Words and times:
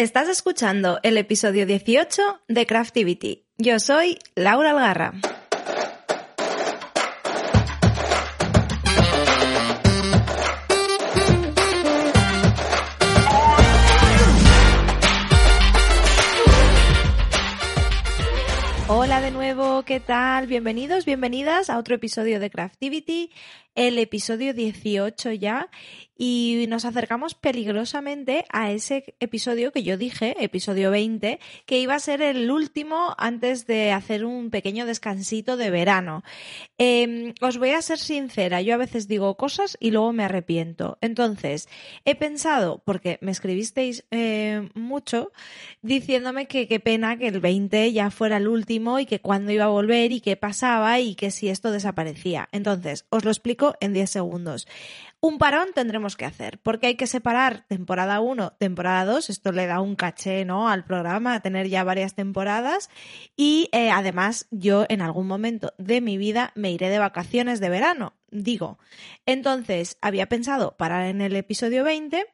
Estás 0.00 0.30
escuchando 0.30 0.98
el 1.02 1.18
episodio 1.18 1.66
18 1.66 2.40
de 2.48 2.64
Craftivity. 2.64 3.44
Yo 3.58 3.78
soy 3.78 4.18
Laura 4.34 4.70
Algarra. 4.70 5.12
Hola 18.88 19.20
de 19.20 19.30
nuevo, 19.30 19.84
¿qué 19.84 20.00
tal? 20.00 20.46
Bienvenidos, 20.46 21.04
bienvenidas 21.04 21.68
a 21.68 21.78
otro 21.78 21.94
episodio 21.94 22.40
de 22.40 22.48
Craftivity, 22.48 23.30
el 23.74 23.98
episodio 23.98 24.52
18 24.54 25.32
ya, 25.32 25.68
y 26.22 26.66
nos 26.68 26.84
acercamos 26.84 27.32
peligrosamente 27.34 28.44
a 28.50 28.70
ese 28.72 29.14
episodio 29.20 29.72
que 29.72 29.82
yo 29.82 29.96
dije, 29.96 30.36
episodio 30.38 30.90
20, 30.90 31.40
que 31.64 31.78
iba 31.78 31.94
a 31.94 31.98
ser 31.98 32.20
el 32.20 32.50
último 32.50 33.14
antes 33.16 33.66
de 33.66 33.90
hacer 33.92 34.26
un 34.26 34.50
pequeño 34.50 34.84
descansito 34.84 35.56
de 35.56 35.70
verano. 35.70 36.22
Em, 36.76 37.32
os 37.40 37.56
voy 37.56 37.70
a 37.70 37.80
ser 37.80 37.98
sincera, 37.98 38.60
yo 38.60 38.74
a 38.74 38.76
veces 38.76 39.08
digo 39.08 39.34
cosas 39.38 39.78
y 39.80 39.92
luego 39.92 40.12
me 40.12 40.24
arrepiento. 40.24 40.98
Entonces, 41.00 41.70
he 42.04 42.14
pensado, 42.14 42.82
porque 42.84 43.16
me 43.22 43.30
escribisteis 43.30 44.04
eh, 44.10 44.68
mucho, 44.74 45.32
diciéndome 45.80 46.48
que 46.48 46.68
qué 46.68 46.80
pena 46.80 47.16
que 47.16 47.28
el 47.28 47.40
20 47.40 47.90
ya 47.94 48.10
fuera 48.10 48.36
el 48.36 48.48
último 48.48 48.98
y 48.98 49.06
que 49.06 49.20
cuándo 49.20 49.52
iba 49.52 49.64
a 49.64 49.68
volver 49.68 50.12
y 50.12 50.20
qué 50.20 50.36
pasaba 50.36 51.00
y 51.00 51.14
que 51.14 51.30
si 51.30 51.48
esto 51.48 51.70
desaparecía. 51.70 52.50
Entonces, 52.52 53.06
os 53.08 53.24
lo 53.24 53.30
explico 53.30 53.74
en 53.80 53.94
10 53.94 54.10
segundos. 54.10 54.68
Un 55.22 55.36
parón 55.36 55.68
tendremos 55.74 56.16
que 56.16 56.24
hacer, 56.24 56.58
porque 56.60 56.86
hay 56.86 56.94
que 56.94 57.06
separar 57.06 57.66
temporada 57.68 58.20
1, 58.20 58.54
temporada 58.58 59.04
2, 59.04 59.28
esto 59.28 59.52
le 59.52 59.66
da 59.66 59.80
un 59.80 59.94
caché 59.94 60.46
¿no? 60.46 60.70
al 60.70 60.84
programa, 60.84 61.40
tener 61.40 61.68
ya 61.68 61.84
varias 61.84 62.14
temporadas, 62.14 62.88
y 63.36 63.68
eh, 63.72 63.90
además 63.90 64.46
yo 64.50 64.86
en 64.88 65.02
algún 65.02 65.26
momento 65.26 65.74
de 65.76 66.00
mi 66.00 66.16
vida 66.16 66.52
me 66.54 66.72
iré 66.72 66.88
de 66.88 66.98
vacaciones 66.98 67.60
de 67.60 67.68
verano, 67.68 68.14
digo. 68.30 68.78
Entonces, 69.26 69.98
había 70.00 70.26
pensado 70.26 70.76
parar 70.78 71.04
en 71.04 71.20
el 71.20 71.36
episodio 71.36 71.84
20 71.84 72.26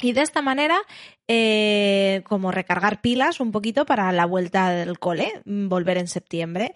y 0.00 0.12
de 0.12 0.22
esta 0.22 0.40
manera, 0.40 0.78
eh, 1.26 2.22
como 2.26 2.52
recargar 2.52 3.00
pilas 3.00 3.40
un 3.40 3.50
poquito 3.50 3.86
para 3.86 4.10
la 4.12 4.24
vuelta 4.24 4.70
del 4.70 4.98
cole, 5.00 5.42
volver 5.44 5.98
en 5.98 6.08
septiembre. 6.08 6.74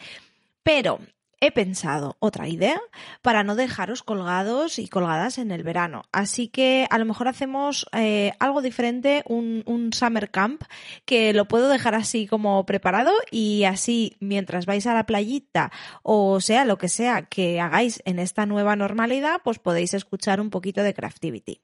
Pero 0.62 0.98
he 1.47 1.53
pensado 1.53 2.17
otra 2.20 2.48
idea 2.48 2.81
para 3.23 3.45
no 3.45 3.55
dejaros 3.55 4.03
colgados 4.03 4.78
y 4.78 4.89
colgadas 4.89 5.39
en 5.39 5.51
el 5.51 5.62
verano. 5.62 6.05
Así 6.12 6.48
que 6.48 6.86
a 6.91 6.98
lo 6.98 7.05
mejor 7.05 7.28
hacemos 7.28 7.86
eh, 7.92 8.33
algo 8.41 8.62
diferente, 8.62 9.23
un, 9.27 9.62
un, 9.67 9.92
summer 9.92 10.31
camp, 10.31 10.62
que 11.05 11.33
lo 11.33 11.47
puedo 11.47 11.69
dejar 11.69 11.95
así 11.95 12.27
como 12.27 12.64
preparado 12.67 13.12
y 13.31 13.64
así 13.64 14.17
mientras 14.20 14.67
vais 14.67 14.86
a 14.86 14.95
la 14.95 15.06
playita 15.06 15.70
o 16.03 16.41
sea 16.41 16.64
lo 16.64 16.78
que 16.78 16.89
sea 16.89 17.23
que 17.23 17.61
hagáis 17.61 18.03
en 18.05 18.19
esta 18.19 18.47
nueva 18.47 18.77
normalidad, 18.77 19.41
pues 19.45 19.58
podéis 19.58 19.95
escuchar 19.95 20.41
un 20.41 20.51
poquito 20.51 20.83
de 20.83 20.95
Craftivity. 20.95 21.61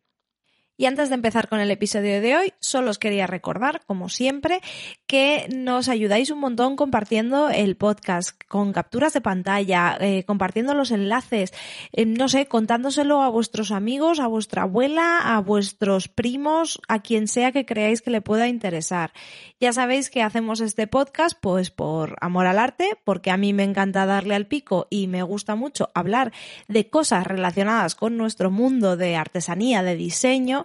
Y 0.80 0.86
antes 0.86 1.10
de 1.10 1.14
empezar 1.14 1.50
con 1.50 1.60
el 1.60 1.70
episodio 1.70 2.22
de 2.22 2.38
hoy, 2.38 2.54
solo 2.58 2.90
os 2.90 2.98
quería 2.98 3.26
recordar, 3.26 3.82
como 3.84 4.08
siempre, 4.08 4.62
que 5.06 5.46
nos 5.54 5.90
ayudáis 5.90 6.30
un 6.30 6.38
montón 6.38 6.74
compartiendo 6.74 7.50
el 7.50 7.76
podcast, 7.76 8.42
con 8.48 8.72
capturas 8.72 9.12
de 9.12 9.20
pantalla, 9.20 9.98
eh, 10.00 10.24
compartiendo 10.24 10.72
los 10.72 10.90
enlaces, 10.90 11.52
eh, 11.92 12.06
no 12.06 12.30
sé, 12.30 12.46
contándoselo 12.46 13.20
a 13.20 13.28
vuestros 13.28 13.72
amigos, 13.72 14.20
a 14.20 14.26
vuestra 14.26 14.62
abuela, 14.62 15.18
a 15.18 15.38
vuestros 15.40 16.08
primos, 16.08 16.80
a 16.88 17.02
quien 17.02 17.28
sea 17.28 17.52
que 17.52 17.66
creáis 17.66 18.00
que 18.00 18.10
le 18.10 18.22
pueda 18.22 18.48
interesar. 18.48 19.12
Ya 19.60 19.74
sabéis 19.74 20.08
que 20.08 20.22
hacemos 20.22 20.62
este 20.62 20.86
podcast 20.86 21.36
pues 21.38 21.70
por 21.70 22.16
amor 22.22 22.46
al 22.46 22.58
arte, 22.58 22.96
porque 23.04 23.30
a 23.30 23.36
mí 23.36 23.52
me 23.52 23.64
encanta 23.64 24.06
darle 24.06 24.34
al 24.34 24.46
pico 24.46 24.86
y 24.88 25.08
me 25.08 25.22
gusta 25.24 25.56
mucho 25.56 25.90
hablar 25.92 26.32
de 26.68 26.88
cosas 26.88 27.26
relacionadas 27.26 27.94
con 27.94 28.16
nuestro 28.16 28.50
mundo 28.50 28.96
de 28.96 29.16
artesanía, 29.16 29.82
de 29.82 29.96
diseño 29.96 30.64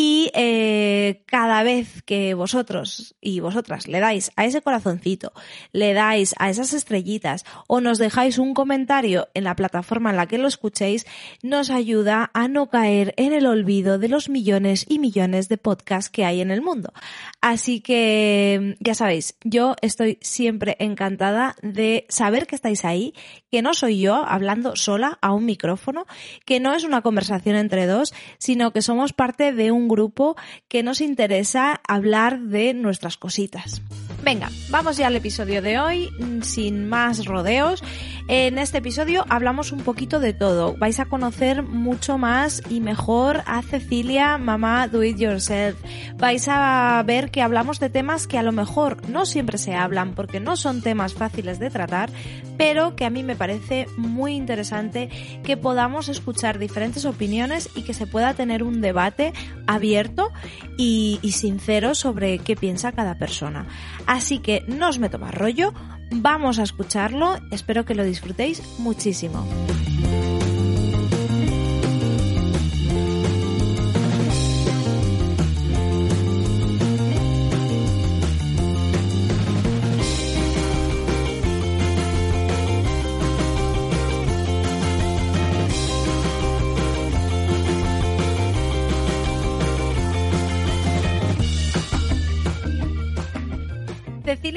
y 0.00 0.30
eh, 0.34 1.24
cada 1.26 1.64
vez 1.64 2.04
que 2.04 2.32
vosotros 2.34 3.16
y 3.20 3.40
vosotras 3.40 3.88
le 3.88 3.98
dais 3.98 4.30
a 4.36 4.44
ese 4.44 4.62
corazoncito, 4.62 5.32
le 5.72 5.92
dais 5.92 6.36
a 6.38 6.50
esas 6.50 6.72
estrellitas 6.72 7.44
o 7.66 7.80
nos 7.80 7.98
dejáis 7.98 8.38
un 8.38 8.54
comentario 8.54 9.26
en 9.34 9.42
la 9.42 9.56
plataforma 9.56 10.10
en 10.10 10.16
la 10.16 10.28
que 10.28 10.38
lo 10.38 10.46
escuchéis, 10.46 11.04
nos 11.42 11.70
ayuda 11.70 12.30
a 12.32 12.46
no 12.46 12.70
caer 12.70 13.12
en 13.16 13.32
el 13.32 13.44
olvido 13.44 13.98
de 13.98 14.08
los 14.08 14.28
millones 14.28 14.86
y 14.88 15.00
millones 15.00 15.48
de 15.48 15.58
podcasts 15.58 16.10
que 16.10 16.24
hay 16.24 16.42
en 16.42 16.52
el 16.52 16.62
mundo. 16.62 16.92
Así 17.40 17.80
que 17.80 18.76
ya 18.78 18.94
sabéis, 18.94 19.36
yo 19.42 19.74
estoy 19.82 20.18
siempre 20.20 20.76
encantada 20.78 21.56
de 21.60 22.06
saber 22.08 22.46
que 22.46 22.54
estáis 22.54 22.84
ahí, 22.84 23.14
que 23.50 23.62
no 23.62 23.74
soy 23.74 23.98
yo 23.98 24.14
hablando 24.14 24.76
sola 24.76 25.18
a 25.22 25.32
un 25.32 25.44
micrófono, 25.44 26.06
que 26.44 26.60
no 26.60 26.72
es 26.72 26.84
una 26.84 27.02
conversación 27.02 27.56
entre 27.56 27.86
dos, 27.86 28.14
sino 28.38 28.72
que 28.72 28.80
somos 28.80 29.12
parte 29.12 29.52
de 29.52 29.72
un 29.72 29.87
grupo 29.88 30.36
que 30.68 30.82
nos 30.82 31.00
interesa 31.00 31.80
hablar 31.86 32.40
de 32.40 32.74
nuestras 32.74 33.16
cositas. 33.16 33.82
Venga, 34.22 34.50
vamos 34.70 34.96
ya 34.96 35.06
al 35.06 35.16
episodio 35.16 35.62
de 35.62 35.78
hoy, 35.78 36.10
mm, 36.18 36.42
sin 36.42 36.88
más 36.88 37.24
rodeos. 37.24 37.82
En 38.30 38.58
este 38.58 38.76
episodio 38.76 39.24
hablamos 39.30 39.72
un 39.72 39.80
poquito 39.80 40.20
de 40.20 40.34
todo. 40.34 40.76
Vais 40.76 41.00
a 41.00 41.06
conocer 41.06 41.62
mucho 41.62 42.18
más 42.18 42.62
y 42.68 42.80
mejor 42.80 43.42
a 43.46 43.62
Cecilia, 43.62 44.36
mamá 44.36 44.86
Do 44.86 45.02
It 45.02 45.16
Yourself. 45.16 45.82
Vais 46.18 46.46
a 46.46 47.02
ver 47.06 47.30
que 47.30 47.40
hablamos 47.40 47.80
de 47.80 47.88
temas 47.88 48.26
que 48.26 48.36
a 48.36 48.42
lo 48.42 48.52
mejor 48.52 49.08
no 49.08 49.24
siempre 49.24 49.56
se 49.56 49.74
hablan 49.74 50.14
porque 50.14 50.40
no 50.40 50.56
son 50.56 50.82
temas 50.82 51.14
fáciles 51.14 51.58
de 51.58 51.70
tratar, 51.70 52.10
pero 52.58 52.96
que 52.96 53.06
a 53.06 53.10
mí 53.10 53.22
me 53.22 53.34
parece 53.34 53.86
muy 53.96 54.34
interesante 54.34 55.08
que 55.42 55.56
podamos 55.56 56.10
escuchar 56.10 56.58
diferentes 56.58 57.06
opiniones 57.06 57.70
y 57.76 57.82
que 57.84 57.94
se 57.94 58.06
pueda 58.06 58.34
tener 58.34 58.62
un 58.62 58.82
debate 58.82 59.32
abierto 59.66 60.32
y, 60.76 61.18
y 61.22 61.32
sincero 61.32 61.94
sobre 61.94 62.40
qué 62.40 62.56
piensa 62.56 62.92
cada 62.92 63.14
persona. 63.14 63.66
Así 64.06 64.40
que 64.40 64.64
no 64.68 64.90
os 64.90 64.98
meto 64.98 65.18
más 65.18 65.34
rollo, 65.34 65.72
vamos 66.10 66.58
a 66.58 66.62
escucharlo, 66.62 67.38
espero 67.50 67.84
que 67.84 67.94
lo 67.94 68.04
disfrutéis 68.04 68.62
muchísimo. 68.78 69.46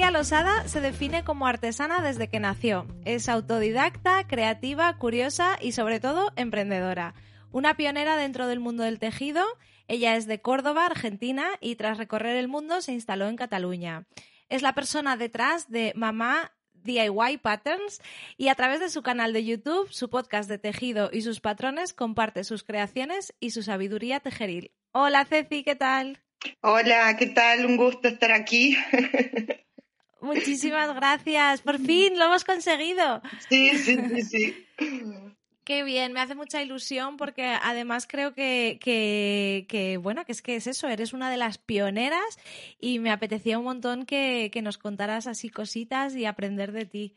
Cecilia 0.02 0.18
Losada 0.18 0.68
se 0.68 0.82
define 0.82 1.24
como 1.24 1.46
artesana 1.46 2.02
desde 2.02 2.28
que 2.28 2.40
nació. 2.40 2.88
Es 3.06 3.30
autodidacta, 3.30 4.26
creativa, 4.26 4.98
curiosa 4.98 5.60
y 5.62 5.74
sobre 5.74 6.00
todo 6.00 6.34
emprendedora. 6.36 7.14
Una 7.52 7.78
pionera 7.78 8.18
dentro 8.18 8.48
del 8.48 8.60
mundo 8.60 8.82
del 8.82 8.98
tejido, 8.98 9.46
ella 9.88 10.16
es 10.16 10.26
de 10.26 10.42
Córdoba, 10.42 10.88
Argentina, 10.88 11.50
y 11.60 11.76
tras 11.76 12.00
recorrer 12.00 12.36
el 12.38 12.48
mundo 12.48 12.82
se 12.82 12.94
instaló 12.94 13.28
en 13.28 13.36
Cataluña. 13.36 14.08
Es 14.50 14.64
la 14.64 14.74
persona 14.74 15.18
detrás 15.18 15.70
de 15.70 15.94
Mamá 15.96 16.52
DIY 16.74 17.38
Patterns 17.40 18.02
y 18.38 18.48
a 18.48 18.56
través 18.56 18.80
de 18.80 18.90
su 18.90 19.04
canal 19.04 19.34
de 19.34 19.46
YouTube, 19.46 19.88
su 19.92 20.10
podcast 20.10 20.50
de 20.50 20.58
tejido 20.58 21.12
y 21.14 21.22
sus 21.22 21.42
patrones 21.42 21.94
comparte 21.94 22.44
sus 22.44 22.64
creaciones 22.64 23.36
y 23.40 23.52
su 23.52 23.62
sabiduría 23.62 24.20
tejeril. 24.20 24.72
Hola 24.94 25.26
Ceci, 25.26 25.64
¿qué 25.64 25.76
tal? 25.76 26.24
Hola, 26.62 27.16
¿qué 27.20 27.28
tal? 27.28 27.68
Un 27.68 27.78
gusto 27.78 28.08
estar 28.08 28.32
aquí. 28.32 28.76
Muchísimas 30.22 30.94
gracias. 30.96 31.62
Por 31.62 31.80
fin 31.80 32.18
lo 32.18 32.26
hemos 32.26 32.44
conseguido. 32.44 33.22
Sí, 33.50 33.72
sí, 33.78 33.98
sí, 34.10 34.22
sí. 34.22 34.66
Qué 35.64 35.84
bien, 35.84 36.12
me 36.12 36.20
hace 36.20 36.34
mucha 36.34 36.62
ilusión 36.62 37.18
porque 37.18 37.56
además 37.62 38.08
creo 38.08 38.34
que, 38.34 38.80
que, 38.82 39.66
que, 39.70 39.98
bueno, 39.98 40.26
que 40.26 40.32
es 40.32 40.42
que 40.42 40.56
es 40.56 40.66
eso, 40.66 40.88
eres 40.88 41.14
una 41.14 41.30
de 41.30 41.38
las 41.38 41.60
pioneras 41.60 42.40
y 42.80 42.98
me 42.98 43.12
apetecía 43.12 43.60
un 43.60 43.66
montón 43.66 44.06
que, 44.06 44.50
que 44.52 44.64
nos 44.64 44.80
contaras 44.80 45.28
así 45.28 45.50
cositas 45.50 46.16
y 46.16 46.26
aprender 46.26 46.72
de 46.72 46.86
ti. 46.86 47.14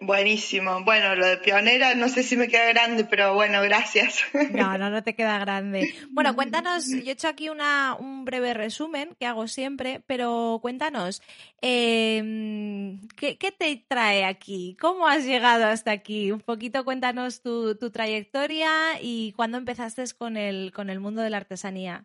Buenísimo. 0.00 0.84
Bueno, 0.84 1.14
lo 1.16 1.26
de 1.26 1.38
pionera 1.38 1.94
no 1.94 2.08
sé 2.08 2.22
si 2.22 2.36
me 2.36 2.48
queda 2.48 2.66
grande, 2.66 3.04
pero 3.04 3.34
bueno, 3.34 3.62
gracias. 3.62 4.20
No, 4.52 4.78
no, 4.78 4.90
no 4.90 5.02
te 5.02 5.14
queda 5.14 5.38
grande. 5.38 5.92
Bueno, 6.10 6.34
cuéntanos, 6.34 6.88
yo 6.88 7.10
he 7.10 7.10
hecho 7.10 7.28
aquí 7.28 7.48
una, 7.48 7.96
un 7.98 8.24
breve 8.24 8.54
resumen 8.54 9.14
que 9.18 9.26
hago 9.26 9.46
siempre, 9.46 10.02
pero 10.06 10.58
cuéntanos, 10.62 11.22
eh, 11.62 12.98
¿qué, 13.16 13.36
¿qué, 13.36 13.52
te 13.52 13.84
trae 13.88 14.24
aquí? 14.24 14.76
¿Cómo 14.80 15.06
has 15.06 15.24
llegado 15.24 15.66
hasta 15.66 15.92
aquí? 15.92 16.32
Un 16.32 16.40
poquito 16.40 16.84
cuéntanos 16.84 17.42
tu, 17.42 17.76
tu 17.76 17.90
trayectoria 17.90 18.70
y 19.00 19.32
cuándo 19.32 19.58
empezaste 19.58 20.04
con 20.16 20.36
el, 20.36 20.72
con 20.72 20.90
el 20.90 21.00
mundo 21.00 21.22
de 21.22 21.30
la 21.30 21.38
artesanía. 21.38 22.04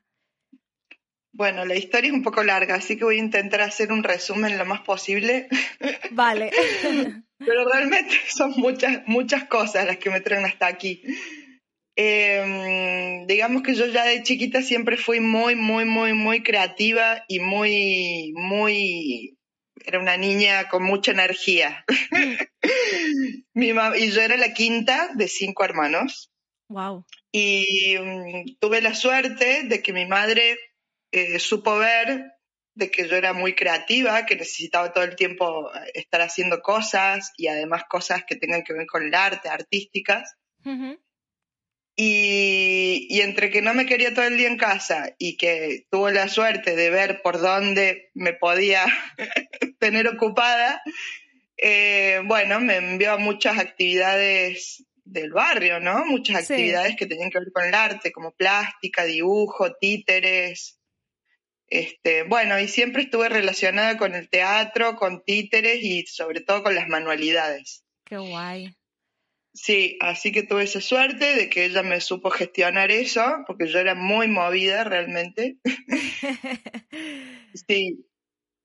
Bueno, 1.35 1.65
la 1.65 1.75
historia 1.75 2.09
es 2.09 2.13
un 2.13 2.21
poco 2.21 2.43
larga, 2.43 2.75
así 2.75 2.95
que 2.95 3.05
voy 3.05 3.15
a 3.15 3.23
intentar 3.23 3.61
hacer 3.61 3.91
un 3.91 4.03
resumen 4.03 4.55
lo 4.55 4.65
más 4.65 4.81
posible. 4.81 5.49
Vale. 6.11 6.51
Pero 7.45 7.67
realmente 7.67 8.15
son 8.29 8.51
muchas, 8.57 9.01
muchas 9.05 9.45
cosas 9.45 9.85
las 9.85 9.97
que 9.97 10.09
me 10.09 10.21
traen 10.21 10.45
hasta 10.45 10.67
aquí. 10.67 11.01
Em, 11.95 13.27
digamos 13.27 13.61
que 13.61 13.75
yo 13.75 13.85
ya 13.85 14.03
de 14.05 14.23
chiquita 14.23 14.61
siempre 14.61 14.97
fui 14.97 15.19
muy, 15.19 15.55
muy, 15.55 15.85
muy, 15.85 16.13
muy 16.13 16.41
creativa 16.41 17.23
y 17.27 17.39
muy, 17.39 18.33
muy, 18.35 19.37
era 19.85 19.99
una 19.99 20.17
niña 20.17 20.69
con 20.69 20.83
mucha 20.83 21.11
energía. 21.11 21.85
Mi 23.53 23.67
y 23.67 24.11
yo 24.11 24.21
era 24.21 24.37
la 24.37 24.53
quinta 24.53 25.09
de 25.13 25.27
cinco 25.27 25.63
hermanos. 25.63 26.31
Wow. 26.69 27.05
Y 27.31 27.95
mm, 27.99 28.57
tuve 28.59 28.81
la 28.81 28.95
suerte 28.95 29.63
de 29.63 29.83
que 29.83 29.93
mi 29.93 30.07
madre 30.07 30.57
eh, 31.11 31.37
supo 31.37 31.77
ver 31.77 32.32
de 32.75 32.89
que 32.89 33.07
yo 33.07 33.15
era 33.15 33.33
muy 33.33 33.53
creativa, 33.53 34.25
que 34.25 34.35
necesitaba 34.35 34.93
todo 34.93 35.03
el 35.03 35.15
tiempo 35.15 35.71
eh, 35.73 35.91
estar 35.93 36.21
haciendo 36.21 36.61
cosas 36.61 37.31
y 37.37 37.47
además 37.47 37.83
cosas 37.87 38.23
que 38.27 38.35
tengan 38.35 38.63
que 38.63 38.73
ver 38.73 38.87
con 38.87 39.03
el 39.03 39.13
arte, 39.13 39.49
artísticas. 39.49 40.35
y, 41.95 43.07
y, 43.09 43.21
entre 43.21 43.51
que 43.51 43.61
no 43.61 43.73
me 43.73 43.85
quería 43.85 44.13
todo 44.13 44.25
el 44.25 44.37
día 44.37 44.47
en 44.47 44.57
casa 44.57 45.13
y 45.19 45.37
que 45.37 45.85
tuvo 45.91 46.09
la 46.09 46.27
suerte 46.27 46.75
de 46.75 46.89
ver 46.89 47.21
por 47.21 47.39
dónde 47.39 48.09
me 48.13 48.33
podía 48.33 48.85
tener 49.79 50.07
ocupada, 50.07 50.81
eh, 51.57 52.21
bueno, 52.25 52.59
me 52.59 52.77
envió 52.77 53.13
a 53.13 53.17
muchas 53.17 53.59
actividades 53.59 54.83
del 55.05 55.31
barrio, 55.31 55.79
¿no? 55.79 56.05
Muchas 56.05 56.49
actividades 56.49 56.95
que 56.95 57.05
tenían 57.05 57.29
que 57.29 57.39
ver 57.39 57.51
con 57.51 57.63
el 57.63 57.75
arte, 57.75 58.11
como 58.11 58.31
plástica, 58.31 59.03
dibujo, 59.03 59.73
títeres, 59.75 60.79
este, 61.73 62.21
bueno, 62.21 62.59
y 62.59 62.67
siempre 62.67 63.01
estuve 63.01 63.29
relacionada 63.29 63.97
con 63.97 64.13
el 64.13 64.29
teatro, 64.29 64.95
con 64.95 65.23
títeres 65.23 65.79
y 65.81 66.05
sobre 66.05 66.41
todo 66.41 66.61
con 66.61 66.75
las 66.75 66.87
manualidades. 66.87 67.83
Qué 68.05 68.17
guay. 68.17 68.75
Sí, 69.55 69.97
así 69.99 70.31
que 70.31 70.43
tuve 70.43 70.65
esa 70.65 70.81
suerte 70.81 71.33
de 71.33 71.49
que 71.49 71.65
ella 71.65 71.81
me 71.81 71.99
supo 71.99 72.29
gestionar 72.29 72.91
eso, 72.91 73.23
porque 73.47 73.65
yo 73.67 73.79
era 73.79 73.95
muy 73.95 74.27
movida 74.27 74.83
realmente. 74.83 75.57
sí. 77.67 78.05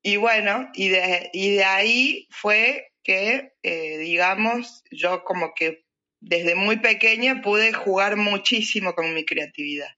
Y 0.03 0.17
bueno, 0.17 0.69
y 0.75 0.91
de, 0.91 1.31
y 1.33 1.53
de 1.53 1.65
ahí 1.65 2.29
fue 2.31 2.93
que, 3.03 3.55
eh, 3.63 3.97
digamos, 3.97 4.83
yo 4.91 5.25
como 5.25 5.55
que 5.55 5.87
desde 6.21 6.55
muy 6.55 6.81
pequeña 6.81 7.41
pude 7.41 7.73
jugar 7.73 8.17
muchísimo 8.17 8.95
con 8.95 9.15
mi 9.15 9.25
creatividad. 9.25 9.89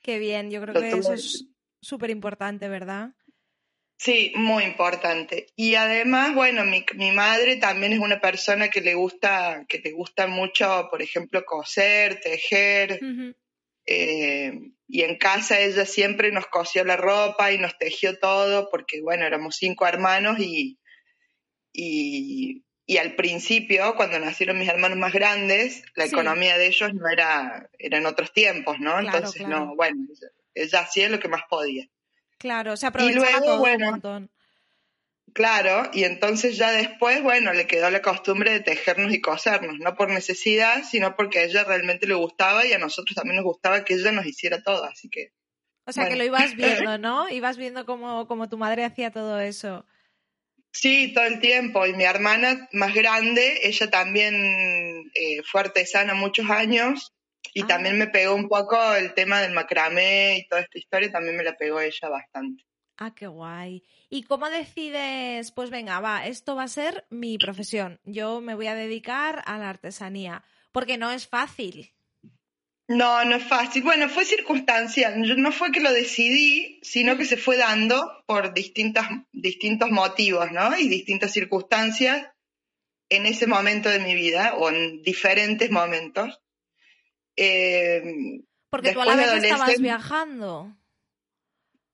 Qué 0.00 0.20
bien, 0.20 0.52
yo 0.52 0.60
creo 0.60 0.74
que 0.80 0.90
eso 0.90 1.12
es 1.12 1.48
súper 1.86 2.10
importante, 2.10 2.68
¿verdad? 2.68 3.14
Sí, 3.98 4.32
muy 4.36 4.64
importante. 4.64 5.46
Y 5.56 5.74
además, 5.74 6.34
bueno, 6.34 6.64
mi, 6.64 6.84
mi, 6.96 7.12
madre 7.12 7.56
también 7.56 7.94
es 7.94 7.98
una 7.98 8.20
persona 8.20 8.68
que 8.68 8.82
le 8.82 8.94
gusta, 8.94 9.64
que 9.68 9.78
le 9.78 9.92
gusta 9.92 10.26
mucho, 10.26 10.88
por 10.90 11.00
ejemplo, 11.00 11.44
coser, 11.46 12.20
tejer. 12.20 13.00
eh, 13.86 14.52
y 14.88 15.02
en 15.02 15.16
casa 15.16 15.60
ella 15.60 15.86
siempre 15.86 16.30
nos 16.30 16.46
cosió 16.46 16.84
la 16.84 16.96
ropa 16.96 17.52
y 17.52 17.58
nos 17.58 17.78
tejió 17.78 18.18
todo, 18.18 18.68
porque 18.70 19.00
bueno, 19.00 19.24
éramos 19.24 19.56
cinco 19.56 19.86
hermanos 19.86 20.38
y, 20.38 20.78
y, 21.72 22.64
y 22.84 22.98
al 22.98 23.16
principio, 23.16 23.94
cuando 23.96 24.18
nacieron 24.20 24.58
mis 24.58 24.68
hermanos 24.68 24.98
más 24.98 25.12
grandes, 25.12 25.82
la 25.96 26.04
sí. 26.04 26.10
economía 26.10 26.58
de 26.58 26.66
ellos 26.66 26.94
no 26.94 27.08
era, 27.08 27.68
era 27.78 27.98
en 27.98 28.06
otros 28.06 28.32
tiempos, 28.32 28.78
¿no? 28.78 28.92
Claro, 28.92 29.06
Entonces, 29.06 29.42
claro. 29.42 29.66
no, 29.66 29.74
bueno, 29.74 30.06
ella 30.56 30.80
hacía 30.80 31.08
lo 31.08 31.20
que 31.20 31.28
más 31.28 31.42
podía. 31.48 31.86
Claro, 32.38 32.76
se 32.76 32.86
aprovechaba 32.86 33.28
y 33.28 33.30
luego, 33.30 33.44
todo 33.44 33.58
bueno, 33.58 33.86
un 33.86 33.90
montón. 33.92 34.30
Claro, 35.32 35.90
y 35.92 36.04
entonces 36.04 36.56
ya 36.56 36.70
después, 36.70 37.22
bueno, 37.22 37.52
le 37.52 37.66
quedó 37.66 37.90
la 37.90 38.00
costumbre 38.00 38.52
de 38.52 38.60
tejernos 38.60 39.12
y 39.12 39.20
cosernos, 39.20 39.78
no 39.78 39.94
por 39.94 40.10
necesidad, 40.10 40.82
sino 40.82 41.14
porque 41.14 41.40
a 41.40 41.42
ella 41.44 41.64
realmente 41.64 42.06
le 42.06 42.14
gustaba 42.14 42.64
y 42.64 42.72
a 42.72 42.78
nosotros 42.78 43.14
también 43.14 43.36
nos 43.36 43.44
gustaba 43.44 43.84
que 43.84 43.94
ella 43.94 44.12
nos 44.12 44.24
hiciera 44.24 44.62
todo, 44.62 44.84
así 44.84 45.10
que... 45.10 45.32
O 45.84 45.92
sea, 45.92 46.04
bueno. 46.04 46.14
que 46.14 46.18
lo 46.18 46.24
ibas 46.24 46.54
viendo, 46.56 46.98
¿no? 46.98 47.28
Ibas 47.28 47.58
viendo 47.58 47.84
cómo, 47.84 48.26
cómo 48.26 48.48
tu 48.48 48.56
madre 48.56 48.84
hacía 48.84 49.10
todo 49.10 49.38
eso. 49.38 49.84
Sí, 50.72 51.12
todo 51.14 51.24
el 51.24 51.40
tiempo. 51.40 51.86
Y 51.86 51.94
mi 51.94 52.04
hermana 52.04 52.68
más 52.72 52.94
grande, 52.94 53.60
ella 53.62 53.90
también 53.90 55.10
eh, 55.14 55.42
fue 55.44 55.62
artesana 55.62 56.14
muchos 56.14 56.50
años 56.50 57.15
y 57.56 57.62
Ah. 57.62 57.66
también 57.68 57.96
me 57.96 58.06
pegó 58.08 58.34
un 58.34 58.48
poco 58.48 58.76
el 58.96 59.14
tema 59.14 59.40
del 59.40 59.52
macramé 59.52 60.36
y 60.36 60.46
toda 60.46 60.60
esta 60.60 60.78
historia, 60.78 61.10
también 61.10 61.38
me 61.38 61.42
la 61.42 61.56
pegó 61.56 61.80
ella 61.80 62.10
bastante. 62.10 62.62
Ah, 62.98 63.14
qué 63.14 63.26
guay. 63.26 63.82
¿Y 64.10 64.24
cómo 64.24 64.50
decides, 64.50 65.52
pues 65.52 65.70
venga, 65.70 66.00
va, 66.00 66.26
esto 66.26 66.54
va 66.54 66.64
a 66.64 66.68
ser 66.68 67.06
mi 67.08 67.38
profesión? 67.38 67.98
Yo 68.04 68.42
me 68.42 68.54
voy 68.54 68.66
a 68.66 68.74
dedicar 68.74 69.42
a 69.46 69.56
la 69.56 69.70
artesanía, 69.70 70.44
porque 70.70 70.98
no 70.98 71.10
es 71.10 71.26
fácil. 71.26 71.94
No, 72.88 73.24
no 73.24 73.36
es 73.36 73.44
fácil. 73.44 73.82
Bueno, 73.82 74.10
fue 74.10 74.26
circunstancial. 74.26 75.14
No 75.40 75.50
fue 75.50 75.72
que 75.72 75.80
lo 75.80 75.92
decidí, 75.92 76.78
sino 76.82 77.16
que 77.16 77.24
se 77.24 77.38
fue 77.38 77.56
dando 77.56 78.22
por 78.26 78.52
distintas, 78.52 79.08
distintos 79.32 79.90
motivos, 79.90 80.52
¿no? 80.52 80.76
Y 80.78 80.88
distintas 80.88 81.32
circunstancias 81.32 82.28
en 83.08 83.24
ese 83.24 83.46
momento 83.46 83.88
de 83.88 84.00
mi 84.00 84.14
vida 84.14 84.54
o 84.56 84.68
en 84.68 85.02
diferentes 85.02 85.70
momentos. 85.70 86.38
Eh, 87.36 88.02
Porque 88.70 88.92
tú 88.92 89.00
a 89.00 89.06
la 89.06 89.16
vez 89.16 89.44
estabas 89.44 89.80
viajando. 89.80 90.76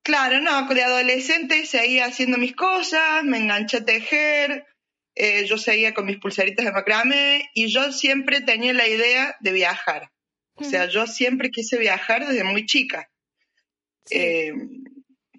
Claro, 0.05 0.41
no, 0.41 0.67
de 0.69 0.83
adolescente 0.83 1.65
seguía 1.67 2.07
haciendo 2.07 2.37
mis 2.39 2.57
cosas, 2.57 3.23
me 3.25 3.39
enganché 3.39 3.79
a 3.79 3.85
tejer, 3.85 4.67
eh, 5.15 5.45
yo 5.47 5.59
seguía 5.59 5.95
con 5.95 6.07
mis 6.07 6.19
pulseritas 6.19 6.65
de 6.65 6.73
macramé 6.73 7.51
y 7.55 7.69
yo 7.69 7.93
siempre 7.93 8.41
tenía 8.41 8.73
la 8.73 8.89
idea 8.89 9.37
de 9.41 9.53
viajar. 9.53 10.11
O 10.55 10.65
sea, 10.65 10.87
yo 10.87 11.07
siempre 11.07 11.51
quise 11.51 11.79
viajar 11.79 12.27
desde 12.27 12.45
muy 12.45 12.67
chica, 12.67 13.11
Sí. 14.05 14.19
eh, 14.19 14.53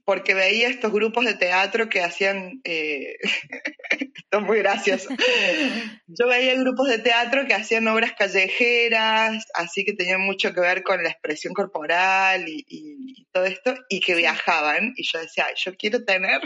porque 0.05 0.33
veía 0.33 0.67
estos 0.67 0.91
grupos 0.91 1.25
de 1.25 1.33
teatro 1.35 1.87
que 1.89 2.01
hacían, 2.01 2.59
eh, 2.63 3.15
esto 3.89 4.37
es 4.39 4.41
muy 4.41 4.57
gracioso, 4.59 5.09
yo 6.07 6.27
veía 6.27 6.55
grupos 6.55 6.89
de 6.89 6.99
teatro 6.99 7.45
que 7.47 7.53
hacían 7.53 7.87
obras 7.87 8.13
callejeras, 8.17 9.45
así 9.53 9.85
que 9.85 9.93
tenían 9.93 10.21
mucho 10.21 10.53
que 10.53 10.59
ver 10.61 10.83
con 10.83 11.01
la 11.03 11.09
expresión 11.09 11.53
corporal 11.53 12.47
y, 12.47 12.65
y- 12.67 13.13
y 13.21 13.25
todo 13.31 13.45
esto, 13.45 13.75
y 13.89 13.99
que 14.01 14.15
viajaban. 14.15 14.93
Y 14.95 15.03
yo 15.03 15.19
decía, 15.19 15.45
"Ay, 15.47 15.53
yo 15.57 15.75
quiero 15.75 16.03
tener 16.03 16.41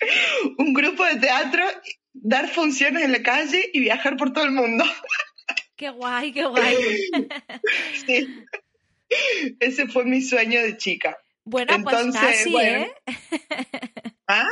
un 0.58 0.72
grupo 0.72 1.04
de 1.04 1.16
teatro, 1.16 1.64
dar 2.12 2.48
funciones 2.48 3.04
en 3.04 3.12
la 3.12 3.22
calle 3.22 3.70
y 3.72 3.80
viajar 3.80 4.16
por 4.16 4.32
todo 4.32 4.44
el 4.44 4.52
mundo. 4.52 4.84
Qué 5.76 5.90
guay, 5.90 6.32
qué 6.32 6.44
guay. 6.46 6.76
Sí. 8.06 8.26
Ese 9.60 9.86
fue 9.88 10.04
mi 10.04 10.22
sueño 10.22 10.62
de 10.62 10.76
chica. 10.78 11.16
Bueno, 11.48 11.72
pues 11.84 12.12
casi, 12.12 12.50
bueno. 12.50 12.82
¿eh? 12.82 12.94
¿Ah? 14.28 14.48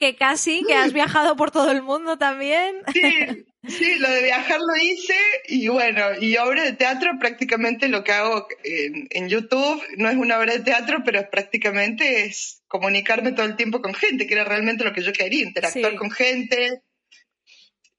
Que 0.00 0.16
casi, 0.16 0.64
que 0.66 0.74
has 0.74 0.94
viajado 0.94 1.36
por 1.36 1.50
todo 1.50 1.70
el 1.70 1.82
mundo 1.82 2.16
también. 2.16 2.76
Sí, 2.94 3.44
sí, 3.68 3.94
lo 3.98 4.08
de 4.08 4.22
viajar 4.22 4.58
lo 4.58 4.74
hice 4.82 5.14
y 5.48 5.68
bueno, 5.68 6.00
y 6.18 6.38
obra 6.38 6.64
de 6.64 6.72
teatro 6.72 7.10
prácticamente 7.20 7.88
lo 7.88 8.02
que 8.02 8.12
hago 8.12 8.48
en, 8.64 9.06
en 9.10 9.28
YouTube 9.28 9.82
no 9.98 10.08
es 10.08 10.16
una 10.16 10.38
obra 10.38 10.54
de 10.54 10.60
teatro, 10.60 11.02
pero 11.04 11.28
prácticamente 11.30 12.24
es 12.24 12.62
comunicarme 12.68 13.32
todo 13.32 13.44
el 13.44 13.56
tiempo 13.56 13.82
con 13.82 13.92
gente, 13.92 14.26
que 14.26 14.32
era 14.32 14.44
realmente 14.44 14.84
lo 14.84 14.94
que 14.94 15.02
yo 15.02 15.12
quería, 15.12 15.42
interactuar 15.42 15.92
Sí. 15.92 15.98
con 15.98 16.10
gente. 16.10 16.82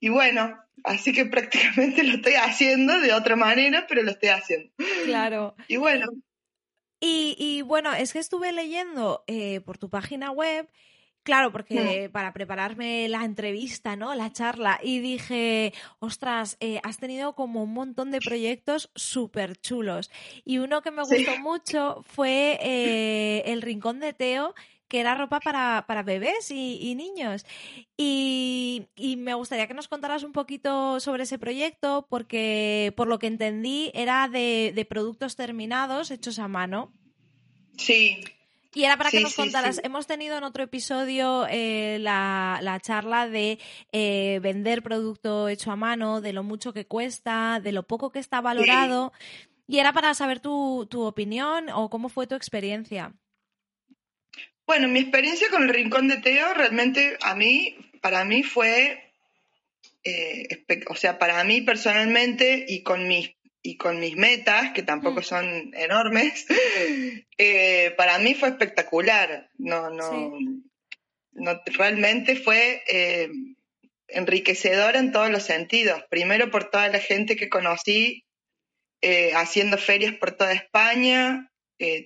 Y 0.00 0.08
bueno, 0.08 0.58
así 0.82 1.12
que 1.12 1.26
prácticamente 1.26 2.02
lo 2.02 2.16
estoy 2.16 2.34
haciendo 2.34 2.98
de 2.98 3.12
otra 3.12 3.36
manera, 3.36 3.86
pero 3.88 4.02
lo 4.02 4.10
estoy 4.10 4.30
haciendo. 4.30 4.72
Claro. 5.04 5.54
Y 5.68 5.76
bueno, 5.76 6.06
Y, 7.00 7.34
y 7.38 7.62
bueno, 7.62 7.92
es 7.94 8.12
que 8.12 8.18
estuve 8.18 8.52
leyendo 8.52 9.24
eh, 9.26 9.60
por 9.62 9.78
tu 9.78 9.88
página 9.88 10.30
web, 10.30 10.68
claro, 11.22 11.50
porque 11.50 12.10
para 12.12 12.32
prepararme 12.34 13.08
la 13.08 13.24
entrevista, 13.24 13.96
¿no? 13.96 14.14
La 14.14 14.32
charla, 14.32 14.78
y 14.82 15.00
dije, 15.00 15.72
ostras, 15.98 16.58
eh, 16.60 16.78
has 16.84 16.98
tenido 16.98 17.34
como 17.34 17.62
un 17.62 17.72
montón 17.72 18.10
de 18.10 18.20
proyectos 18.20 18.90
súper 18.94 19.56
chulos. 19.56 20.10
Y 20.44 20.58
uno 20.58 20.82
que 20.82 20.90
me 20.90 21.02
Sí. 21.02 21.16
gustó 21.16 21.36
mucho 21.38 22.02
fue 22.06 22.58
eh, 22.60 23.44
El 23.46 23.62
Rincón 23.62 23.98
de 24.00 24.12
Teo, 24.12 24.54
que 24.90 25.00
era 25.00 25.14
ropa 25.14 25.40
para, 25.40 25.84
para 25.86 26.02
bebés 26.02 26.50
y, 26.50 26.78
y 26.82 26.94
niños. 26.96 27.46
Y, 27.96 28.88
y 28.96 29.16
me 29.16 29.34
gustaría 29.34 29.66
que 29.68 29.74
nos 29.74 29.88
contaras 29.88 30.22
un 30.24 30.32
poquito 30.32 31.00
sobre 31.00 31.22
ese 31.22 31.38
proyecto, 31.38 32.06
porque 32.10 32.92
por 32.96 33.06
lo 33.08 33.18
que 33.18 33.28
entendí 33.28 33.90
era 33.94 34.28
de, 34.28 34.72
de 34.74 34.84
productos 34.84 35.36
terminados 35.36 36.10
hechos 36.10 36.38
a 36.38 36.48
mano. 36.48 36.92
sí, 37.76 38.20
Y 38.72 38.84
era 38.84 38.96
para 38.96 39.10
que 39.10 39.18
Sí, 39.18 39.22
nos 39.24 39.32
sí, 39.32 39.36
contaras, 39.36 39.76
sí. 39.76 39.82
hemos 39.84 40.06
tenido 40.06 40.38
en 40.38 40.44
otro 40.44 40.62
episodio 40.62 41.46
eh, 41.48 41.98
la, 42.00 42.58
la 42.62 42.78
charla 42.80 43.28
de 43.28 43.58
eh, 43.92 44.38
vender 44.42 44.82
producto 44.82 45.48
hecho 45.48 45.72
a 45.72 45.76
mano, 45.76 46.20
de 46.20 46.32
lo 46.32 46.42
mucho 46.44 46.72
que 46.72 46.86
cuesta, 46.86 47.60
de 47.62 47.72
lo 47.72 47.82
poco 47.86 48.10
que 48.10 48.20
está 48.20 48.40
valorado. 48.40 49.12
Y 49.66 49.78
era 49.78 49.92
para 49.92 50.14
saber 50.14 50.40
tu, 50.40 50.86
tu 50.90 51.02
opinión 51.02 51.68
o 51.70 51.90
cómo 51.90 52.08
fue 52.08 52.26
tu 52.26 52.34
experiencia. 52.36 53.14
Bueno, 54.70 54.86
mi 54.86 55.00
experiencia 55.00 55.48
con 55.50 55.64
el 55.64 55.70
Rincón 55.70 56.06
de 56.06 56.18
Teo 56.18 56.54
realmente 56.54 57.18
a 57.22 57.34
mí, 57.34 57.76
para 58.00 58.24
mí 58.24 58.44
fue, 58.44 59.02
eh, 60.04 60.46
o 60.86 60.94
sea, 60.94 61.18
para 61.18 61.42
mí 61.42 61.60
personalmente 61.60 62.66
y 62.68 62.84
con 62.84 63.08
mis 63.08 63.34
y 63.62 63.76
con 63.76 63.98
mis 63.98 64.14
metas, 64.14 64.70
que 64.72 64.84
tampoco 64.84 65.22
mm. 65.22 65.24
son 65.24 65.74
enormes, 65.74 66.46
eh, 67.36 67.92
para 67.96 68.20
mí 68.20 68.36
fue 68.36 68.50
espectacular. 68.50 69.50
No, 69.58 69.90
no, 69.90 70.38
no 71.32 71.62
realmente 71.76 72.36
fue 72.36 72.84
eh, 72.86 73.28
enriquecedor 74.06 74.94
en 74.94 75.10
todos 75.10 75.30
los 75.30 75.42
sentidos. 75.42 76.04
Primero 76.10 76.52
por 76.52 76.70
toda 76.70 76.86
la 76.90 77.00
gente 77.00 77.34
que 77.34 77.48
conocí 77.48 78.24
eh, 79.00 79.32
haciendo 79.34 79.78
ferias 79.78 80.14
por 80.14 80.30
toda 80.30 80.52
España. 80.52 81.50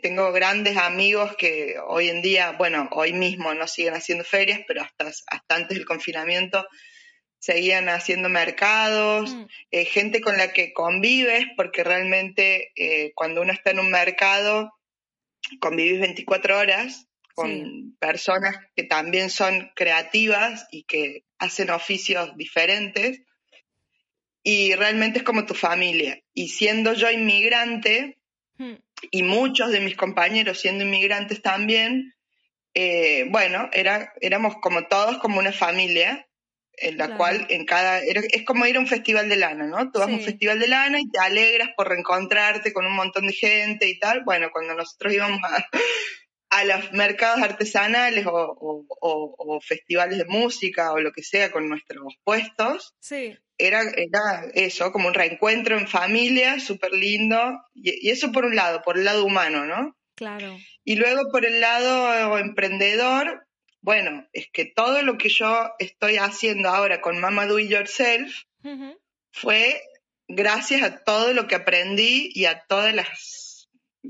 Tengo 0.03 0.33
grandes 0.33 0.77
amigos 0.77 1.37
que 1.37 1.77
hoy 1.85 2.09
en 2.09 2.23
día, 2.23 2.53
bueno, 2.53 2.89
hoy 2.93 3.13
mismo 3.13 3.55
no 3.55 3.67
siguen 3.67 3.95
haciendo 3.95 4.25
ferias, 4.25 4.61
pero 4.69 4.83
hasta, 4.83 5.07
hasta 5.07 5.55
antes 5.55 5.77
del 5.77 5.87
confinamiento 5.87 6.67
seguían 7.45 7.91
haciendo 7.91 8.31
mercados, 8.31 9.35
mm. 9.35 9.47
eh, 9.71 9.85
gente 9.85 10.23
con 10.23 10.39
la 10.39 10.53
que 10.53 10.73
convives, 10.73 11.45
porque 11.57 11.85
realmente 11.85 12.73
eh, 12.75 13.13
cuando 13.15 13.43
uno 13.43 13.53
está 13.53 13.71
en 13.71 13.81
un 13.81 13.91
mercado, 13.91 14.73
convives 15.61 16.01
24 16.01 16.59
horas 16.59 17.07
con 17.35 17.97
personas 17.99 18.57
que 18.75 18.85
también 18.85 19.29
son 19.29 19.71
creativas 19.75 20.67
y 20.71 20.85
que 20.85 21.25
hacen 21.39 21.69
oficios 21.71 22.35
diferentes. 22.37 23.21
Y 24.43 24.75
realmente 24.75 25.19
es 25.19 25.25
como 25.25 25.45
tu 25.45 25.55
familia. 25.55 26.23
Y 26.33 26.49
siendo 26.49 26.95
yo 26.95 27.11
inmigrante, 27.11 28.19
mm. 28.57 28.75
Y 29.11 29.23
muchos 29.23 29.71
de 29.71 29.81
mis 29.81 29.97
compañeros 29.97 30.61
siendo 30.61 30.85
inmigrantes 30.85 31.43
también, 31.43 32.15
eh, 32.75 33.27
bueno, 33.31 33.69
era, 33.73 34.13
éramos 34.21 34.57
como 34.61 34.87
todos 34.87 35.19
como 35.19 35.39
una 35.39 35.53
familia 35.53 36.27
en 36.77 36.99
la 36.99 37.17
cual 37.17 37.47
en 37.51 37.67
cada 37.67 38.01
es 38.01 38.45
como 38.45 38.67
ir 38.67 38.77
a 38.77 38.81
un 38.81 38.89
festival 38.89 39.29
de 39.29 39.37
lana, 39.37 39.67
¿no? 39.67 39.91
Tú 39.93 40.01
vas 40.01 40.09
a 40.09 40.13
un 40.13 40.21
festival 40.21 40.59
de 40.59 40.69
lana 40.69 41.01
y 41.01 41.09
te 41.09 41.21
alegras 41.21 41.69
por 41.77 41.89
reencontrarte 41.89 42.73
con 42.73 42.85
un 42.85 42.97
montón 42.97 43.27
de 43.29 43.33
gente 43.33 43.89
y 43.89 43.99
tal. 43.99 44.25
Bueno, 44.25 44.51
cuando 44.53 44.75
nosotros 44.75 45.13
íbamos 45.13 45.41
a, 45.45 45.65
a 46.51 46.65
los 46.65 46.93
mercados 46.93 47.43
artesanales 47.43 48.27
o, 48.27 48.57
o, 48.61 49.61
festivales 49.61 50.19
de 50.19 50.25
música 50.25 50.93
o 50.93 51.01
lo 51.01 51.13
que 51.13 51.23
sea 51.23 51.51
con 51.51 51.69
nuestros 51.69 52.15
puestos, 52.23 52.95
sí. 53.01 53.37
Era, 53.59 53.83
era 53.97 54.47
eso, 54.55 54.93
como 54.93 55.09
un 55.09 55.15
reencuentro 55.15 55.79
en 55.79 55.89
familia, 55.89 56.61
súper 56.61 56.93
lindo. 56.93 57.61
Y, 57.75 58.09
y, 58.09 58.11
eso 58.11 58.33
por 58.33 58.45
un 58.45 58.57
lado, 58.57 58.83
por 58.83 58.99
el 58.99 59.05
lado 59.05 59.25
humano, 59.25 59.65
¿no? 59.67 59.97
Claro. 60.15 60.57
Y 60.85 60.97
luego 60.97 61.31
por 61.31 61.45
el 61.45 61.61
lado 61.61 62.39
emprendedor, 62.39 63.47
bueno, 63.81 64.27
es 64.33 64.49
que 64.53 64.65
todo 64.65 65.03
lo 65.03 65.19
que 65.19 65.29
yo 65.29 65.71
estoy 65.79 66.17
haciendo 66.17 66.69
ahora 66.69 67.01
con 67.01 67.21
Mama 67.21 67.47
Do 67.47 67.59
It 67.59 67.71
Yourself 67.71 68.45
fue 69.31 69.83
gracias 70.29 70.83
a 70.83 71.05
todo 71.05 71.35
lo 71.35 71.47
que 71.49 71.57
aprendí 71.57 72.31
y 72.35 72.47
a 72.47 72.61
todas 72.61 72.95
las... 72.95 73.44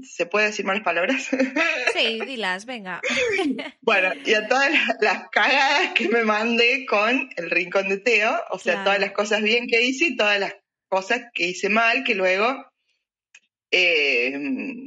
¿Se 0.03 0.27
puede 0.27 0.47
decir 0.47 0.65
malas 0.65 0.83
palabras? 0.83 1.29
Sí, 1.95 2.19
dilas, 2.27 2.67
venga. 2.67 3.01
Bueno, 3.81 4.13
y 4.25 4.35
a 4.35 4.49
todas 4.49 4.69
las, 5.01 5.29
cagadas 5.31 5.93
que 5.93 6.09
me 6.09 6.25
mandé 6.25 6.87
con 6.87 7.31
el 7.37 7.51
rincón 7.51 7.89
de 7.89 7.99
Teo, 7.99 8.37
o 8.51 8.59
sea, 8.59 8.83
todas 8.83 8.99
las 8.99 9.13
cosas 9.13 9.43
bien 9.43 9.69
que 9.69 9.83
hice 9.83 10.07
y 10.07 10.17
todas 10.17 10.41
las 10.41 10.57
cosas 10.89 11.23
que 11.33 11.47
hice 11.47 11.69
mal 11.69 12.03
que 12.03 12.17
luego 12.17 12.67
eh, 13.71 14.37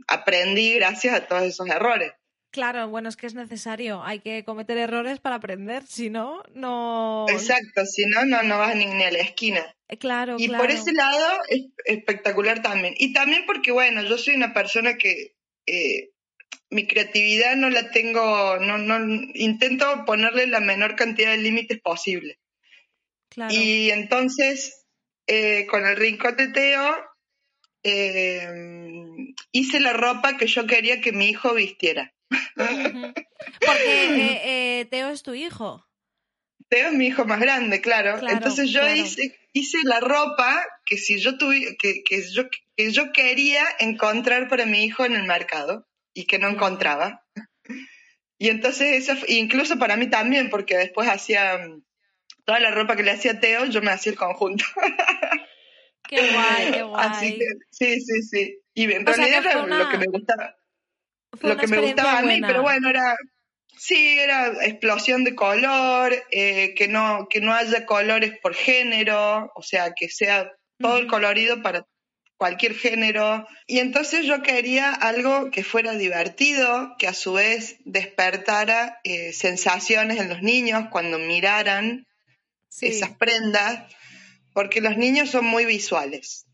aprendí 0.08 0.74
gracias 0.74 1.14
a 1.14 1.28
todos 1.28 1.44
esos 1.44 1.70
errores. 1.70 2.12
Claro, 2.58 2.90
bueno, 2.90 3.08
es 3.08 3.16
que 3.16 3.28
es 3.28 3.36
necesario. 3.36 4.04
Hay 4.04 4.20
que 4.20 4.44
cometer 4.44 4.80
errores 4.80 5.20
para 5.20 5.36
aprender, 5.36 5.86
si 5.86 6.10
no, 6.10 6.42
no. 6.56 7.28
Exacto, 7.30 7.86
si 7.86 8.08
no, 8.08 8.26
no, 8.26 8.42
no 8.42 8.58
vas 8.58 8.76
ni, 8.76 8.86
a 8.86 9.12
la 9.12 9.20
esquina. 9.20 9.76
Eh, 9.88 9.98
claro, 9.98 10.38
y 10.40 10.48
por 10.48 10.72
ese 10.72 10.92
lado 10.92 11.38
es 11.50 11.68
espectacular 11.86 12.64
también. 12.64 12.96
Y 12.98 13.14
también 13.14 13.44
porque, 13.46 13.72
bueno, 13.72 14.02
yo 14.02 14.18
soy 14.18 14.34
una 14.34 14.56
persona 14.56 14.98
que 14.98 15.36
eh, 15.68 16.10
mi 16.72 16.88
creatividad 16.88 17.56
no 17.58 17.70
la 17.70 17.92
tengo, 17.92 18.58
no, 18.58 18.80
no, 18.80 19.22
intento 19.36 20.04
ponerle 20.08 20.48
la 20.48 20.60
menor 20.60 20.96
cantidad 20.96 21.30
de 21.30 21.38
límites 21.38 21.80
posible. 21.80 22.40
Claro. 23.30 23.54
Y 23.54 23.92
entonces, 23.92 24.84
eh, 25.28 25.68
con 25.70 25.86
el 25.86 25.96
rincón 25.96 26.38
de 26.38 26.48
Teo, 26.48 26.98
hice 29.52 29.80
la 29.80 29.94
ropa 29.94 30.38
que 30.38 30.48
yo 30.48 30.66
quería 30.66 31.02
que 31.02 31.12
mi 31.12 31.30
hijo 31.30 31.54
vistiera. 31.54 32.16
Porque 33.66 34.06
eh, 34.06 34.80
eh, 34.80 34.86
Teo 34.86 35.10
es 35.10 35.24
tu 35.24 35.34
hijo. 35.34 35.86
Teo 36.70 36.88
es 36.88 36.94
mi 36.94 37.08
hijo 37.08 37.26
más 37.26 37.40
grande, 37.40 37.82
claro. 37.82 38.20
Entonces 38.28 38.70
yo 38.72 38.88
hice, 38.90 39.40
hice 39.54 39.78
la 39.84 40.00
ropa 40.00 40.66
que 40.86 40.98
si 40.98 41.20
yo 41.20 41.38
tuve, 41.38 41.78
que, 41.78 42.04
yo, 42.34 42.44
que 42.76 42.92
yo 42.92 43.12
quería 43.14 43.64
encontrar 43.80 44.50
para 44.50 44.66
mi 44.66 44.84
hijo 44.84 45.06
en 45.06 45.16
el 45.16 45.24
mercado 45.24 45.88
y 46.14 46.26
que 46.26 46.40
no 46.40 46.50
encontraba. 46.50 47.24
Y 48.38 48.50
entonces 48.50 49.10
eso, 49.10 49.26
incluso 49.28 49.80
para 49.80 49.96
mí 49.96 50.10
también, 50.10 50.50
porque 50.50 50.78
después 50.78 51.08
hacía 51.08 51.58
mm, 51.58 51.84
toda 52.44 52.60
la 52.60 52.72
ropa 52.72 52.96
que 52.96 53.04
le 53.04 53.12
hacía 53.12 53.40
Teo, 53.40 53.66
yo 53.66 53.82
me 53.82 53.92
hacía 53.92 54.12
el 54.12 54.18
conjunto. 54.18 54.66
Qué 56.08 56.32
guay, 56.32 56.72
qué 56.72 56.84
guay. 56.84 57.40
sí, 57.72 58.02
sí, 58.02 58.22
sí. 58.24 58.60
Y 58.74 58.92
en 58.92 59.06
realidad 59.06 59.46
era 59.46 59.66
lo 59.66 59.90
que 59.90 59.98
me 59.98 60.06
gustaba 60.06 60.56
lo 61.42 61.58
que 61.58 61.68
me 61.68 61.80
gustaba 61.80 62.20
a 62.20 62.22
mí, 62.22 62.42
pero 62.42 62.62
bueno, 62.62 62.90
era, 62.90 63.16
sí, 63.78 64.20
era 64.20 64.66
explosión 64.66 65.24
de 65.24 65.36
color, 65.36 66.14
eh, 66.32 66.74
que, 66.76 66.88
no, 66.88 67.28
que 67.30 67.42
no 67.42 67.54
haya 67.54 67.86
colores 67.86 68.38
por 68.42 68.54
género, 68.54 69.52
o 69.56 69.62
sea, 69.62 69.94
que 69.94 70.10
sea 70.10 70.52
todo 70.80 70.98
el 70.98 71.08
colorido 71.08 71.62
para 71.62 71.86
cualquier 72.38 72.76
género. 72.76 73.48
Y 73.66 73.80
entonces 73.80 74.26
yo 74.26 74.42
quería 74.42 74.92
algo 74.94 75.52
que 75.52 75.64
fuera 75.64 75.94
divertido, 75.94 76.96
que 76.98 77.08
a 77.08 77.14
su 77.14 77.34
vez 77.34 77.78
despertara 77.86 79.00
eh, 79.04 79.34
sensaciones 79.34 80.20
en 80.20 80.30
los 80.30 80.42
niños 80.42 80.86
cuando 80.92 81.20
miraran 81.20 82.06
esas 82.82 83.12
prendas, 83.18 83.92
porque 84.54 84.82
los 84.82 84.98
niños 84.98 85.30
son 85.30 85.46
muy 85.46 85.66
visuales. 85.66 86.47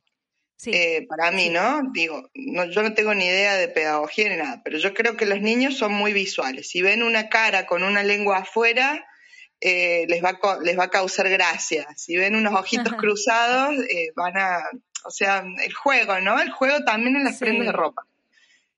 Eh, 0.66 1.06
para 1.08 1.32
mí, 1.32 1.50
¿no? 1.50 1.82
Digo, 1.94 2.30
no, 2.34 2.66
yo 2.66 2.84
no 2.84 2.94
tengo 2.94 3.14
ni 3.14 3.26
idea 3.26 3.56
de 3.56 3.68
pedagogía 3.68 4.30
ni 4.30 4.38
nada, 4.38 4.62
pero 4.64 4.78
yo 4.78 4.94
creo 4.94 5.18
que 5.18 5.26
los 5.26 5.42
niños 5.42 5.78
son 5.78 5.94
muy 5.94 6.14
visuales. 6.14 6.70
Si 6.70 6.82
ven 6.82 7.04
una 7.04 7.30
cara 7.30 7.66
con 7.66 7.84
una 7.84 8.04
lengua 8.04 8.40
afuera, 8.40 9.06
eh, 9.60 10.06
les, 10.08 10.24
va 10.24 10.40
a, 10.42 10.60
les 10.62 10.78
va 10.78 10.86
a 10.86 10.90
causar 10.90 11.30
gracia. 11.30 11.88
Si 11.96 12.16
ven 12.16 12.36
unos 12.36 12.54
ojitos 12.54 12.94
cruzados, 12.98 13.76
eh, 13.90 14.12
van 14.16 14.38
a, 14.38 14.64
o 15.06 15.12
sea, 15.12 15.44
el 15.64 15.74
juego, 15.74 16.20
¿no? 16.22 16.40
El 16.40 16.52
juego 16.52 16.84
también 16.86 17.16
en 17.16 17.24
las 17.24 17.40
prendas 17.40 17.68
de 17.68 17.72
ropa. 17.72 18.06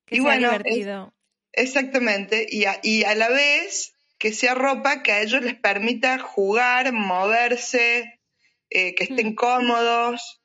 y 0.10 0.20
bueno, 0.20 0.52
divertido. 0.52 1.14
exactamente, 1.52 2.46
y 2.50 2.66
a, 2.66 2.80
y 2.82 3.04
a 3.04 3.16
la 3.16 3.30
vez 3.30 3.94
que 4.18 4.32
sea 4.32 4.56
ropa 4.56 5.04
que 5.04 5.12
a 5.12 5.22
ellos 5.22 5.44
les 5.44 5.56
permita 5.56 6.20
jugar, 6.20 6.94
moverse, 6.94 8.20
que 8.70 8.96
estén 8.98 9.30
mm. 9.30 9.36
cómodos. 9.36 10.42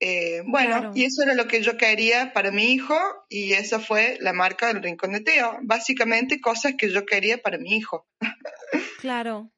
Eh, 0.00 0.42
bueno, 0.46 0.92
y 0.94 1.04
eso 1.04 1.22
era 1.22 1.34
lo 1.34 1.48
que 1.48 1.60
yo 1.60 1.76
quería 1.76 2.32
para 2.32 2.52
mi 2.52 2.72
hijo 2.72 2.96
y 3.28 3.52
esa 3.52 3.80
fue 3.80 4.16
la 4.20 4.32
marca 4.32 4.68
del 4.68 4.82
Rincón 4.82 5.12
de 5.12 5.20
Teo. 5.20 5.58
Básicamente 5.62 6.40
cosas 6.40 6.74
que 6.78 6.90
yo 6.90 7.04
quería 7.04 7.38
para 7.38 7.58
mi 7.58 7.76
hijo. 7.76 8.06
Claro. 9.00 9.50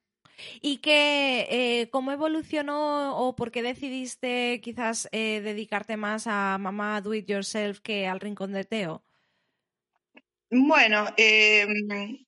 ¿Y 0.62 0.78
qué, 0.78 1.47
eh, 1.50 1.88
cómo 1.90 2.12
evolucionó 2.12 3.16
o 3.18 3.37
por 3.37 3.50
qué 3.50 3.62
decidiste 3.62 4.61
quizás 4.62 5.09
eh, 5.12 5.40
dedicarte 5.42 5.97
más 5.97 6.26
a 6.26 6.56
Mamá 6.59 7.00
Do 7.02 7.14
It 7.14 7.26
Yourself 7.26 7.80
que 7.80 8.06
al 8.06 8.20
Rincón 8.20 8.52
de 8.52 8.64
Teo? 8.64 9.02
Bueno, 10.50 11.06
em, 11.16 12.25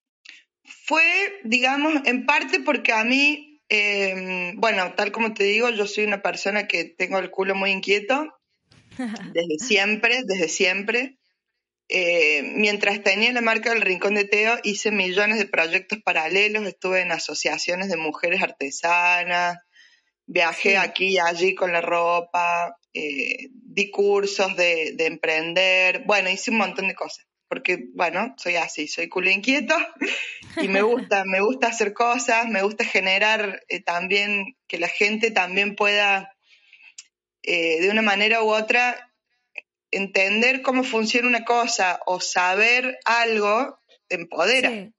fue, 0.65 1.41
digamos, 1.45 1.95
en 2.05 2.25
parte 2.27 2.61
porque 2.61 2.93
a 2.93 3.05
mí 3.05 3.52
Em, 3.75 4.55
bueno, 4.61 4.93
tal 4.97 5.13
como 5.13 5.33
te 5.33 5.45
digo, 5.45 5.71
yo 5.71 5.87
soy 5.87 6.05
una 6.05 6.21
persona 6.21 6.69
que 6.69 6.85
tengo 6.85 7.19
el 7.19 7.31
culo 7.31 7.55
muy 7.55 7.71
inquieto 7.71 8.39
desde 9.33 9.59
siempre, 9.59 10.21
desde 10.27 10.51
siempre. 10.51 11.17
Eh, 11.89 12.43
mientras 12.43 13.03
tenía 13.03 13.33
la 13.33 13.41
marca 13.41 13.73
del 13.73 13.81
Rincón 13.81 14.15
de 14.15 14.25
Teo, 14.25 14.59
hice 14.63 14.91
millones 14.91 15.39
de 15.39 15.47
proyectos 15.47 16.01
paralelos, 16.05 16.67
estuve 16.67 17.01
en 17.01 17.13
asociaciones 17.13 17.89
de 17.89 17.97
mujeres 17.97 18.43
artesanas, 18.43 19.57
viajé 20.27 20.77
aquí 20.77 21.15
y 21.15 21.19
allí 21.19 21.55
con 21.55 21.73
la 21.73 21.81
ropa, 21.81 22.77
eh, 22.93 23.49
di 23.53 23.91
cursos 23.91 24.55
de, 24.55 24.93
de, 24.97 25.07
emprender, 25.07 26.05
bueno, 26.05 26.29
hice 26.29 26.51
un 26.51 26.59
montón 26.59 26.89
de 26.89 26.95
cosas 26.95 27.25
porque, 27.53 27.91
bueno, 27.93 28.35
soy 28.39 28.57
así, 28.57 28.89
soy 28.89 29.11
culo 29.11 29.29
inquieto 29.29 29.77
y 30.57 30.69
me 30.69 30.81
gusta, 30.81 31.25
me 31.27 31.43
gusta 31.43 31.67
hacer 31.67 31.93
cosas, 31.93 32.49
me 32.49 32.63
gusta 32.63 32.83
generar 32.83 33.63
eh, 33.69 33.83
también 33.83 34.57
que 34.67 34.79
la 34.79 34.89
gente 34.89 35.31
también 35.31 35.77
pueda, 35.77 36.35
eh, 37.43 37.83
de 37.83 37.91
una 37.91 38.01
manera 38.01 38.43
u 38.43 38.49
otra, 38.55 39.13
entender 39.91 40.63
cómo 40.63 40.83
funciona 40.83 41.29
una 41.29 41.45
cosa 41.45 42.01
o 42.07 42.21
saber 42.21 42.99
algo, 43.05 43.79
te 44.07 44.15
empodera. 44.15 44.91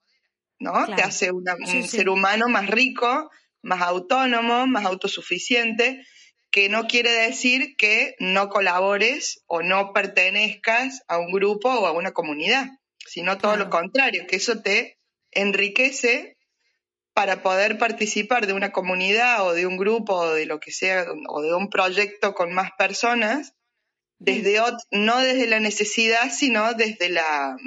¿no? 0.59 0.95
Te 0.95 1.01
hace 1.01 1.31
un 1.31 1.43
ser 1.87 2.07
humano 2.07 2.49
más 2.49 2.67
rico, 2.67 3.31
más 3.63 3.81
autónomo, 3.81 4.67
más 4.67 4.85
autosuficiente, 4.85 6.05
que 6.53 6.69
no 6.69 6.85
quiere 6.85 7.09
decir 7.09 7.75
que 7.77 8.15
no 8.19 8.47
colabores 8.47 9.43
o 9.47 9.63
no 9.63 9.91
pertenezcas 9.91 11.01
a 11.07 11.17
un 11.17 11.31
grupo 11.31 11.67
o 11.67 11.87
a 11.87 11.93
una 11.93 12.11
comunidad, 12.11 12.67
sino 12.99 13.39
todo 13.39 13.57
lo 13.57 13.71
contrario, 13.71 14.27
que 14.27 14.35
eso 14.35 14.61
te 14.61 14.99
enriquece 15.31 16.37
para 17.13 17.41
poder 17.41 17.79
participar 17.79 18.45
de 18.45 18.53
una 18.53 18.71
comunidad 18.71 19.47
o 19.47 19.53
de 19.53 19.65
un 19.65 19.77
grupo 19.77 20.13
o 20.13 20.33
de 20.35 20.45
lo 20.45 20.59
que 20.59 20.71
sea, 20.71 21.07
o 21.27 21.41
de 21.41 21.55
un 21.55 21.71
proyecto 21.71 22.35
con 22.35 22.53
más 22.53 22.69
personas, 22.77 23.55
desde 24.19 24.61
no 24.91 25.19
desde 25.21 25.47
la 25.47 25.59
necesidad, 25.59 26.31
sino 26.31 26.75
desde 26.75 27.09
la, 27.09 27.57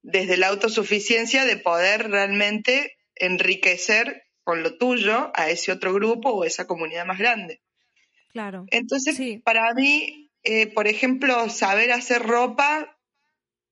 desde 0.00 0.38
la 0.38 0.48
autosuficiencia 0.48 1.44
de 1.44 1.58
poder 1.58 2.10
realmente 2.10 2.96
enriquecer 3.14 4.25
con 4.46 4.62
lo 4.62 4.78
tuyo 4.78 5.32
a 5.34 5.50
ese 5.50 5.72
otro 5.72 5.92
grupo 5.92 6.30
o 6.30 6.44
esa 6.44 6.68
comunidad 6.68 7.04
más 7.04 7.18
grande. 7.18 7.60
Claro. 8.28 8.64
Entonces, 8.70 9.18
para 9.42 9.74
mí, 9.74 10.30
eh, 10.44 10.68
por 10.68 10.86
ejemplo, 10.86 11.48
saber 11.50 11.90
hacer 11.90 12.22
ropa 12.22 12.96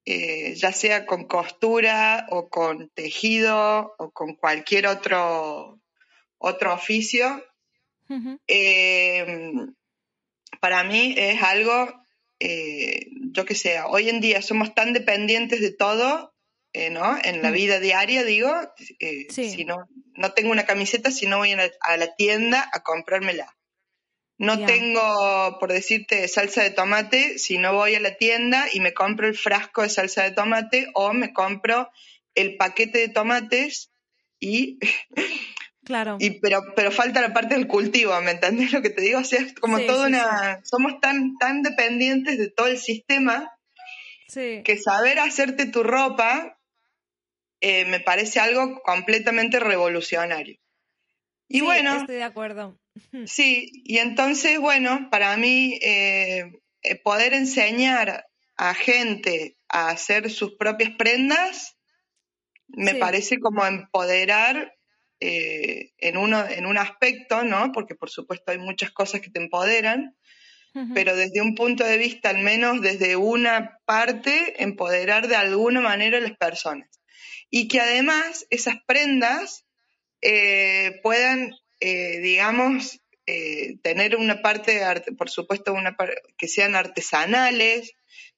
eh, 0.03 0.53
ya 0.55 0.73
sea 0.73 1.05
con 1.05 1.23
costura 1.23 2.27
o 2.29 2.49
con 2.49 2.89
tejido 2.89 3.95
o 3.97 4.11
con 4.11 4.35
cualquier 4.35 4.85
otro, 4.85 5.79
otro 6.37 6.73
oficio, 6.73 7.41
eh, 8.47 9.25
para 10.59 10.83
mí 10.83 11.15
es 11.17 11.41
algo, 11.41 12.03
eh, 12.39 13.07
yo 13.31 13.45
que 13.45 13.55
sé, 13.55 13.79
hoy 13.79 14.09
en 14.09 14.19
día 14.19 14.41
somos 14.41 14.75
tan 14.75 14.91
dependientes 14.91 15.61
de 15.61 15.71
todo, 15.71 16.34
¿no? 16.91 17.17
En 17.23 17.41
la 17.41 17.51
vida 17.51 17.79
diaria, 17.79 18.23
digo, 18.23 18.51
si 19.29 19.65
no, 19.65 19.87
no 20.15 20.33
tengo 20.33 20.51
una 20.51 20.65
camiseta 20.65 21.11
si 21.11 21.25
no 21.25 21.37
voy 21.37 21.53
a 21.53 21.97
la 21.97 22.15
tienda 22.15 22.69
a 22.73 22.83
comprármela. 22.83 23.55
No 24.37 24.65
tengo, 24.65 25.57
por 25.59 25.71
decirte, 25.71 26.27
salsa 26.27 26.61
de 26.63 26.69
tomate 26.69 27.39
si 27.39 27.57
no 27.57 27.73
voy 27.73 27.95
a 27.95 28.01
la 28.01 28.15
tienda 28.15 28.67
y 28.73 28.81
me 28.81 28.93
compro 28.93 29.27
el 29.27 29.35
frasco 29.35 29.81
de 29.81 29.89
salsa 29.89 30.23
de 30.23 30.31
tomate 30.31 30.89
o 30.93 31.13
me 31.13 31.31
compro 31.31 31.89
el 32.33 32.57
paquete 32.57 32.99
de 32.99 33.09
tomates 33.09 33.91
y... 34.39 34.79
Claro. 35.85 36.17
Y, 36.19 36.39
pero, 36.39 36.63
pero 36.75 36.89
falta 36.89 37.21
la 37.21 37.31
parte 37.31 37.53
del 37.53 37.67
cultivo, 37.67 38.19
¿me 38.21 38.31
entendés 38.31 38.73
lo 38.73 38.81
que 38.81 38.89
te 38.89 39.03
digo? 39.03 39.19
O 39.19 39.23
sea, 39.23 39.41
es 39.41 39.53
como 39.53 39.79
todo 39.81 40.07
una... 40.07 40.59
Somos 40.63 40.99
tan, 40.99 41.37
tan 41.37 41.61
dependientes 41.61 42.39
de 42.39 42.49
todo 42.49 42.65
el 42.65 42.79
sistema 42.79 43.55
que 44.33 44.79
saber 44.83 45.19
hacerte 45.19 45.67
tu 45.67 45.83
ropa 45.83 46.59
eh, 47.67 47.85
me 47.85 47.99
parece 47.99 48.39
algo 48.39 48.79
completamente 48.83 49.59
revolucionario. 49.59 50.59
Y 51.47 51.61
bueno... 51.61 51.97
Estoy 51.97 52.17
de 52.17 52.23
acuerdo. 52.23 52.79
Sí, 53.25 53.71
y 53.83 53.97
entonces, 53.97 54.57
bueno, 54.59 55.09
para 55.11 55.35
mí 55.35 55.77
eh, 55.81 56.51
eh, 56.81 56.95
poder 57.03 57.33
enseñar 57.33 58.25
a 58.55 58.73
gente 58.73 59.57
a 59.67 59.89
hacer 59.89 60.29
sus 60.29 60.55
propias 60.55 60.91
prendas 60.91 61.75
me 62.67 62.95
parece 62.95 63.39
como 63.39 63.65
empoderar 63.65 64.73
eh, 65.19 65.91
en, 65.97 66.17
uno, 66.17 66.45
en 66.47 66.65
un 66.65 66.77
aspecto, 66.77 67.43
¿no? 67.43 67.71
Porque 67.71 67.95
por 67.95 68.09
supuesto 68.09 68.51
hay 68.51 68.57
muchas 68.57 68.91
cosas 68.91 69.21
que 69.21 69.29
te 69.29 69.39
empoderan, 69.39 70.15
pero 70.93 71.15
desde 71.15 71.41
un 71.41 71.55
punto 71.55 71.85
de 71.85 71.97
vista, 71.97 72.29
al 72.29 72.39
menos 72.39 72.81
desde 72.81 73.15
una 73.15 73.79
parte, 73.85 74.61
empoderar 74.61 75.29
de 75.29 75.37
alguna 75.37 75.79
manera 75.79 76.17
a 76.17 76.21
las 76.21 76.35
personas. 76.35 76.89
Y 77.49 77.67
que 77.67 77.79
además 77.79 78.45
esas 78.49 78.75
prendas 78.85 79.65
puedan 81.03 81.53
eh, 81.79 82.19
digamos, 82.19 83.01
eh, 83.25 83.77
tener 83.81 84.15
una 84.15 84.41
parte, 84.41 84.81
por 85.17 85.29
supuesto, 85.29 85.73
una 85.73 85.95
que 86.37 86.47
sean 86.47 86.75
artesanales, 86.75 87.91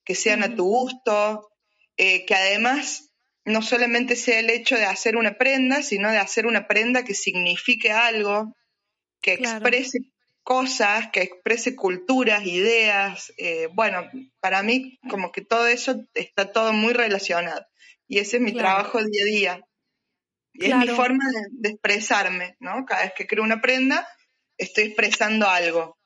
que 0.03 0.15
sean 0.15 0.43
a 0.43 0.55
tu 0.55 0.65
gusto, 0.65 1.49
eh, 1.97 2.25
que 2.25 2.35
además 2.35 3.11
no 3.45 3.61
solamente 3.61 4.15
sea 4.15 4.39
el 4.39 4.49
hecho 4.49 4.75
de 4.75 4.85
hacer 4.85 5.15
una 5.15 5.37
prenda, 5.37 5.81
sino 5.81 6.11
de 6.11 6.17
hacer 6.17 6.45
una 6.45 6.67
prenda 6.67 7.03
que 7.03 7.13
signifique 7.13 7.91
algo, 7.91 8.55
que 9.21 9.33
exprese 9.33 9.99
cosas, 10.43 11.09
que 11.11 11.21
exprese 11.21 11.75
culturas, 11.75 12.45
ideas. 12.45 13.33
bueno, 13.73 14.09
para 14.39 14.63
mí 14.63 14.99
como 15.09 15.31
que 15.31 15.41
todo 15.41 15.67
eso 15.67 16.03
está 16.13 16.51
todo 16.51 16.73
muy 16.73 16.93
relacionado. 16.93 17.65
Y 18.07 18.19
ese 18.19 18.37
es 18.37 18.43
mi 18.43 18.53
trabajo 18.53 19.03
día 19.03 19.23
a 19.23 19.25
día. 19.25 19.67
Y 20.53 20.65
es 20.65 20.75
mi 20.77 20.87
forma 20.87 21.23
de, 21.51 21.69
expresarme, 21.69 22.55
¿no? 22.59 22.85
Cada 22.85 23.03
vez 23.03 23.13
que 23.15 23.27
creo 23.27 23.43
una 23.43 23.61
prenda, 23.61 24.07
estoy 24.57 24.85
expresando 24.85 25.47
algo. 25.47 25.97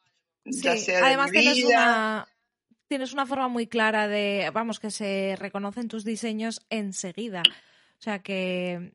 ya 0.45 0.75
sea 0.77 1.05
además 1.05 1.31
tienes 1.31 1.63
una 1.63 2.27
tienes 2.91 3.13
una 3.13 3.25
forma 3.25 3.47
muy 3.47 3.67
clara 3.67 4.09
de, 4.09 4.51
vamos, 4.53 4.81
que 4.81 4.91
se 4.91 5.37
reconocen 5.39 5.87
tus 5.87 6.03
diseños 6.03 6.65
enseguida. 6.69 7.41
O 7.97 8.01
sea 8.01 8.19
que 8.19 8.91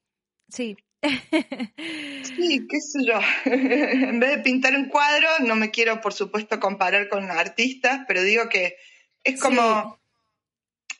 sí. 0.50 0.76
Sí, 1.02 2.66
qué 2.68 2.80
sé 2.80 2.98
yo. 3.06 3.18
en 3.46 4.20
vez 4.20 4.36
de 4.36 4.38
pintar 4.42 4.76
un 4.76 4.90
cuadro, 4.90 5.28
no 5.46 5.56
me 5.56 5.70
quiero, 5.70 6.02
por 6.02 6.12
supuesto, 6.12 6.60
comparar 6.60 7.08
con 7.08 7.30
artistas, 7.30 8.00
pero 8.06 8.22
digo 8.22 8.50
que 8.50 8.76
es 9.24 9.40
como 9.40 9.98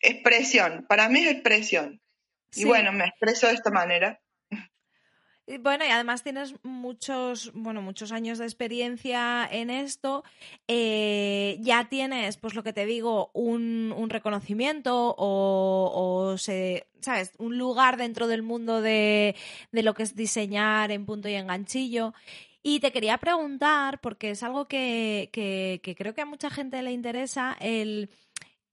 expresión. 0.01 0.87
Para 0.89 1.09
mí 1.09 1.21
es 1.21 1.33
expresión. 1.33 2.01
Y 2.55 2.65
bueno, 2.65 2.93
me 2.93 3.05
expreso 3.05 3.47
de 3.49 3.55
esta 3.55 3.71
manera. 3.71 4.21
Bueno, 5.61 5.85
y 5.87 5.91
además 5.91 6.25
tienes 6.25 6.55
muchos, 6.65 7.53
bueno, 7.55 7.81
muchos 7.81 8.11
años 8.11 8.39
de 8.39 8.47
experiencia 8.47 9.49
en 9.49 9.71
esto. 9.71 10.25
Eh, 10.67 11.59
ya 11.61 11.89
tienes, 11.89 12.37
pues 12.37 12.55
lo 12.55 12.65
que 12.65 12.73
te 12.73 12.85
digo, 12.85 13.31
un, 13.33 13.95
un 13.97 14.11
reconocimiento 14.11 15.15
o, 15.17 15.93
o, 15.95 16.37
se, 16.37 16.89
¿sabes? 17.01 17.33
Un 17.39 17.59
lugar 17.59 17.97
dentro 17.97 18.27
del 18.27 18.43
mundo 18.43 18.83
de, 18.83 19.37
de 19.71 19.83
lo 19.85 19.95
que 19.95 20.03
es 20.03 20.17
diseñar 20.17 20.91
en 20.91 21.07
punto 21.07 21.29
y 21.29 21.35
en 21.35 21.47
ganchillo. 21.47 22.13
Y 22.65 22.81
te 22.81 22.91
quería 22.91 23.19
preguntar, 23.19 24.01
porque 24.01 24.31
es 24.31 24.43
algo 24.43 24.67
que, 24.67 25.31
que, 25.33 25.79
que 25.85 25.95
creo 25.95 26.13
que 26.13 26.23
a 26.23 26.27
mucha 26.27 26.51
gente 26.51 26.83
le 26.83 26.91
interesa, 26.91 27.57
el 27.61 28.11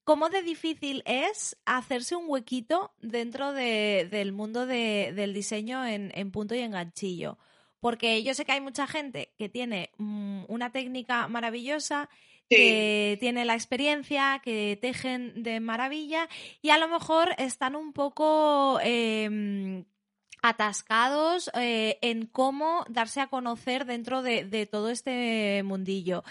¿Cómo 0.04 0.30
de 0.30 0.42
difícil 0.42 1.02
es 1.06 1.56
hacerse 1.66 2.18
un 2.18 2.26
huequito 2.28 2.94
dentro 3.00 3.54
del 3.54 4.34
mundo 4.34 4.66
del 4.66 5.34
diseño 5.34 5.86
en, 5.86 6.32
punto 6.32 6.56
y 6.56 6.60
en 6.60 6.72
ganchillo? 6.72 7.38
Porque 7.80 8.22
yo 8.22 8.34
sé 8.34 8.44
que 8.44 8.52
hay 8.52 8.62
mucha 8.62 8.86
gente 8.86 9.34
que 9.38 9.48
tiene 9.48 9.92
mm, 9.98 10.44
una 10.50 10.72
técnica 10.72 11.28
maravillosa, 11.30 12.10
que 12.50 13.18
tiene 13.22 13.46
la 13.46 13.56
experiencia, 13.56 14.42
que 14.44 14.78
tejen 14.82 15.42
de 15.42 15.62
maravilla 15.62 16.28
y 16.62 16.70
a 16.70 16.78
lo 16.78 16.90
mejor 16.90 17.34
están 17.38 17.76
un 17.76 17.94
poco 17.94 18.80
em, 18.82 19.86
atascados 20.42 21.50
eh, 21.56 21.98
en 22.02 22.28
cómo 22.28 22.86
darse 22.90 23.22
a 23.22 23.28
conocer 23.28 23.86
dentro 23.86 24.22
de 24.22 24.68
todo 24.70 24.90
este 24.90 25.64
mundillo. 25.64 26.24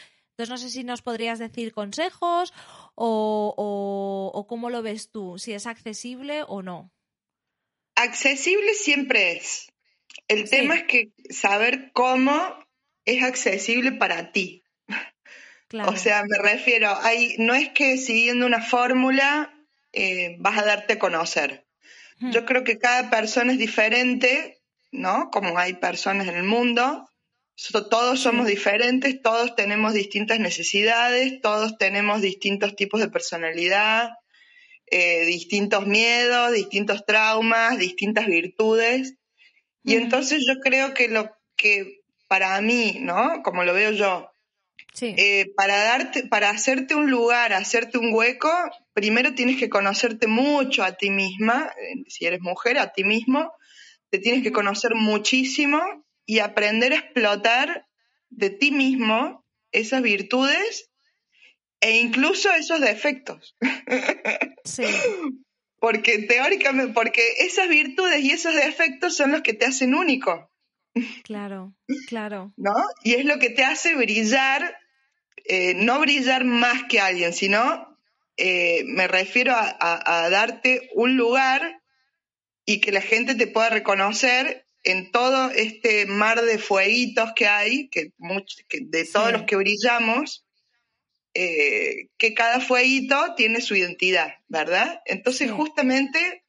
Entonces 0.43 0.65
no 0.65 0.69
sé 0.69 0.75
si 0.75 0.83
nos 0.83 1.03
podrías 1.03 1.39
decir 1.39 1.73
consejos 1.73 2.53
o, 2.97 4.45
cómo 4.49 4.71
lo 4.71 4.83
ves 4.83 5.09
tú, 5.13 5.39
si 5.39 5.53
es 5.53 5.69
accesible 5.69 6.43
o 6.49 6.63
no. 6.63 6.91
Accesible 7.95 8.75
siempre 8.75 9.37
es. 9.37 9.73
El 10.27 10.51
tema 10.51 10.75
es 10.75 10.83
que 10.85 11.13
saber 11.31 11.93
cómo 11.93 12.33
es 13.05 13.23
accesible 13.23 13.93
para 13.93 14.33
ti. 14.33 14.65
O 15.87 15.97
sea, 15.97 16.25
me 16.25 16.39
refiero, 16.39 16.93
hay, 17.03 17.37
no 17.39 17.55
es 17.55 17.69
que 17.69 17.97
siguiendo 17.97 18.45
una 18.45 18.63
fórmula 18.63 19.55
eh, 19.93 20.35
vas 20.41 20.59
a 20.59 20.65
darte 20.65 20.95
a 20.95 20.99
conocer. 20.99 21.69
Yo 22.19 22.45
creo 22.47 22.65
que 22.65 22.79
cada 22.79 23.11
persona 23.11 23.53
es 23.53 23.59
diferente, 23.59 24.61
¿no? 24.91 25.31
Como 25.31 25.57
hay 25.57 25.75
personas 25.75 26.27
en 26.27 26.35
el 26.35 26.45
mundo, 26.45 27.09
todos 27.71 28.21
somos 28.21 28.47
diferentes, 28.47 29.21
todos 29.23 29.55
tenemos 29.55 29.93
distintas 29.95 30.41
necesidades, 30.41 31.41
todos 31.41 31.79
tenemos 31.79 32.21
distintos 32.21 32.75
tipos 32.75 33.01
de 33.01 33.09
personalidad, 33.09 34.11
eh, 34.87 35.25
distintos 35.27 35.87
miedos, 35.87 36.53
distintos 36.53 37.07
traumas, 37.07 37.79
distintas 37.79 38.27
virtudes. 38.27 39.15
Y 39.85 39.95
entonces 39.95 40.45
yo 40.47 40.61
creo 40.61 40.95
que 40.95 41.09
lo 41.09 41.31
que 41.57 42.01
para 42.29 42.61
mí, 42.61 42.99
¿no? 43.01 43.43
Como 43.43 43.65
lo 43.65 43.75
veo 43.75 43.93
yo, 43.93 44.31
eh, 45.01 45.53
para 45.57 45.77
darte, 45.85 46.27
para 46.27 46.51
hacerte 46.51 46.95
un 46.95 47.11
lugar, 47.11 47.53
hacerte 47.53 47.99
un 47.99 48.13
hueco, 48.13 48.51
primero 48.93 49.35
tienes 49.35 49.57
que 49.57 49.71
conocerte 49.71 50.27
mucho 50.27 50.85
a 50.85 50.93
ti 50.93 51.11
misma, 51.11 51.73
eh, 51.79 52.05
si 52.09 52.27
eres 52.27 52.41
mujer, 52.41 52.79
a 52.79 52.93
ti 52.93 53.05
mismo, 53.05 53.53
te 54.11 54.19
tienes 54.19 54.43
que 54.43 54.53
conocer 54.53 54.95
muchísimo 54.95 55.81
y 56.27 56.39
aprender 56.39 56.93
a 56.93 56.99
explotar 56.99 57.87
de 58.31 58.51
ti 58.51 58.71
mismo 58.71 59.45
esas 59.73 60.03
virtudes 60.03 60.91
e 61.81 61.99
incluso 61.99 62.53
esos 62.53 62.81
defectos. 62.81 63.57
Sí. 64.65 64.85
porque 65.81 66.19
teóricamente, 66.19 66.93
porque 66.93 67.23
esas 67.41 67.69
virtudes 67.69 68.23
y 68.23 68.31
esos 68.31 68.55
defectos 68.55 69.17
son 69.17 69.33
los 69.33 69.41
que 69.41 69.53
te 69.53 69.67
hacen 69.67 69.95
único. 69.95 70.49
Claro, 71.25 71.75
claro. 72.07 72.53
¿No? 72.57 72.75
Y 73.03 73.15
es 73.15 73.25
lo 73.25 73.41
que 73.41 73.51
te 73.51 73.65
hace 73.65 73.97
brillar, 73.97 74.79
eh, 75.45 75.75
no 75.75 75.99
brillar 75.99 76.45
más 76.45 76.85
que 76.85 77.01
alguien, 77.01 77.33
sino 77.33 77.99
eh, 78.37 78.85
me 78.87 79.09
refiero 79.09 79.55
a, 79.57 80.29
darte 80.31 80.91
un 80.95 81.17
lugar 81.17 81.83
y 82.65 82.81
que 82.81 82.93
la 82.93 83.01
gente 83.01 83.35
te 83.35 83.47
pueda 83.47 83.69
reconocer 83.69 84.62
en 84.85 85.13
todo 85.13 85.51
este 85.51 86.07
mar 86.07 86.43
de 86.43 86.59
fueguitos 86.59 87.33
que 87.35 87.47
hay, 87.47 87.89
que, 87.89 88.13
de 88.81 89.05
todos 89.05 89.33
los 89.33 89.43
que 89.45 89.57
brillamos, 89.57 90.45
eh, 91.35 92.09
que 92.19 92.35
cada 92.35 92.61
fueguito 92.61 93.35
tiene 93.37 93.61
su 93.61 93.75
identidad, 93.75 94.35
¿verdad? 94.49 95.01
Entonces, 95.07 95.51
justamente 95.51 96.45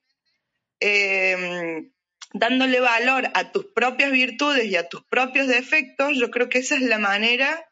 em, 0.79 1.91
dándole 2.33 2.79
valor 2.79 3.29
a 3.33 3.51
tus 3.51 3.65
propias 3.65 4.11
virtudes 4.11 4.65
y 4.65 4.75
a 4.75 4.89
tus 4.89 5.03
propios 5.05 5.47
defectos, 5.47 6.17
yo 6.17 6.31
creo 6.31 6.49
que 6.49 6.57
esa 6.57 6.75
es 6.75 6.81
la 6.81 6.97
manera 6.97 7.69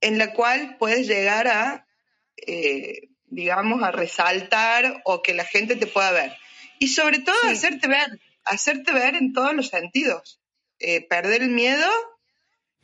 en 0.00 0.18
la 0.18 0.32
cual 0.32 0.76
puedes 0.78 1.06
llegar 1.06 1.46
a, 1.46 1.86
eh, 2.46 3.10
digamos, 3.26 3.82
a 3.82 3.90
resaltar 3.90 5.02
o 5.04 5.22
que 5.22 5.34
la 5.34 5.44
gente 5.44 5.76
te 5.76 5.86
pueda 5.86 6.10
ver. 6.10 6.36
Y 6.78 6.88
sobre 6.88 7.20
todo 7.20 7.36
hacerte 7.44 7.86
ver, 7.86 8.18
hacerte 8.44 8.92
ver 8.92 9.14
en 9.16 9.32
todos 9.32 9.54
los 9.54 9.68
sentidos. 9.68 10.40
Eh, 10.78 11.06
perder 11.06 11.42
el 11.42 11.50
miedo 11.50 11.88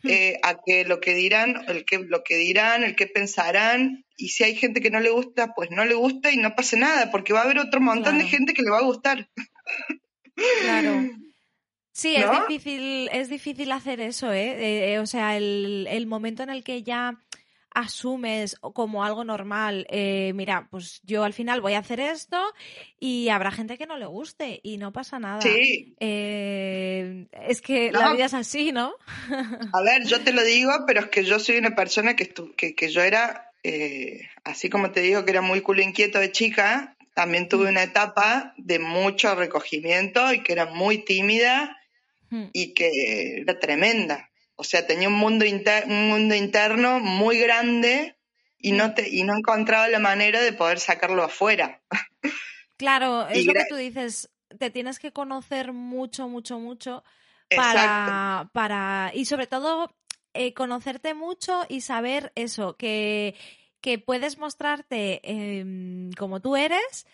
hmm. 0.02 0.08
eh, 0.08 0.40
a 0.42 0.60
que 0.64 0.84
lo 0.84 1.00
que 1.00 1.14
dirán, 1.14 1.64
el 1.68 1.84
que, 1.84 1.98
lo 1.98 2.22
que 2.22 2.36
dirán, 2.36 2.84
el 2.84 2.96
que 2.96 3.06
pensarán, 3.06 4.04
y 4.16 4.28
si 4.30 4.44
hay 4.44 4.54
gente 4.54 4.80
que 4.80 4.90
no 4.90 5.00
le 5.00 5.10
gusta, 5.10 5.54
pues 5.54 5.70
no 5.70 5.84
le 5.84 5.94
gusta 5.94 6.30
y 6.30 6.36
no 6.36 6.54
pasa 6.54 6.76
nada, 6.76 7.10
porque 7.10 7.32
va 7.32 7.40
a 7.40 7.44
haber 7.44 7.58
otro 7.58 7.80
montón 7.80 8.18
de 8.18 8.24
gente 8.24 8.54
que 8.54 8.62
le 8.62 8.70
va 8.70 8.78
a 8.78 8.82
gustar. 8.84 9.28
Claro. 10.62 10.92
Sí, 11.92 12.16
es 12.16 12.48
difícil, 12.48 13.10
es 13.12 13.28
difícil 13.28 13.70
hacer 13.72 14.00
eso, 14.00 14.32
¿eh? 14.32 14.92
eh 14.94 14.98
o 15.00 15.06
sea, 15.06 15.36
el, 15.36 15.86
el, 15.90 16.06
momento 16.06 16.42
en 16.42 16.48
el 16.48 16.64
que 16.64 16.82
ya 16.82 17.20
asumes 17.72 18.56
como 18.60 19.04
algo 19.04 19.24
normal, 19.24 19.86
eh, 19.90 20.32
mira, 20.34 20.68
pues 20.70 21.00
yo 21.04 21.24
al 21.24 21.32
final 21.32 21.60
voy 21.60 21.74
a 21.74 21.78
hacer 21.78 22.00
esto 22.00 22.38
y 22.98 23.28
habrá 23.28 23.50
gente 23.50 23.78
que 23.78 23.86
no 23.86 23.96
le 23.96 24.06
guste 24.06 24.60
y 24.62 24.78
no 24.78 24.92
pasa 24.92 25.18
nada. 25.18 25.40
Sí. 25.40 25.94
Eh, 26.00 27.26
es 27.32 27.62
que 27.62 27.92
la 27.92 28.12
vida 28.12 28.26
es 28.26 28.34
así, 28.34 28.72
¿no? 28.72 28.94
a 29.72 29.82
ver, 29.82 30.04
yo 30.06 30.20
te 30.22 30.32
lo 30.32 30.42
digo, 30.42 30.72
pero 30.86 31.00
es 31.00 31.06
que 31.06 31.24
yo 31.24 31.38
soy 31.38 31.58
una 31.58 31.74
persona 31.74 32.16
que, 32.16 32.32
que, 32.56 32.74
que 32.74 32.88
yo 32.90 33.02
era, 33.02 33.52
eh, 33.62 34.28
así 34.44 34.68
como 34.68 34.90
te 34.90 35.00
digo 35.00 35.24
que 35.24 35.30
era 35.30 35.42
muy 35.42 35.60
culo 35.60 35.82
inquieto 35.82 36.18
de 36.18 36.32
chica, 36.32 36.96
también 37.14 37.48
tuve 37.48 37.66
mm. 37.66 37.70
una 37.70 37.82
etapa 37.82 38.54
de 38.56 38.78
mucho 38.78 39.34
recogimiento 39.34 40.32
y 40.32 40.42
que 40.42 40.52
era 40.52 40.66
muy 40.66 40.98
tímida 40.98 41.78
mm. 42.30 42.44
y 42.52 42.74
que 42.74 43.42
era 43.42 43.58
tremenda. 43.58 44.29
O 44.60 44.64
sea, 44.64 44.86
tenía 44.86 45.08
un 45.08 45.14
mundo, 45.14 45.46
un 45.86 46.08
mundo 46.10 46.34
interno 46.34 47.00
muy 47.00 47.38
grande 47.38 48.14
y 48.58 48.72
no, 48.72 48.92
te 48.92 49.08
y 49.08 49.24
no 49.24 49.34
encontraba 49.34 49.88
la 49.88 50.00
manera 50.00 50.42
de 50.42 50.52
poder 50.52 50.78
sacarlo 50.78 51.22
afuera. 51.22 51.80
Claro, 52.76 53.26
es 53.30 53.46
lo 53.46 53.54
que 53.54 53.64
tú 53.70 53.76
dices, 53.76 54.28
te 54.58 54.70
tienes 54.70 54.98
que 54.98 55.12
conocer 55.12 55.72
mucho, 55.72 56.28
mucho, 56.28 56.58
mucho 56.58 57.02
para, 57.56 58.50
para 58.52 59.12
y 59.14 59.24
sobre 59.24 59.46
todo 59.46 59.96
eh, 60.34 60.52
conocerte 60.52 61.14
mucho 61.14 61.62
y 61.70 61.80
saber 61.80 62.30
eso, 62.34 62.76
que, 62.76 63.34
que 63.80 63.98
puedes 63.98 64.36
mostrarte 64.36 65.22
em, 65.24 66.12
como 66.12 66.40
tú 66.40 66.54
eres 66.54 67.06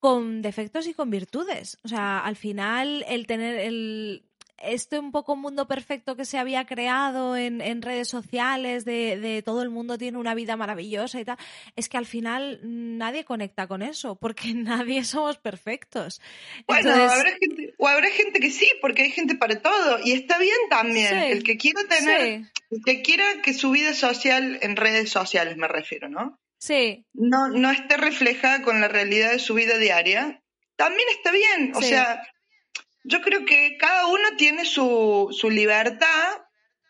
con 0.00 0.42
defectos 0.42 0.88
y 0.88 0.94
con 0.94 1.10
virtudes. 1.10 1.78
O 1.84 1.88
sea, 1.88 2.18
al 2.18 2.34
final 2.34 3.04
el 3.06 3.28
tener 3.28 3.60
el 3.60 4.27
este 4.62 4.98
un 4.98 5.12
poco 5.12 5.36
mundo 5.36 5.66
perfecto 5.66 6.16
que 6.16 6.24
se 6.24 6.38
había 6.38 6.66
creado 6.66 7.36
en, 7.36 7.60
en 7.60 7.82
redes 7.82 8.08
sociales 8.08 8.84
de, 8.84 9.18
de, 9.18 9.42
todo 9.42 9.62
el 9.62 9.70
mundo 9.70 9.98
tiene 9.98 10.18
una 10.18 10.34
vida 10.34 10.56
maravillosa 10.56 11.20
y 11.20 11.24
tal, 11.24 11.36
es 11.76 11.88
que 11.88 11.96
al 11.96 12.06
final 12.06 12.60
nadie 12.62 13.24
conecta 13.24 13.66
con 13.66 13.82
eso, 13.82 14.16
porque 14.16 14.52
nadie 14.54 15.04
somos 15.04 15.38
perfectos. 15.38 16.20
Bueno, 16.66 16.92
habrá 16.92 17.30
gente, 17.38 17.74
o 17.78 17.88
habrá 17.88 18.10
gente 18.10 18.40
que 18.40 18.50
sí, 18.50 18.68
porque 18.80 19.02
hay 19.02 19.10
gente 19.10 19.36
para 19.36 19.60
todo, 19.60 19.98
y 20.04 20.12
está 20.12 20.38
bien 20.38 20.58
también, 20.70 21.16
el 21.16 21.42
que 21.42 21.56
quiera 21.56 21.82
tener, 21.88 22.42
el 22.70 22.82
que 22.84 23.02
quiera 23.02 23.24
que 23.42 23.54
su 23.54 23.70
vida 23.70 23.94
social 23.94 24.58
en 24.62 24.76
redes 24.76 25.10
sociales 25.10 25.56
me 25.56 25.68
refiero, 25.68 26.08
¿no? 26.08 26.38
Sí. 26.58 27.06
No, 27.12 27.48
no 27.48 27.70
esté 27.70 27.96
reflejada 27.96 28.62
con 28.62 28.80
la 28.80 28.88
realidad 28.88 29.30
de 29.30 29.38
su 29.38 29.54
vida 29.54 29.78
diaria, 29.78 30.42
también 30.76 31.08
está 31.10 31.32
bien, 31.32 31.72
o 31.74 31.82
sea, 31.82 32.22
yo 33.04 33.20
creo 33.20 33.44
que 33.44 33.76
cada 33.78 34.06
uno 34.06 34.36
tiene 34.36 34.64
su, 34.64 35.28
su 35.30 35.50
libertad, 35.50 36.38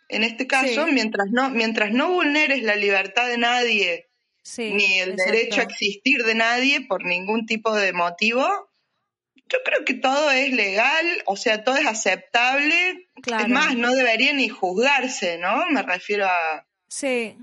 en 0.09 0.25
este 0.25 0.47
caso, 0.47 0.87
mientras, 0.87 1.29
no, 1.31 1.51
mientras 1.51 1.93
no 1.93 2.11
vulneres 2.11 2.63
la 2.63 2.77
libertad 2.77 3.29
de 3.29 3.39
nadie, 3.39 4.09
ni 4.57 5.01
el 5.01 5.17
derecho 5.17 5.61
a 5.61 5.65
existir 5.65 6.25
de 6.25 6.35
nadie 6.35 6.81
por 6.81 7.05
ningún 7.05 7.45
tipo 7.45 7.75
de 7.75 7.93
motivo, 7.93 8.69
yo 9.51 9.59
creo 9.65 9.85
que 9.85 9.95
todo 9.95 10.31
es 10.31 10.53
legal, 10.53 11.07
o 11.27 11.37
sea, 11.37 11.65
todo 11.65 11.77
es 11.77 11.87
aceptable. 11.87 13.09
Es 13.17 13.49
más, 13.49 13.77
no 13.77 13.95
debería 13.95 14.33
ni 14.33 14.49
juzgarse, 14.49 15.39
¿no? 15.39 15.67
Me 15.71 15.83
refiero 15.83 16.27
a... 16.27 16.67
Sí. 16.89 17.37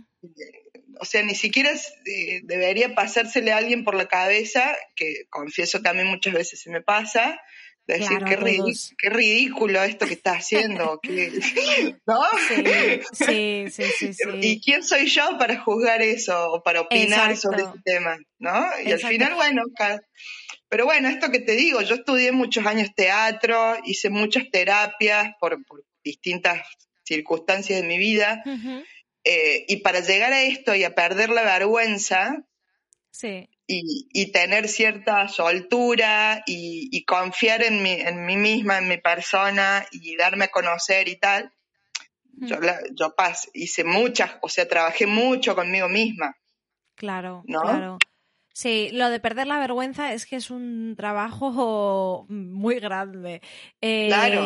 O 1.00 1.06
sea, 1.06 1.24
ni 1.24 1.36
siquiera 1.36 1.72
eh, 1.72 2.42
debería 2.44 2.96
pasársele 2.96 3.52
a 3.52 3.58
alguien 3.58 3.84
por 3.84 3.96
la 3.96 4.08
cabeza, 4.08 4.76
que 4.96 5.26
confieso 5.30 5.82
que 5.82 5.90
a 5.90 5.94
mí 5.94 6.04
muchas 6.04 6.34
veces 6.34 6.62
se 6.62 6.70
me 6.70 6.82
pasa, 6.82 7.40
decir, 7.88 8.20
qué, 8.26 9.10
ridículo 9.10 9.84
esto 9.84 10.06
que 10.06 10.14
estás 10.14 10.38
haciendo. 10.38 11.00
¿No? 12.08 12.22
Sí, 13.14 13.66
sí, 13.70 13.84
sí, 13.98 14.14
sí, 14.14 14.24
¿Y 14.42 14.62
quién 14.62 14.84
soy 14.84 15.08
yo 15.08 15.38
para 15.38 15.62
juzgar 15.62 16.02
eso 16.02 16.52
o 16.52 16.64
para 16.64 16.82
opinar 16.82 17.36
sobre 17.38 17.64
ese 17.64 17.82
tema? 17.84 18.18
¿No? 18.40 18.66
Y 18.84 18.92
al 18.92 19.00
final, 19.00 19.36
bueno, 19.36 19.64
pero 20.68 20.86
bueno, 20.86 21.10
esto 21.10 21.32
que 21.32 21.40
te 21.40 21.54
digo, 21.54 21.82
yo 21.82 21.96
estudié 21.96 22.32
muchos 22.32 22.66
años 22.66 22.90
teatro, 22.96 23.76
hice 23.86 24.10
muchas 24.10 24.50
terapias 24.52 25.34
por, 25.40 25.58
distintas 26.04 26.62
circunstancias 27.04 27.82
de 27.82 27.88
mi 27.88 27.98
vida. 27.98 28.44
Eh, 29.24 29.66
y 29.68 29.78
para 29.78 30.02
llegar 30.02 30.34
a 30.34 30.44
esto 30.44 30.76
y 30.76 30.84
a 30.84 30.94
perder 30.94 31.30
la 31.30 31.44
vergüenza, 31.44 32.46
sí 33.12 33.50
y, 33.68 34.32
tener 34.32 34.68
cierta 34.68 35.28
soltura 35.28 36.44
y, 36.46 37.04
confiar 37.06 37.64
en 37.64 37.82
mí, 37.82 37.92
en 37.92 38.26
mí 38.26 38.38
misma, 38.38 38.78
en 38.78 38.88
mi 38.88 38.98
persona 38.98 39.86
y 39.92 40.16
darme 40.16 40.46
a 40.46 40.50
conocer 40.50 41.08
y 41.08 41.18
tal. 41.18 41.52
Yo, 42.38 42.58
yo 42.92 43.16
pas, 43.16 43.50
hice 43.54 43.84
muchas, 43.86 44.32
o 44.42 44.50
sea, 44.50 44.68
trabajé 44.68 45.08
mucho 45.08 45.56
conmigo 45.56 45.88
misma. 45.88 46.36
Claro, 46.96 47.44
claro. 47.48 47.98
Sí, 48.54 48.90
lo 48.94 49.10
de 49.10 49.20
perder 49.20 49.48
la 49.48 49.60
vergüenza 49.60 50.14
es 50.14 50.26
que 50.26 50.38
es 50.38 50.50
un 50.50 50.96
trabajo 50.96 52.26
muy 52.30 52.80
grande. 52.80 53.42
Eh, 53.82 54.08
claro. 54.08 54.46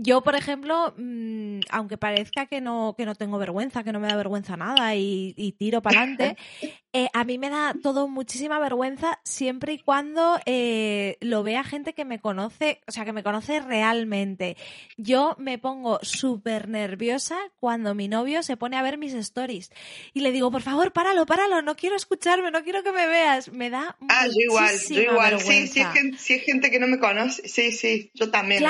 Yo, 0.00 0.22
por 0.22 0.36
ejemplo, 0.36 0.94
mm, 0.96 1.58
aunque 1.70 1.98
parezca 1.98 2.46
que 2.46 2.60
no, 2.60 2.94
que 2.96 3.04
no 3.04 3.16
tengo 3.16 3.36
vergüenza, 3.36 3.82
que 3.82 3.92
no 3.92 3.98
me 3.98 4.06
da 4.06 4.14
vergüenza 4.14 4.56
nada 4.56 4.94
y, 4.94 5.34
y 5.36 5.52
tiro 5.52 5.82
para 5.82 6.02
adelante, 6.02 6.36
eh, 6.92 7.08
a 7.12 7.24
mí 7.24 7.36
me 7.36 7.50
da 7.50 7.74
todo 7.82 8.06
muchísima 8.06 8.60
vergüenza 8.60 9.18
siempre 9.24 9.72
y 9.72 9.78
cuando 9.80 10.38
eh, 10.46 11.16
lo 11.20 11.42
vea 11.42 11.64
gente 11.64 11.94
que 11.94 12.04
me 12.04 12.20
conoce, 12.20 12.80
o 12.86 12.92
sea, 12.92 13.04
que 13.04 13.12
me 13.12 13.24
conoce 13.24 13.58
realmente. 13.58 14.56
Yo 14.96 15.34
me 15.36 15.58
pongo 15.58 15.98
súper 16.02 16.68
nerviosa 16.68 17.36
cuando 17.58 17.96
mi 17.96 18.06
novio 18.06 18.44
se 18.44 18.56
pone 18.56 18.76
a 18.76 18.82
ver 18.82 18.98
mis 18.98 19.14
stories 19.14 19.72
y 20.14 20.20
le 20.20 20.30
digo, 20.30 20.52
por 20.52 20.62
favor, 20.62 20.92
páralo, 20.92 21.26
páralo, 21.26 21.60
no 21.60 21.74
quiero 21.74 21.96
escucharme, 21.96 22.52
no 22.52 22.62
quiero 22.62 22.84
que 22.84 22.92
me 22.92 23.08
veas. 23.08 23.50
Me 23.50 23.68
da. 23.68 23.96
Ah, 24.08 24.26
yo 24.28 24.40
igual, 24.48 24.76
yo 24.88 25.00
igual. 25.02 25.40
Sí, 25.40 25.66
si 25.66 25.80
es, 25.80 25.88
gente, 25.88 26.18
si 26.18 26.34
es 26.34 26.44
gente 26.44 26.70
que 26.70 26.78
no 26.78 26.86
me 26.86 27.00
conoce, 27.00 27.48
sí, 27.48 27.72
sí, 27.72 28.12
yo 28.14 28.30
también. 28.30 28.62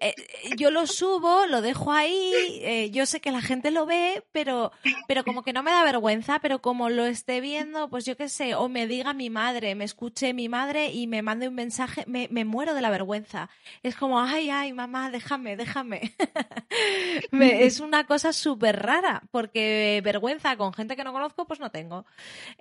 ¿eh? 0.00 0.14
Yo 0.56 0.70
lo 0.70 0.86
subo, 0.86 1.46
lo 1.46 1.62
dejo 1.62 1.92
ahí, 1.92 2.32
eh, 2.60 2.90
yo 2.90 3.06
sé 3.06 3.20
que 3.20 3.30
la 3.30 3.40
gente 3.40 3.70
lo 3.70 3.86
ve, 3.86 4.22
pero, 4.32 4.72
pero 5.08 5.24
como 5.24 5.42
que 5.42 5.52
no 5.52 5.62
me 5.62 5.70
da 5.70 5.84
vergüenza, 5.84 6.38
pero 6.40 6.60
como 6.60 6.88
lo 6.88 7.04
esté 7.04 7.40
viendo, 7.40 7.88
pues 7.88 8.04
yo 8.04 8.16
qué 8.16 8.28
sé, 8.28 8.54
o 8.54 8.68
me 8.68 8.86
diga 8.86 9.12
mi 9.14 9.30
madre, 9.30 9.74
me 9.74 9.84
escuche 9.84 10.34
mi 10.34 10.48
madre 10.48 10.90
y 10.90 11.06
me 11.06 11.22
mande 11.22 11.48
un 11.48 11.54
mensaje, 11.54 12.04
me, 12.06 12.28
me 12.30 12.44
muero 12.44 12.74
de 12.74 12.80
la 12.80 12.90
vergüenza. 12.90 13.50
Es 13.82 13.96
como, 13.96 14.20
ay, 14.20 14.50
ay, 14.50 14.72
mamá, 14.72 15.10
déjame, 15.10 15.56
déjame. 15.56 16.12
es 17.32 17.80
una 17.80 18.06
cosa 18.06 18.32
súper 18.32 18.82
rara, 18.82 19.22
porque 19.30 20.00
vergüenza 20.04 20.56
con 20.56 20.72
gente 20.72 20.96
que 20.96 21.04
no 21.04 21.12
conozco, 21.12 21.46
pues 21.46 21.60
no 21.60 21.70
tengo. 21.70 22.04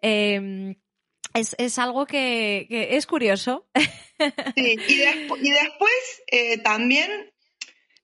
Em, 0.02 0.76
es, 1.34 1.56
es, 1.58 1.80
algo 1.80 2.06
que, 2.06 2.68
es 2.70 3.06
curioso. 3.06 3.66
Y, 4.56 4.76
después 4.76 6.24
eh, 6.28 6.60
también 6.60 7.31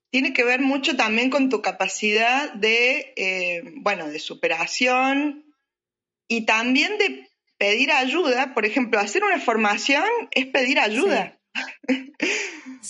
tiene 0.10 0.34
que 0.34 0.44
ver 0.44 0.62
mucho 0.62 0.96
también 0.96 1.30
con 1.30 1.50
tu 1.50 1.62
capacidad 1.62 2.54
de, 2.54 3.14
eh, 3.16 3.62
bueno, 3.76 4.08
de 4.08 4.20
superación 4.20 5.46
y 6.28 6.46
también 6.46 6.98
de 6.98 7.30
pedir 7.58 7.92
ayuda, 7.92 8.54
por 8.54 8.66
ejemplo, 8.66 9.00
hacer 9.00 9.24
una 9.24 9.40
formación 9.40 10.06
es 10.32 10.46
pedir 10.48 10.80
ayuda. 10.80 11.40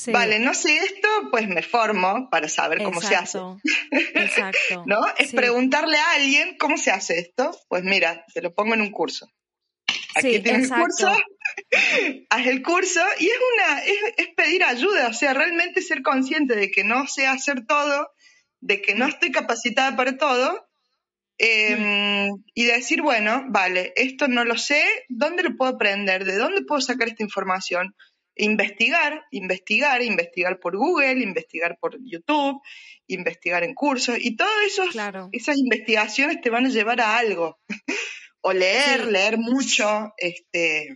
Vale, 0.07 0.39
no 0.39 0.53
sé 0.53 0.77
esto, 0.77 1.07
pues 1.31 1.47
me 1.47 1.61
formo 1.61 2.29
para 2.29 2.49
saber 2.49 2.83
cómo 2.83 3.01
se 3.01 3.15
hace. 3.15 3.39
Exacto. 4.13 4.83
¿No? 4.85 4.99
Es 5.17 5.33
preguntarle 5.33 5.97
a 5.97 6.11
alguien 6.11 6.57
cómo 6.57 6.77
se 6.77 6.91
hace 6.91 7.19
esto. 7.19 7.57
Pues 7.67 7.83
mira, 7.83 8.25
te 8.33 8.41
lo 8.41 8.53
pongo 8.53 8.73
en 8.73 8.81
un 8.81 8.91
curso. 8.91 9.31
Aquí 10.15 10.39
tienes 10.39 10.71
el 10.71 10.77
curso, 10.77 11.11
haz 12.29 12.47
el 12.47 12.61
curso 12.63 13.01
y 13.19 13.27
es 13.27 13.39
una, 13.53 13.79
es, 13.79 14.27
pedir 14.35 14.63
ayuda, 14.63 15.07
o 15.07 15.13
sea, 15.13 15.33
realmente 15.33 15.81
ser 15.81 16.01
consciente 16.01 16.55
de 16.55 16.71
que 16.71 16.83
no 16.83 17.07
sé 17.07 17.27
hacer 17.27 17.65
todo, 17.65 18.11
de 18.61 18.81
que 18.81 18.95
no 18.95 19.05
estoy 19.07 19.31
capacitada 19.31 19.95
para 19.95 20.17
todo, 20.17 20.67
em, 21.37 22.29
y 22.53 22.65
decir, 22.65 23.01
bueno, 23.01 23.45
vale, 23.49 23.93
esto 23.95 24.27
no 24.27 24.45
lo 24.45 24.57
sé, 24.57 24.83
¿dónde 25.09 25.43
lo 25.43 25.55
puedo 25.55 25.75
aprender? 25.75 26.25
¿De 26.25 26.35
dónde 26.35 26.63
puedo 26.63 26.81
sacar 26.81 27.07
esta 27.07 27.23
información? 27.23 27.95
investigar, 28.39 29.25
investigar, 29.31 30.01
investigar 30.03 30.59
por 30.59 30.77
Google, 30.77 31.23
investigar 31.23 31.77
por 31.79 31.97
YouTube, 32.03 32.61
investigar 33.07 33.63
en 33.63 33.73
cursos 33.73 34.17
y 34.19 34.35
todas 34.35 34.53
esas 35.31 35.57
investigaciones 35.57 36.41
te 36.41 36.49
van 36.49 36.65
a 36.65 36.69
llevar 36.69 37.01
a 37.01 37.17
algo. 37.17 37.59
o 38.41 38.53
leer, 38.53 39.07
leer 39.07 39.37
mucho, 39.37 40.13
este, 40.17 40.95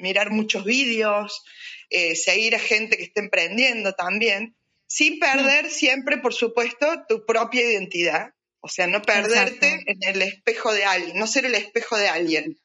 mirar 0.00 0.30
muchos 0.30 0.64
vídeos, 0.64 1.42
eh, 1.90 2.16
seguir 2.16 2.54
a 2.54 2.58
gente 2.58 2.96
que 2.96 3.04
esté 3.04 3.20
emprendiendo 3.20 3.92
también, 3.94 4.56
sin 4.86 5.18
perder 5.18 5.70
siempre, 5.70 6.18
por 6.18 6.34
supuesto, 6.34 6.86
tu 7.08 7.24
propia 7.24 7.62
identidad. 7.62 8.34
O 8.60 8.68
sea, 8.68 8.86
no 8.86 9.00
perderte 9.00 9.84
en 9.86 9.98
el 10.02 10.20
espejo 10.20 10.72
de 10.72 10.84
alguien, 10.84 11.18
no 11.18 11.26
ser 11.26 11.46
el 11.46 11.54
espejo 11.54 11.96
de 11.96 12.08
alguien. 12.08 12.58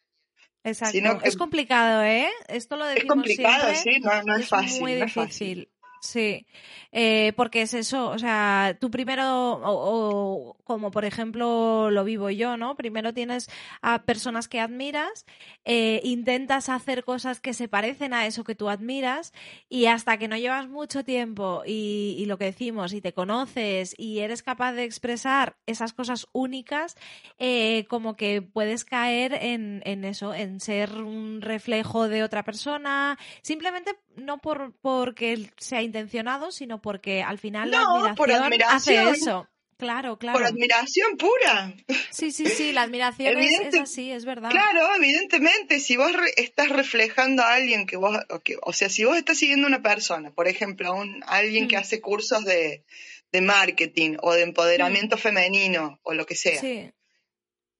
Exacto. 0.65 0.97
es 1.23 1.37
complicado, 1.37 2.03
¿eh? 2.03 2.27
Esto 2.47 2.75
lo 2.75 2.89
Es 2.89 3.05
complicado, 3.05 3.73
sí, 3.75 3.99
no, 3.99 4.35
es, 4.35 4.49
fácil. 4.49 4.81
Muy 4.81 4.95
difícil. 4.95 5.69
Sí, 6.05 6.45
eh, 6.91 7.33
porque 7.35 7.63
es 7.63 7.73
eso, 7.73 8.09
o 8.09 8.19
sea, 8.19 8.77
tú 8.79 8.91
primero, 8.91 9.59
o, 9.63 10.55
como 10.63 10.91
por 10.91 11.03
ejemplo 11.03 11.89
lo 11.89 12.03
vivo 12.03 12.29
yo, 12.29 12.57
¿no? 12.57 12.75
Primero 12.75 13.11
tienes 13.11 13.49
a 13.81 14.03
personas 14.03 14.47
que 14.47 14.59
admiras, 14.59 15.25
eh, 15.65 16.01
intentas 16.03 16.69
hacer 16.69 17.03
cosas 17.03 17.39
que 17.39 17.55
se 17.55 17.67
parecen 17.67 18.13
a 18.13 18.27
eso 18.27 18.43
que 18.43 18.53
tú 18.53 18.69
admiras 18.69 19.33
y 19.67 19.87
hasta 19.87 20.17
que 20.17 20.27
no 20.27 20.37
llevas 20.37 20.69
mucho 20.69 21.03
tiempo 21.03 21.63
y, 21.65 22.23
lo 22.27 22.37
que 22.37 22.45
decimos, 22.45 22.93
y 22.93 23.01
te 23.01 23.13
conoces 23.13 23.95
y 23.97 24.19
eres 24.19 24.43
capaz 24.43 24.73
de 24.73 24.83
expresar 24.83 25.57
esas 25.65 25.91
cosas 25.91 26.27
únicas, 26.33 26.95
eh, 27.39 27.85
como 27.89 28.15
que 28.15 28.43
puedes 28.43 28.85
caer 28.85 29.33
en, 29.33 29.81
en 29.85 30.05
eso, 30.05 30.35
en 30.35 30.59
ser 30.59 30.91
un 31.01 31.41
reflejo 31.41 32.07
de 32.07 32.23
otra 32.23 32.43
persona, 32.43 33.17
simplemente 33.41 33.95
no 34.15 34.37
por 34.37 34.73
porque 34.81 35.49
sea 35.57 35.81
intencionado, 35.95 36.51
sino 36.51 36.81
porque 36.81 37.23
al 37.23 37.37
final 37.37 37.71
la 37.71 37.81
admiración, 37.81 38.15
por 38.15 38.31
admiración, 38.31 39.07
hace 39.07 39.09
eso. 39.17 39.47
Claro, 39.77 40.17
claro. 40.17 40.37
Por 40.37 40.47
admiración 40.47 41.17
pura. 41.17 41.73
Sí, 42.09 42.31
sí, 42.31 42.45
sí, 42.47 42.71
la 42.71 42.83
admiración 42.83 43.37
es, 43.39 43.75
así, 43.77 44.09
es 44.09 44.23
verdad. 44.23 44.49
Claro, 44.49 44.95
evidentemente, 44.95 45.81
si 45.81 45.97
vos 45.97 46.11
estás 46.37 46.69
reflejando 46.69 47.43
a 47.43 47.55
alguien 47.55 47.85
que 47.85 47.97
vos, 47.97 48.17
o, 48.61 48.73
sea, 48.73 48.89
si 48.89 49.03
vos 49.03 49.17
estás 49.17 49.37
siguiendo 49.37 49.67
a 49.67 49.69
una 49.69 49.81
persona, 49.81 50.31
por 50.31 50.47
ejemplo, 50.47 50.87
a, 50.87 50.93
un, 50.93 51.21
alguien 51.27 51.67
que 51.67 51.75
mm. 51.75 51.79
hace 51.79 51.99
cursos 51.99 52.45
de, 52.45 52.85
de, 53.33 53.41
marketing 53.41 54.15
o 54.21 54.33
de 54.33 54.43
empoderamiento 54.43 55.17
mm. 55.17 55.19
femenino 55.19 55.99
o 56.03 56.13
lo 56.13 56.25
que 56.25 56.37
sea, 56.37 56.61
sí. 56.61 56.89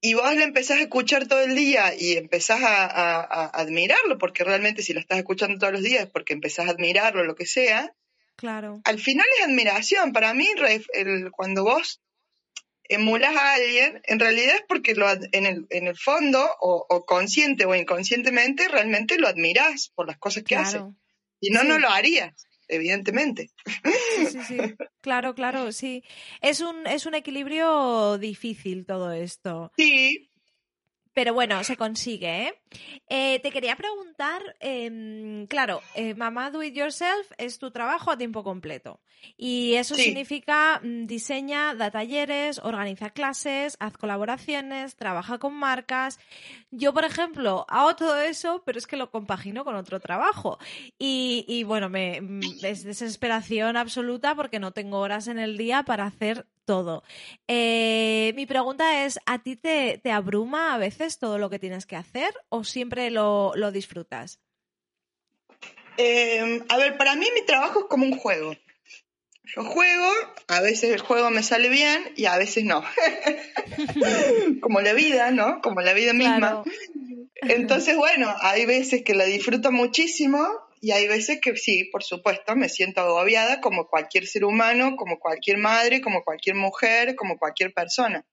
y 0.01 0.13
vos 0.15 0.35
le 0.35 0.43
empezás 0.43 0.79
a 0.79 0.81
escuchar 0.81 1.27
todo 1.27 1.39
el 1.41 1.55
día 1.55 1.93
y 1.97 2.17
empezás 2.17 2.61
a, 2.61 2.85
a, 2.85 3.45
admirarlo, 3.57 4.17
porque 4.17 4.43
realmente 4.43 4.83
si 4.83 4.91
lo 4.91 4.99
estás 4.99 5.17
escuchando 5.17 5.59
todos 5.59 5.71
los 5.71 5.83
días 5.83 6.03
es 6.03 6.09
porque 6.09 6.33
empezás 6.33 6.67
a 6.67 6.71
admirarlo, 6.71 7.23
lo 7.23 7.35
que 7.35 7.45
sea, 7.45 7.95
Claro. 8.35 8.81
Al 8.83 8.99
final 8.99 9.25
es 9.39 9.45
admiración. 9.45 10.13
Para 10.13 10.33
mí, 10.33 10.47
cuando 11.31 11.63
vos 11.63 12.01
emulas 12.83 13.35
a 13.35 13.53
alguien, 13.53 14.01
en 14.05 14.19
realidad 14.19 14.55
es 14.55 14.63
porque 14.67 14.93
lo, 14.93 15.09
en, 15.09 15.45
el, 15.45 15.65
en 15.69 15.87
el 15.87 15.97
fondo, 15.97 16.47
o, 16.59 17.05
consciente 17.05 17.65
o 17.65 17.75
inconscientemente, 17.75 18.67
realmente 18.67 19.17
lo 19.17 19.27
admirás 19.27 19.91
por 19.95 20.07
las 20.07 20.17
cosas 20.17 20.43
que 20.43 20.55
hace. 20.55 20.81
Y 21.39 21.49
no, 21.51 21.63
no 21.63 21.79
lo 21.79 21.89
harías, 21.89 22.47
evidentemente. 22.67 23.51
Sí, 24.15 24.25
sí, 24.27 24.39
sí. 24.47 24.57
Claro, 25.01 25.35
claro, 25.35 25.71
sí. 25.71 26.03
Es 26.41 26.61
un, 26.61 26.87
es 26.87 27.05
un 27.05 27.13
equilibrio 27.13 28.17
difícil 28.17 28.85
todo 28.85 29.11
esto. 29.11 29.71
Sí, 29.77 30.29
pero 31.15 31.33
bueno, 31.33 31.63
se 31.63 31.77
consigue, 31.77 32.47
¿eh? 32.47 32.53
eh 33.07 33.39
te 33.39 33.49
quería 33.49 33.77
preguntar, 33.77 34.41
em, 34.59 35.47
claro, 35.47 35.81
eh, 35.95 36.13
Mamá 36.13 36.51
Do 36.51 36.61
It 36.61 36.75
Yourself 36.75 37.31
es 37.37 37.57
tu 37.57 37.71
trabajo 37.71 38.11
a 38.11 38.17
tiempo 38.17 38.43
completo. 38.43 38.99
Y 39.37 39.75
eso 39.75 39.95
significa 39.95 40.81
mm, 40.83 41.05
diseña, 41.05 41.73
da 41.73 41.89
talleres, 41.89 42.59
organiza 42.59 43.11
clases, 43.11 43.77
haz 43.79 43.97
colaboraciones, 43.97 44.97
trabaja 44.97 45.39
con 45.39 45.53
marcas. 45.53 46.19
Yo, 46.69 46.93
por 46.93 47.05
ejemplo, 47.05 47.65
hago 47.69 47.95
todo 47.95 48.19
eso, 48.19 48.61
pero 48.65 48.77
es 48.77 48.85
que 48.85 48.97
lo 48.97 49.09
compagino 49.09 49.63
con 49.63 49.75
otro 49.75 50.01
trabajo. 50.01 50.59
Y, 50.99 51.45
y 51.47 51.63
bueno, 51.63 51.87
me, 51.87 52.19
mm, 52.19 52.41
es 52.61 52.83
desesperación 52.83 53.77
absoluta 53.77 54.35
porque 54.35 54.59
no 54.59 54.73
tengo 54.73 54.99
horas 54.99 55.29
en 55.29 55.39
el 55.39 55.55
día 55.57 55.83
para 55.83 56.05
hacer 56.05 56.45
todo. 56.65 57.03
Eh, 57.47 58.33
mi 58.35 58.45
pregunta 58.45 59.05
es, 59.05 59.19
¿a 59.25 59.39
ti 59.39 59.55
te, 59.55 60.01
abruma 60.11 60.73
a 60.73 60.77
veces 60.77 61.17
todo 61.19 61.37
lo 61.37 61.49
que 61.49 61.59
tienes 61.59 61.85
que 61.85 61.95
hacer 61.95 62.33
o 62.49 62.63
siempre 62.63 63.11
lo, 63.11 63.53
disfrutas? 63.71 64.39
Em, 65.97 66.63
a 66.67 66.77
ver, 66.77 66.97
para 66.97 67.15
mí 67.15 67.25
mi 67.33 67.45
trabajo 67.45 67.81
es 67.81 67.85
como 67.85 68.05
un 68.05 68.17
juego. 68.17 68.55
Yo 69.55 69.63
juego, 69.63 70.11
a 70.47 70.59
veces 70.59 70.91
el 70.91 71.01
juego 71.01 71.29
me 71.29 71.43
sale 71.43 71.69
bien 71.69 72.03
y 72.15 72.25
a 72.25 72.37
veces 72.37 72.65
no. 72.65 72.83
como 74.61 74.81
la 74.81 74.93
vida, 74.93 75.31
¿no? 75.31 75.61
Como 75.61 75.81
la 75.81 75.93
vida 75.93 76.13
misma. 76.13 76.63
Entonces, 77.35 77.95
bueno, 77.95 78.33
hay 78.41 78.65
veces 78.65 79.03
que 79.03 79.13
la 79.13 79.25
disfruto 79.25 79.71
muchísimo 79.71 80.64
y 80.85 80.91
hay 80.91 81.07
veces 81.07 81.39
que 81.41 81.57
sí, 81.57 81.85
por 81.85 82.03
supuesto, 82.03 82.55
me 82.55 82.69
siento 82.69 83.01
agobiada 83.01 83.59
como 83.59 83.87
cualquier 83.87 84.27
ser 84.27 84.45
humano, 84.45 84.95
como 84.97 85.17
cualquier 85.17 85.57
madre, 85.57 85.99
como 85.99 86.23
cualquier 86.23 86.55
mujer, 86.55 87.15
como 87.15 87.39
cualquier 87.39 87.73
persona. 87.73 88.23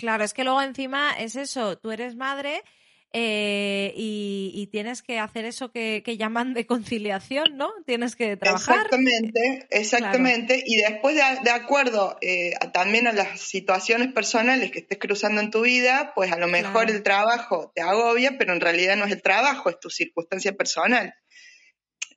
Claro, 0.00 0.24
es 0.24 0.34
que 0.34 0.42
luego 0.42 0.60
encima 0.60 1.12
es 1.12 1.36
eso, 1.36 1.78
tú 1.78 1.92
eres 1.92 2.16
madre 2.16 2.64
eh, 3.12 3.92
y, 3.94 4.68
tienes 4.72 5.02
que 5.02 5.20
hacer 5.20 5.44
eso 5.44 5.70
que, 5.70 6.02
llaman 6.18 6.52
de 6.52 6.66
conciliación, 6.66 7.56
¿no? 7.56 7.70
Tienes 7.86 8.16
que 8.16 8.36
trabajar. 8.36 8.74
Exactamente, 8.74 9.68
exactamente. 9.70 10.64
Y 10.66 10.78
después, 10.78 11.14
de, 11.14 11.50
acuerdo 11.52 12.18
eh, 12.22 12.54
también 12.72 13.06
a 13.06 13.12
las 13.12 13.40
situaciones 13.40 14.12
personales 14.12 14.72
que 14.72 14.80
estés 14.80 14.98
cruzando 14.98 15.40
en 15.40 15.52
tu 15.52 15.60
vida, 15.60 16.10
pues 16.16 16.32
a 16.32 16.38
lo 16.38 16.48
mejor 16.48 16.90
el 16.90 17.04
trabajo 17.04 17.70
te 17.72 17.82
agobia, 17.82 18.36
pero 18.36 18.52
en 18.52 18.60
realidad 18.60 18.96
no 18.96 19.04
es 19.04 19.12
el 19.12 19.22
trabajo, 19.22 19.70
es 19.70 19.78
tu 19.78 19.90
circunstancia 19.90 20.54
personal. 20.54 21.14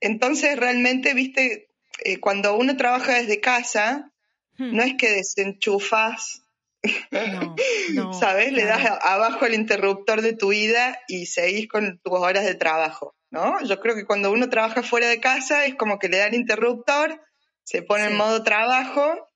Entonces, 0.02 0.58
realmente, 0.58 1.14
viste, 1.14 1.70
eh, 2.04 2.20
cuando 2.20 2.56
uno 2.56 2.78
trabaja 2.78 3.16
desde 3.16 3.40
casa, 3.40 4.12
hmm. 4.58 4.76
no 4.76 4.84
es 4.84 4.96
que 4.98 5.12
desenchufas, 5.12 6.44
¿sabes? 8.20 8.52
Le 8.52 8.66
das 8.66 9.00
abajo 9.02 9.46
el 9.46 9.56
interruptor 9.56 10.22
de 10.22 10.34
tu 10.34 10.50
vida 10.50 11.00
y 11.08 11.26
seguís 11.26 11.68
con 11.68 12.00
tus 12.00 12.14
horas 12.14 12.46
de 12.46 12.56
trabajo, 12.56 13.16
¿no? 13.32 13.62
Yo 13.64 13.80
creo 13.80 13.96
que 13.96 14.06
cuando 14.06 14.32
uno 14.32 14.50
trabaja 14.50 14.84
fuera 14.84 15.08
de 15.08 15.20
casa 15.20 15.66
es 15.66 15.76
como 15.76 16.00
que 16.00 16.10
le 16.10 16.18
da 16.18 16.28
el 16.28 16.36
interruptor, 16.36 17.22
se 17.64 17.82
pone 17.82 18.06
en 18.06 18.16
modo 18.16 18.44
trabajo 18.44 19.28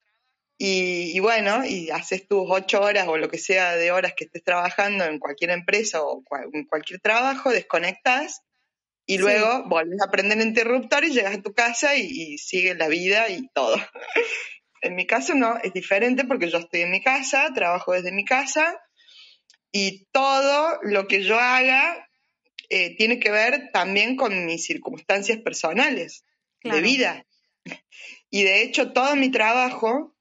y, 0.63 1.19
bueno, 1.19 1.65
y 1.65 1.89
haces 1.89 2.27
tus 2.27 2.43
ocho 2.47 2.81
horas 2.81 3.07
o 3.07 3.17
lo 3.17 3.29
que 3.29 3.39
sea 3.39 3.75
de 3.75 3.91
horas 3.91 4.13
que 4.15 4.25
estés 4.25 4.43
trabajando 4.43 5.03
en 5.05 5.17
cualquier 5.17 5.49
empresa 5.49 6.03
o 6.03 6.23
en 6.53 6.65
cualquier 6.65 6.99
trabajo, 6.99 7.49
desconectas 7.49 8.43
y 9.05 9.17
luego 9.17 9.67
vuelves 9.67 10.01
a 10.01 10.05
aprender 10.05 10.37
el 10.39 10.47
interruptor 10.47 11.03
y 11.03 11.11
llegas 11.11 11.35
a 11.35 11.41
tu 11.41 11.53
casa 11.53 11.95
y, 11.95 12.05
y 12.05 12.37
sigues 12.37 12.77
la 12.77 12.87
vida 12.87 13.29
y 13.29 13.47
todo. 13.53 13.75
en 14.81 14.95
mi 14.95 15.05
caso 15.05 15.35
no, 15.35 15.57
es 15.63 15.73
diferente 15.73 16.25
porque 16.25 16.49
yo 16.49 16.57
estoy 16.57 16.81
en 16.81 16.91
mi 16.91 17.01
casa, 17.01 17.51
trabajo 17.53 17.93
desde 17.93 18.11
mi 18.11 18.25
casa 18.25 18.79
y 19.71 20.07
todo 20.11 20.79
lo 20.83 21.07
que 21.07 21.23
yo 21.23 21.39
haga 21.39 22.09
eh, 22.69 22.95
tiene 22.95 23.19
que 23.19 23.31
ver 23.31 23.69
también 23.71 24.15
con 24.15 24.45
mis 24.45 24.65
circunstancias 24.65 25.39
personales 25.39 26.23
de 26.63 26.81
vida. 26.81 27.25
Y 28.29 28.43
de 28.43 28.61
hecho 28.61 28.91
todo 28.93 29.15
mi 29.15 29.29
trabajo, 29.29 30.15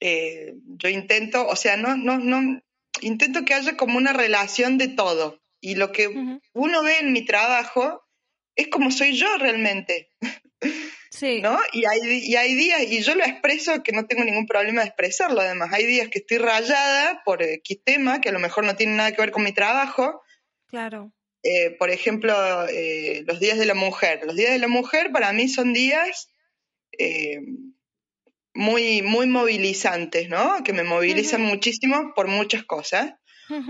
eh, 0.00 0.54
yo 0.66 0.88
intento, 0.88 1.46
o 1.46 1.56
sea, 1.56 1.76
no, 1.76 1.96
no, 1.96 2.18
no, 2.18 2.60
intento 3.00 3.44
que 3.44 3.54
haya 3.54 3.76
como 3.76 3.98
una 3.98 4.12
relación 4.12 4.78
de 4.78 4.88
todo. 4.88 5.41
Y 5.62 5.76
lo 5.76 5.90
que 5.92 6.08
uno 6.52 6.82
ve 6.82 6.98
en 6.98 7.14
mi 7.14 7.24
trabajo 7.24 8.02
es 8.54 8.68
como 8.68 8.90
soy 8.90 9.16
yo 9.16 9.38
realmente. 9.38 10.10
Sí. 11.10 11.40
¿No? 11.40 11.58
Y 11.72 11.84
hay, 11.84 12.00
y 12.24 12.36
hay 12.36 12.54
días, 12.54 12.82
y 12.82 13.02
yo 13.02 13.14
lo 13.14 13.24
expreso 13.24 13.82
que 13.82 13.92
no 13.92 14.06
tengo 14.06 14.24
ningún 14.24 14.46
problema 14.46 14.80
de 14.80 14.88
expresarlo, 14.88 15.40
además. 15.40 15.70
Hay 15.72 15.86
días 15.86 16.08
que 16.08 16.20
estoy 16.20 16.38
rayada 16.38 17.22
por 17.24 17.42
X 17.42 17.80
tema, 17.84 18.20
que 18.20 18.30
a 18.30 18.32
lo 18.32 18.38
mejor 18.38 18.64
no 18.64 18.76
tiene 18.76 18.94
nada 18.96 19.12
que 19.12 19.20
ver 19.20 19.30
con 19.30 19.44
mi 19.44 19.52
trabajo, 19.52 20.22
Claro. 20.72 21.12
Eh, 21.42 21.76
por 21.78 21.90
ejemplo, 21.90 22.34
eh, 22.66 23.24
los 23.26 23.40
días 23.40 23.58
de 23.58 23.66
la 23.66 23.74
mujer. 23.74 24.22
Los 24.24 24.36
días 24.36 24.52
de 24.52 24.58
la 24.58 24.68
mujer 24.68 25.12
para 25.12 25.30
mí 25.34 25.48
son 25.48 25.74
días 25.74 26.30
eh, 26.98 27.40
muy, 28.54 29.02
muy 29.02 29.26
movilizantes, 29.26 30.30
¿no? 30.30 30.64
Que 30.64 30.72
me 30.72 30.82
movilizan 30.82 31.42
muchísimo 31.42 32.14
por 32.16 32.26
muchas 32.26 32.64
cosas. 32.64 33.12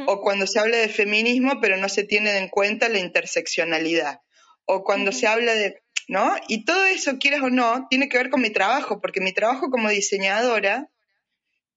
O 0.07 0.21
cuando 0.21 0.47
se 0.47 0.61
habla 0.61 0.77
de 0.77 0.89
feminismo, 0.89 1.61
pero 1.61 1.77
no 1.77 1.89
se 1.89 2.05
tiene 2.05 2.37
en 2.39 2.49
cuenta 2.49 2.89
la 2.89 2.99
interseccionalidad. 2.99 4.21
O 4.65 4.85
cuando 4.85 5.13
se 5.13 5.27
habla 5.27 5.55
de, 5.55 5.83
¿no? 6.09 6.37
Y 6.49 6.65
todo 6.65 6.85
eso, 6.87 7.19
quieras 7.19 7.43
o 7.43 7.51
no, 7.51 7.87
tiene 7.91 8.09
que 8.09 8.19
ver 8.19 8.31
con 8.31 8.43
mi 8.43 8.51
trabajo, 8.51 9.01
porque 9.01 9.21
mi 9.21 9.33
trabajo 9.33 9.71
como 9.71 9.89
diseñadora 9.89 10.89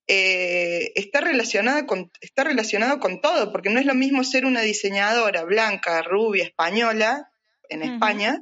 eh, 0.08 0.92
está, 0.94 1.20
relacionado 1.20 1.84
con, 1.86 2.12
está 2.20 2.44
relacionado 2.44 3.00
con 3.00 3.20
todo, 3.20 3.50
porque 3.50 3.70
no 3.70 3.80
es 3.80 3.86
lo 3.86 3.94
mismo 3.94 4.22
ser 4.22 4.44
una 4.44 4.60
diseñadora 4.60 5.42
blanca, 5.42 6.02
rubia, 6.02 6.44
española 6.44 7.28
en 7.68 7.82
España 7.82 8.40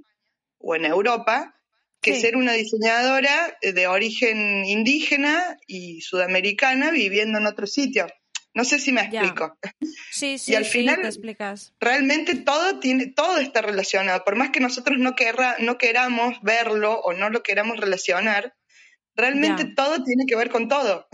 o 0.58 0.76
en 0.76 0.84
Europa, 0.84 1.54
que 2.02 2.20
ser 2.20 2.36
una 2.36 2.52
diseñadora 2.52 3.56
de 3.62 3.86
origen 3.86 4.66
indígena 4.66 5.56
y 5.66 6.02
sudamericana 6.02 6.90
viviendo 6.90 7.38
en 7.38 7.46
otro 7.46 7.66
sitio. 7.66 8.06
No 8.54 8.64
sé 8.64 8.78
si 8.78 8.92
me 8.92 9.02
explico. 9.02 9.58
Sí, 10.10 10.38
sí, 10.38 10.52
y 10.52 10.54
al 10.54 10.64
final, 10.64 11.02
te 11.02 11.08
explicas. 11.08 11.74
Realmente 11.80 12.36
todo 12.36 12.78
tiene, 12.78 13.06
todo 13.06 13.38
está 13.38 13.62
relacionado. 13.62 14.24
Por 14.24 14.36
más 14.36 14.50
que 14.50 14.60
nosotros 14.60 14.98
no, 14.98 15.14
querra, 15.14 15.56
no 15.58 15.76
queramos 15.76 16.40
verlo 16.42 17.00
o 17.00 17.12
no 17.12 17.30
lo 17.30 17.42
queramos 17.42 17.78
relacionar, 17.78 18.54
Realmente 19.16 19.64
todo 19.64 20.02
tiene 20.02 20.24
que 20.26 20.36
ver 20.36 20.50
con 20.50 20.68
todo. 20.68 21.08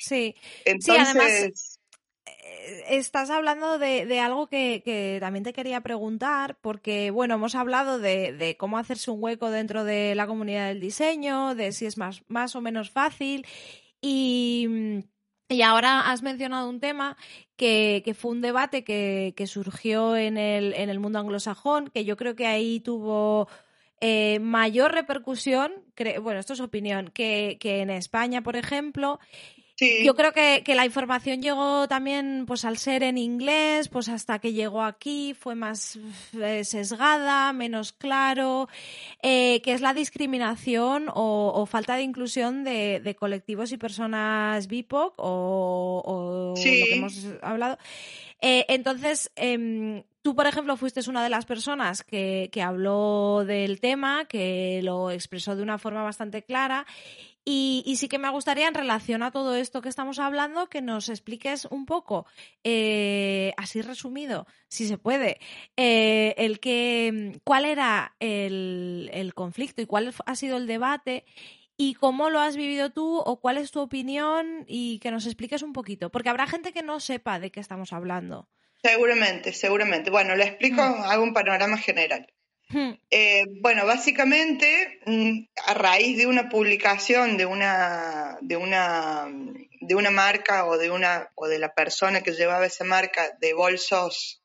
Sí. 0.00 0.34
Entonces... 0.64 1.08
además 1.08 1.78
eh, 2.26 2.84
estás 2.90 3.30
hablando 3.30 3.78
de, 3.78 4.20
algo 4.20 4.48
que, 4.48 5.18
también 5.20 5.44
te 5.44 5.52
quería 5.52 5.80
preguntar, 5.80 6.58
porque, 6.60 7.10
bueno, 7.10 7.34
hemos 7.34 7.54
hablado 7.54 7.98
de, 7.98 8.56
cómo 8.58 8.78
hacerse 8.78 9.10
un 9.10 9.22
hueco 9.22 9.50
dentro 9.50 9.84
de 9.84 10.14
la 10.14 10.26
comunidad 10.26 10.68
del 10.68 10.80
diseño, 10.80 11.54
de 11.54 11.72
si 11.72 11.86
es 11.86 11.96
más, 11.96 12.22
más 12.28 12.54
o 12.56 12.60
menos 12.60 12.90
fácil, 12.90 13.46
y, 14.02 15.04
ahora 15.62 16.10
has 16.10 16.22
mencionado 16.22 16.68
un 16.68 16.80
tema 16.80 17.16
que, 17.56 18.14
fue 18.16 18.30
un 18.30 18.40
debate 18.40 18.84
que, 18.84 19.46
surgió 19.46 20.16
en 20.16 20.38
el, 20.38 20.74
en 20.74 20.90
el 20.90 21.00
mundo 21.00 21.18
anglosajón, 21.18 21.88
que 21.88 22.04
yo 22.04 22.16
creo 22.16 22.36
que 22.36 22.46
ahí 22.46 22.80
tuvo 22.80 23.48
eh, 24.00 24.38
mayor 24.40 24.92
repercusión, 24.92 25.72
bueno, 26.22 26.40
esto 26.40 26.52
es 26.52 26.60
opinión, 26.60 27.10
que, 27.12 27.58
que 27.60 27.80
en 27.80 27.90
España, 27.90 28.42
por 28.42 28.56
ejemplo. 28.56 29.18
Yo 30.04 30.14
creo 30.14 30.32
que, 30.32 30.62
la 30.74 30.84
información 30.84 31.42
llegó 31.42 31.88
también, 31.88 32.44
pues 32.46 32.64
al 32.64 32.78
ser 32.78 33.02
en 33.02 33.18
inglés, 33.18 33.88
pues 33.88 34.08
hasta 34.08 34.38
que 34.38 34.52
llegó 34.52 34.82
aquí 34.82 35.34
fue 35.34 35.54
más 35.54 35.98
eh, 36.40 36.64
sesgada, 36.64 37.52
menos 37.52 37.92
claro, 37.92 38.68
eh, 39.22 39.60
que 39.62 39.72
es 39.72 39.80
la 39.80 39.94
discriminación 39.94 41.06
o, 41.14 41.66
falta 41.66 41.96
de 41.96 42.02
inclusión 42.02 42.64
de, 42.64 43.16
colectivos 43.18 43.72
y 43.72 43.76
personas 43.76 44.66
BIPOC 44.66 45.14
o, 45.16 46.54
lo 46.56 46.62
que 46.62 46.94
hemos 46.94 47.26
hablado. 47.42 47.78
entonces, 48.40 49.30
em, 49.36 50.02
Tú, 50.22 50.34
por 50.34 50.46
ejemplo, 50.46 50.76
fuiste 50.76 51.00
una 51.08 51.24
de 51.24 51.30
las 51.30 51.46
personas 51.46 52.04
que, 52.04 52.50
habló 52.62 53.42
del 53.46 53.80
tema, 53.80 54.26
que 54.26 54.80
lo 54.82 55.10
expresó 55.10 55.56
de 55.56 55.62
una 55.62 55.78
forma 55.78 56.02
bastante 56.02 56.42
clara. 56.42 56.86
Y, 57.52 57.96
sí 57.96 58.08
que 58.08 58.18
me 58.18 58.30
gustaría, 58.30 58.68
en 58.68 58.74
relación 58.74 59.24
a 59.24 59.32
todo 59.32 59.56
esto 59.56 59.82
que 59.82 59.88
estamos 59.88 60.20
hablando, 60.20 60.68
que 60.68 60.82
nos 60.82 61.08
expliques 61.08 61.64
un 61.64 61.84
poco, 61.84 62.24
eh, 62.62 63.52
así 63.56 63.82
resumido, 63.82 64.46
si 64.68 64.86
se 64.86 64.98
puede, 64.98 65.40
eh, 65.76 66.36
el 66.38 66.60
que, 66.60 67.40
cuál 67.42 67.64
era 67.64 68.14
el, 68.20 69.10
el 69.12 69.34
conflicto 69.34 69.82
y 69.82 69.86
cuál 69.86 70.14
ha 70.26 70.36
sido 70.36 70.58
el 70.58 70.68
debate 70.68 71.24
y 71.76 71.94
cómo 71.94 72.30
lo 72.30 72.38
has 72.38 72.56
vivido 72.56 72.90
tú 72.90 73.18
o 73.18 73.40
cuál 73.40 73.58
es 73.58 73.72
tu 73.72 73.80
opinión 73.80 74.64
y 74.68 75.00
que 75.00 75.10
nos 75.10 75.26
expliques 75.26 75.64
un 75.64 75.72
poquito, 75.72 76.08
porque 76.12 76.28
habrá 76.28 76.46
gente 76.46 76.72
que 76.72 76.84
no 76.84 77.00
sepa 77.00 77.40
de 77.40 77.50
qué 77.50 77.58
estamos 77.58 77.92
hablando. 77.92 78.48
Seguramente, 78.80 79.52
seguramente. 79.52 80.10
Bueno, 80.10 80.36
le 80.36 80.44
explico, 80.44 80.82
mm. 80.82 81.02
hago 81.02 81.24
un 81.24 81.34
panorama 81.34 81.78
general. 81.78 82.32
Mm. 82.72 82.92
Eh, 83.10 83.46
bueno, 83.60 83.84
básicamente, 83.84 85.00
mm, 85.04 85.40
a 85.66 85.74
raíz 85.74 86.16
de 86.16 86.26
una 86.26 86.48
publicación 86.48 87.36
de 87.36 87.46
una, 87.46 88.38
de 88.42 88.56
una, 88.56 89.28
de 89.80 89.94
una 89.94 90.10
marca 90.10 90.66
o 90.66 90.78
de 90.78 90.90
una, 90.90 91.30
o 91.34 91.48
de 91.48 91.58
la 91.58 91.74
persona 91.74 92.22
que 92.22 92.32
llevaba 92.32 92.66
esa 92.66 92.84
marca 92.84 93.36
de 93.40 93.54
bolsos 93.54 94.42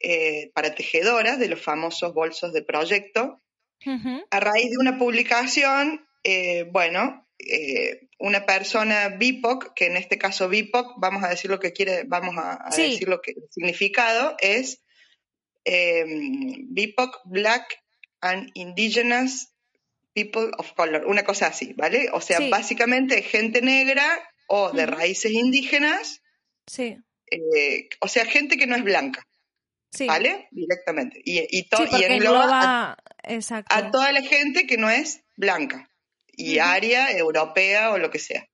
eh, 0.00 0.50
para 0.54 0.74
tejedoras, 0.74 1.38
de 1.38 1.48
los 1.48 1.62
famosos 1.62 2.12
bolsos 2.12 2.52
de 2.52 2.62
proyecto, 2.62 3.40
a 4.30 4.40
raíz 4.40 4.70
de 4.70 4.78
una 4.78 4.96
publicación, 4.96 6.06
eh, 6.22 6.64
bueno, 6.70 7.26
una 8.18 8.46
persona 8.46 9.08
BIPOC, 9.08 9.74
que 9.74 9.86
en 9.86 9.96
este 9.96 10.18
caso 10.18 10.48
BIPOC, 10.48 10.94
vamos 10.98 11.24
a 11.24 11.28
decir 11.28 11.50
lo 11.50 11.58
que 11.58 11.72
quiere, 11.72 12.04
vamos 12.06 12.36
a, 12.38 12.68
decir 12.76 13.08
lo 13.08 13.20
que 13.20 13.32
el 13.32 13.42
significado 13.50 14.36
es 14.40 14.82
eh, 15.64 16.04
BIPOC, 16.68 17.20
Black 17.24 17.82
and 18.20 18.50
Indigenous 18.54 19.48
People 20.14 20.50
of 20.58 20.72
Color, 20.74 21.06
una 21.06 21.24
cosa 21.24 21.46
así, 21.46 21.72
¿vale? 21.74 22.10
O 22.12 22.20
sea, 22.20 22.38
básicamente 22.50 23.22
gente 23.22 23.62
negra 23.62 24.06
o 24.46 24.70
de 24.70 24.86
raíces 24.86 25.32
indígenas, 25.32 26.20
sí. 26.66 26.96
Eh, 27.30 27.88
o 28.00 28.08
sea, 28.08 28.26
gente 28.26 28.58
que 28.58 28.66
no 28.66 28.76
es 28.76 28.84
blanca. 28.84 29.26
¿Vale? 30.06 30.48
Directamente. 30.50 31.20
Y, 31.22 31.38
y, 31.50 31.68
engloba, 32.04 32.96
a 33.68 33.90
toda 33.90 34.12
la 34.12 34.22
gente 34.22 34.66
que 34.66 34.78
no 34.78 34.88
es 34.88 35.22
blanca 35.36 35.90
y 36.34 36.58
área 36.58 37.12
europea 37.12 37.90
o 37.90 37.98
lo 37.98 38.10
que 38.10 38.18
sea. 38.18 38.48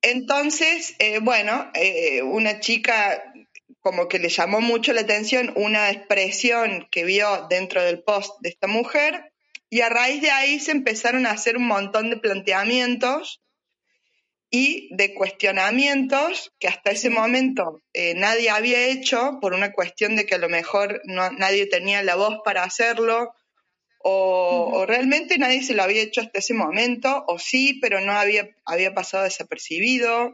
Entonces, 0.00 0.94
eh, 0.98 1.18
bueno, 1.20 1.70
eh, 1.74 2.22
una 2.22 2.60
chica 2.60 3.22
como 3.86 4.08
que 4.08 4.18
le 4.18 4.30
llamó 4.30 4.60
mucho 4.60 4.92
la 4.92 5.02
atención 5.02 5.52
una 5.54 5.92
expresión 5.92 6.88
que 6.90 7.04
vio 7.04 7.46
dentro 7.48 7.84
del 7.84 8.02
post 8.02 8.34
de 8.40 8.48
esta 8.48 8.66
mujer 8.66 9.32
y 9.70 9.82
a 9.82 9.88
raíz 9.88 10.20
de 10.20 10.32
ahí 10.32 10.58
se 10.58 10.72
empezaron 10.72 11.24
a 11.24 11.30
hacer 11.30 11.56
un 11.56 11.68
montón 11.68 12.10
de 12.10 12.16
planteamientos 12.16 13.40
y 14.50 14.88
de 14.96 15.14
cuestionamientos 15.14 16.52
que 16.58 16.66
hasta 16.66 16.90
ese 16.90 17.10
momento 17.10 17.80
eh, 17.92 18.14
nadie 18.16 18.50
había 18.50 18.88
hecho 18.88 19.38
por 19.40 19.54
una 19.54 19.70
cuestión 19.70 20.16
de 20.16 20.26
que 20.26 20.34
a 20.34 20.38
lo 20.38 20.48
mejor 20.48 21.00
no, 21.04 21.30
nadie 21.30 21.66
tenía 21.66 22.02
la 22.02 22.16
voz 22.16 22.38
para 22.44 22.64
hacerlo 22.64 23.36
o, 24.00 24.84
realmente 24.84 25.38
nadie 25.38 25.62
se 25.62 25.74
lo 25.74 25.84
había 25.84 26.02
hecho 26.02 26.22
hasta 26.22 26.40
ese 26.40 26.54
momento, 26.54 27.24
o 27.28 27.38
sí, 27.38 27.78
pero 27.80 28.00
no 28.00 28.12
había, 28.12 28.48
había 28.64 28.94
pasado 28.94 29.22
desapercibido, 29.22 30.32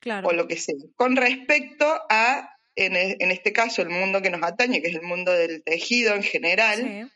claro. 0.00 0.28
o 0.28 0.32
lo 0.32 0.46
que 0.48 0.56
sea. 0.56 0.74
Con 0.96 1.16
respecto 1.16 1.86
a, 2.08 2.50
en, 2.76 2.96
e, 2.96 3.16
en, 3.20 3.30
este 3.30 3.52
caso, 3.52 3.82
el 3.82 3.90
mundo 3.90 4.22
que 4.22 4.30
nos 4.30 4.42
atañe, 4.42 4.82
que 4.82 4.88
es 4.88 4.94
el 4.94 5.02
mundo 5.02 5.32
del 5.32 5.62
tejido 5.62 6.14
en 6.14 6.22
general, 6.22 7.10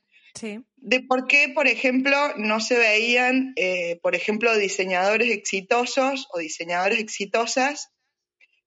de 0.77 1.01
por 1.01 1.27
qué, 1.27 1.51
por 1.55 1.67
ejemplo, 1.67 2.17
no 2.37 2.61
se 2.61 2.79
veían, 2.79 3.53
eh, 3.57 4.01
por 4.03 4.15
ejemplo, 4.15 4.57
diseñadores 4.57 5.31
exitosos 5.31 6.27
o 6.33 6.39
diseñadoras 6.39 6.99
exitosas 6.99 7.91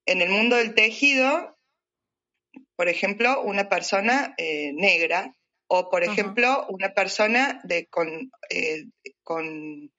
en 0.06 0.21
el 0.21 0.30
mundo 0.30 0.56
del 0.58 0.75
tejido, 0.75 1.58
por 2.75 2.88
ejemplo, 2.88 3.41
una 3.41 3.67
persona 3.67 4.34
eh, 4.38 4.71
negra 4.73 5.36
o, 5.67 5.89
por 5.89 6.04
ejemplo, 6.04 6.67
una 6.69 6.93
persona 6.93 7.60
de, 7.63 7.88
con, 7.88 8.32
eh, 8.49 8.86
con 9.23 9.91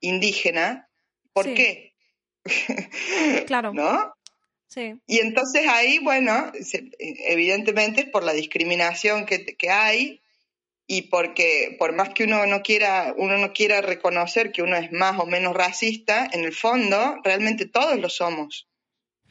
indígena. 0.00 0.88
¿Por 1.32 1.54
qué? 1.54 1.91
Claro. 3.46 3.72
¿No? 3.72 4.14
Sí. 4.68 4.94
Y 5.06 5.18
entonces 5.18 5.66
ahí, 5.68 5.98
bueno, 5.98 6.50
evidentemente 6.98 8.02
es 8.02 8.08
por 8.08 8.24
la 8.24 8.32
discriminación 8.32 9.26
que, 9.26 9.44
que, 9.44 9.70
hay 9.70 10.22
y 10.86 11.02
porque 11.02 11.76
por 11.78 11.94
más 11.94 12.10
que 12.10 12.24
uno 12.24 12.46
no 12.46 12.62
quiera, 12.62 13.14
uno 13.16 13.36
no 13.36 13.52
quiera 13.52 13.82
reconocer 13.82 14.50
que 14.50 14.62
uno 14.62 14.76
es 14.76 14.90
más 14.90 15.20
o 15.20 15.26
menos 15.26 15.54
racista, 15.54 16.28
en 16.32 16.44
el 16.44 16.54
fondo 16.54 17.18
realmente 17.22 17.66
todos 17.66 17.98
lo 17.98 18.08
somos. 18.08 18.66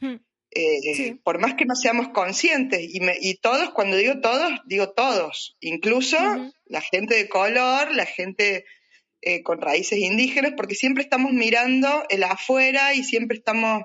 Hmm. 0.00 0.16
Eh, 0.54 1.16
por 1.24 1.40
más 1.40 1.54
que 1.54 1.64
no 1.64 1.74
seamos 1.74 2.08
conscientes, 2.08 2.80
y, 2.82 3.00
y, 3.20 3.34
todos, 3.36 3.70
cuando 3.70 3.96
digo 3.96 4.20
todos, 4.20 4.52
digo 4.66 4.90
todos, 4.90 5.56
incluso 5.60 6.18
la 6.66 6.80
gente 6.82 7.14
de 7.14 7.28
color, 7.28 7.94
la 7.94 8.04
gente 8.04 8.66
eh, 9.22 9.42
con 9.42 9.60
raíces 9.60 9.98
indígenas, 9.98 10.52
porque 10.56 10.74
siempre 10.74 11.02
estamos 11.02 11.32
mirando 11.32 12.04
el 12.10 12.24
afuera 12.24 12.92
y 12.92 13.04
siempre 13.04 13.38
estamos 13.38 13.84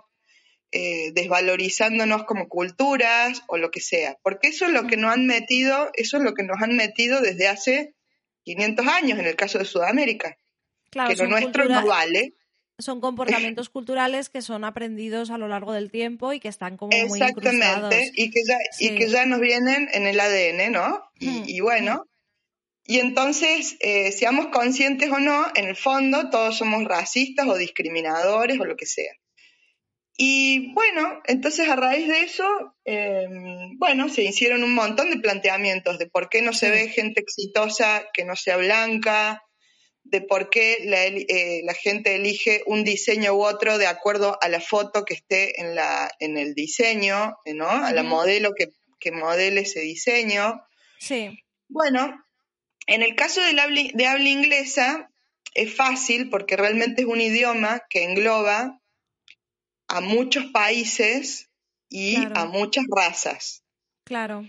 eh, 0.72 1.12
desvalorizándonos 1.14 2.26
como 2.26 2.50
culturas 2.50 3.42
o 3.48 3.58
lo 3.58 3.72
que 3.72 3.80
sea, 3.80 4.18
porque 4.22 4.50
eso 4.50 4.66
es 4.66 4.72
lo 4.72 4.86
que 4.86 4.98
nos 4.98 5.14
han 5.14 5.26
metido, 5.26 5.92
eso 5.94 6.18
es 6.18 6.24
lo 6.24 6.34
que 6.34 6.44
nos 6.44 6.62
han 6.62 6.76
metido 6.76 7.22
desde 7.22 7.48
hace 7.48 7.94
500 8.44 8.88
años 8.88 9.20
en 9.20 9.28
el 9.28 9.38
caso 9.38 9.60
de 9.60 9.66
Sudamérica, 9.66 10.38
que 10.92 11.16
lo 11.16 11.28
nuestro 11.28 11.70
no 11.70 11.86
vale. 11.86 12.34
son 12.80 13.00
comportamientos 13.00 13.70
culturales 13.70 14.28
que 14.28 14.42
son 14.42 14.66
aprendidos 14.66 15.30
a 15.30 15.38
lo 15.38 15.48
largo 15.48 15.72
del 15.72 15.90
tiempo 15.90 16.34
y 16.34 16.42
que 16.42 16.50
están 16.50 16.76
como 16.76 16.92
muy 16.98 17.18
Exactamente, 17.18 18.12
y 18.16 18.30
que, 18.30 18.42
ya, 18.46 18.58
y 18.80 18.96
que 18.96 19.08
ya 19.08 19.26
nos 19.26 19.40
vienen 19.40 19.88
en 19.94 20.06
el 20.06 20.20
ADN, 20.20 20.72
¿no? 20.74 21.02
Y, 21.18 21.62
bueno, 21.62 22.08
y 22.90 23.00
entonces, 23.00 23.76
eh, 23.82 24.14
seamos 24.14 24.48
conscientes 24.48 25.12
o 25.12 25.20
no, 25.20 25.46
en 25.56 25.66
el 25.66 25.76
fondo 25.76 26.30
todos 26.30 26.58
somos 26.58 26.86
racistas 26.86 27.46
o 27.46 27.58
discriminadores 27.58 28.58
o 28.62 28.66
lo 28.66 28.78
que 28.78 28.86
sea. 28.86 29.12
Y 30.16 30.74
bueno, 30.74 31.22
entonces 31.26 31.68
a 31.68 31.76
raíz 31.76 32.08
de 32.08 32.22
eso, 32.22 32.48
em, 32.86 33.78
bueno, 33.78 34.08
se 34.08 34.24
hicieron 34.24 34.64
un 34.64 34.74
montón 34.74 35.12
de 35.12 35.20
planteamientos 35.20 36.00
de 36.00 36.08
por 36.08 36.30
qué 36.30 36.42
no 36.42 36.54
se 36.54 36.72
ve 36.72 36.88
gente 36.88 37.20
exitosa 37.20 38.08
que 38.14 38.24
no 38.24 38.38
sea 38.38 38.56
blanca, 38.56 39.44
de 40.06 40.22
por 40.22 40.50
qué 40.50 40.78
la, 40.86 41.06
eh, 41.06 41.62
la, 41.66 41.74
gente 41.74 42.16
elige 42.16 42.64
un 42.68 42.86
diseño 42.86 43.34
u 43.34 43.44
otro 43.44 43.78
de 43.78 43.88
acuerdo 43.88 44.38
a 44.42 44.48
la 44.48 44.62
foto 44.62 45.04
que 45.04 45.16
esté 45.16 45.60
en, 45.60 45.76
la, 45.76 46.10
en 46.20 46.38
el 46.38 46.56
diseño, 46.56 47.36
¿no? 47.46 47.70
A 47.70 47.92
la 47.92 48.04
modelo 48.04 48.54
que, 48.56 48.70
que 49.02 49.12
modele 49.12 49.62
ese 49.62 49.82
diseño. 49.82 50.62
Sí. 51.00 51.38
Bueno, 51.68 52.24
en 52.88 53.04
el 53.04 53.16
caso 53.16 53.42
de, 53.42 53.54
la, 53.54 53.68
de 53.68 54.08
habla 54.08 54.30
inglesa 54.30 55.12
es 55.54 55.76
fácil 55.76 56.30
porque 56.30 56.56
realmente 56.56 57.02
es 57.02 57.08
un 57.08 57.22
idioma 57.22 57.84
que 57.90 58.04
engloba 58.04 58.82
a 59.88 60.02
muchos 60.02 60.46
países 60.46 61.50
y 61.90 62.16
a 62.16 62.46
muchas 62.46 62.86
razas. 62.90 63.64
Claro. 64.04 64.46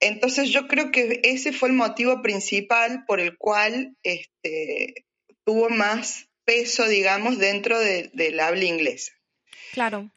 Entonces 0.00 0.50
yo 0.50 0.68
creo 0.68 0.90
que 0.92 1.20
ese 1.24 1.52
fue 1.52 1.70
el 1.70 1.74
motivo 1.74 2.22
principal 2.22 3.04
por 3.06 3.20
el 3.20 3.36
cual 3.36 3.96
este, 4.02 5.06
tuvo 5.44 5.70
más 5.70 6.28
peso, 6.44 6.86
digamos, 6.86 7.38
dentro 7.38 7.78
del 7.78 8.40
habla 8.40 8.64
inglesa. 8.64 9.12
Claro. 9.72 10.10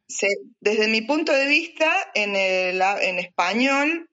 desde 0.61 0.87
mi 0.87 1.01
punto 1.01 1.33
de 1.33 1.45
vista, 1.47 1.91
en, 2.13 2.35
el, 2.35 2.81
en 3.01 3.19
español, 3.19 4.09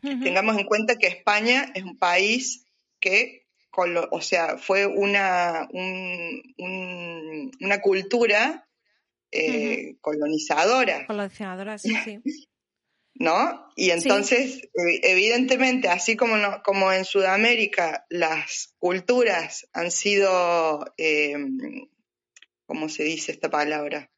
tengamos 0.00 0.58
en 0.58 0.66
cuenta 0.66 0.96
que 0.96 1.06
España 1.06 1.70
es 1.74 1.84
un 1.84 1.96
país 1.96 2.63
que, 3.04 3.46
o 4.10 4.20
sea, 4.22 4.56
fue 4.56 4.86
una, 4.86 5.68
una 7.60 7.80
cultura 7.82 8.66
eh, 9.30 9.96
colonizadora. 10.00 11.06
Colonizadora, 11.06 11.76
sí, 11.76 11.94
sí. 12.02 12.20
¿No? 13.16 13.68
Y 13.76 13.90
entonces, 13.90 14.68
evidentemente, 14.74 15.88
así 15.88 16.16
como, 16.16 16.34
como 16.64 16.92
en 16.92 17.04
Sudamérica 17.04 18.06
las 18.08 18.74
culturas 18.78 19.68
han 19.72 19.92
sido, 19.92 20.84
em, 20.96 21.86
¿cómo 22.66 22.88
se 22.88 23.04
dice 23.04 23.30
esta 23.30 23.50
palabra? 23.50 24.10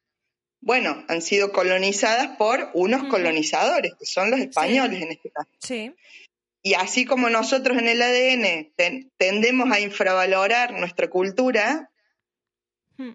Bueno, 0.61 1.05
han 1.09 1.21
sido 1.21 1.51
colonizadas 1.51 2.37
por 2.37 2.71
unos 2.73 3.03
colonizadores, 3.03 3.93
que 3.99 4.05
son 4.07 4.31
los 4.31 4.39
españoles 4.39 5.03
en 5.03 5.11
este 5.11 5.29
caso. 5.29 5.51
Sí. 5.59 5.93
Y 6.61 6.73
así 6.73 7.05
como 7.05 7.29
nosotros 7.29 7.77
en 7.77 7.87
el 7.87 8.01
ADN 8.01 8.73
tendemos 9.17 9.71
a 9.71 9.79
infravalorar 9.79 10.73
nuestra 10.73 11.09
cultura, 11.09 11.91
hmm. 12.97 13.11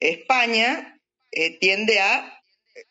España 0.00 1.00
eh, 1.30 1.58
tiende 1.58 2.00
a 2.00 2.40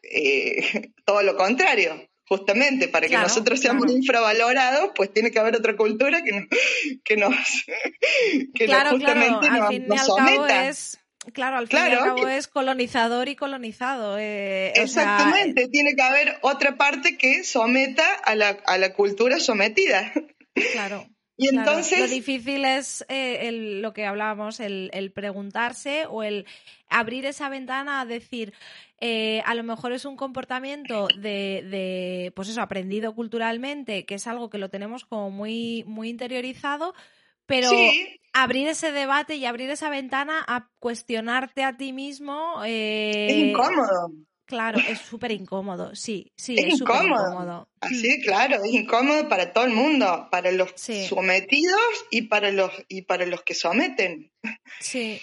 eh, 0.03 0.91
todo 1.05 1.23
lo 1.23 1.35
contrario. 1.35 2.09
Justamente, 2.27 2.87
para 2.87 3.07
que 3.07 3.17
nosotros 3.17 3.59
seamos 3.59 3.91
infravalorados, 3.91 4.89
pues 4.95 5.13
tiene 5.13 5.29
que 5.29 5.37
haber 5.37 5.55
otra 5.55 5.75
cultura 5.77 6.23
que, 6.23 6.31
nos, 6.31 6.47
que 7.03 7.17
nos 7.17 7.35
que 8.55 8.67
justamente 8.67 9.47
nos, 9.47 10.09
Es, 10.67 10.99
claro, 11.33 11.57
al 11.57 11.67
fin 11.67 11.79
y 11.79 11.93
al 11.93 11.97
cabo 11.99 12.27
es 12.27 12.47
colonizador 12.47 13.27
y 13.29 13.35
colonizado. 13.35 14.17
Eh, 14.17 14.73
exactamente, 14.75 15.67
tiene 15.67 15.95
que 15.95 16.01
haber 16.01 16.37
otra 16.41 16.75
parte 16.77 17.17
que 17.17 17.43
someta 17.43 18.05
a 18.23 18.35
la, 18.35 18.57
a 18.65 18.77
la 18.77 18.93
cultura 18.93 19.39
sometida. 19.39 20.11
Claro. 20.73 21.05
Y 21.37 21.49
entonces. 21.49 21.99
lo 21.99 22.07
difícil 22.07 22.63
es 22.63 23.05
eh, 23.09 23.51
lo 23.51 23.93
que 23.93 24.05
hablábamos, 24.05 24.59
el, 24.59 25.11
preguntarse 25.13 26.05
o 26.09 26.23
el 26.23 26.45
abrir 26.89 27.25
esa 27.25 27.49
ventana 27.49 28.01
a 28.01 28.05
decir. 28.05 28.53
Eh, 29.01 29.41
a 29.45 29.53
lo 29.55 29.63
mejor 29.63 29.91
es 29.91 30.05
un 30.05 30.15
comportamiento 30.15 31.09
de, 31.17 32.31
pues 32.35 32.47
eso, 32.47 32.61
aprendido 32.61 33.13
culturalmente, 33.13 34.05
que 34.05 34.15
es 34.15 34.27
algo 34.27 34.49
que 34.49 34.57
lo 34.57 34.69
tenemos 34.69 35.03
como 35.03 35.29
muy, 35.29 35.83
muy 35.85 36.07
interiorizado, 36.07 36.93
pero 37.45 37.69
abrir 38.35 38.67
ese 38.67 38.91
debate 38.91 39.35
y 39.37 39.45
abrir 39.45 39.69
esa 39.69 39.89
ventana 39.89 40.43
a 40.45 40.69
cuestionarte 40.79 41.63
a 41.63 41.77
ti 41.77 41.93
mismo. 41.93 42.61
Eh, 42.65 43.27
es 43.29 43.37
incómodo. 43.37 44.11
Claro, 44.45 44.77
es 44.77 44.99
súper 44.99 45.31
incómodo, 45.31 45.95
sí, 45.95 46.31
sí, 46.37 46.55
es, 46.55 46.79
incómodo. 46.79 47.67
Así, 47.81 48.21
claro, 48.21 48.63
es 48.63 48.73
incómodo 48.73 49.27
para 49.27 49.53
todo 49.53 49.65
el 49.65 49.73
mundo, 49.73 50.27
para 50.29 50.51
los 50.51 50.71
sometidos 50.75 51.81
y 52.11 52.23
para 52.23 52.51
los 52.51 52.71
y 52.87 53.03
para 53.03 53.25
los 53.25 53.41
que 53.41 53.55
someten. 53.55 54.31
Sí, 54.79 55.19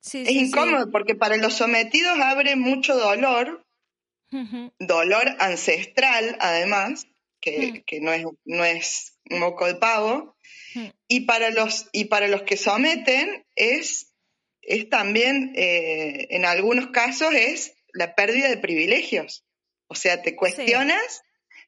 sí. 0.00 0.22
Es 0.22 0.30
incómodo 0.30 0.90
porque 0.90 1.14
para 1.14 1.36
los 1.36 1.52
sometidos 1.52 2.18
abre 2.18 2.56
mucho 2.56 2.96
dolor, 2.96 3.66
dolor 4.78 5.36
ancestral, 5.38 6.38
además, 6.40 7.06
que, 7.42 7.72
mm. 7.72 7.82
que, 7.84 8.00
no 8.00 8.10
es 8.10 8.24
no 8.46 8.64
es 8.64 9.18
moco 9.28 9.66
de 9.66 9.74
pavo, 9.74 10.16
mm. 10.16 10.41
Y 11.08 11.20
para 11.20 11.50
los 11.50 11.88
y 11.92 12.06
para 12.06 12.28
los 12.28 12.42
que 12.42 12.56
someten 12.56 13.44
es 13.56 14.12
es 14.62 14.88
también 14.88 15.52
eh, 15.56 16.28
en 16.30 16.44
algunos 16.44 16.88
casos 16.88 17.34
es 17.34 17.74
la 17.92 18.14
pérdida 18.14 18.48
de 18.48 18.56
privilegios. 18.56 19.44
O 19.88 19.94
sea, 19.94 20.22
te 20.22 20.36
cuestionas 20.36 21.22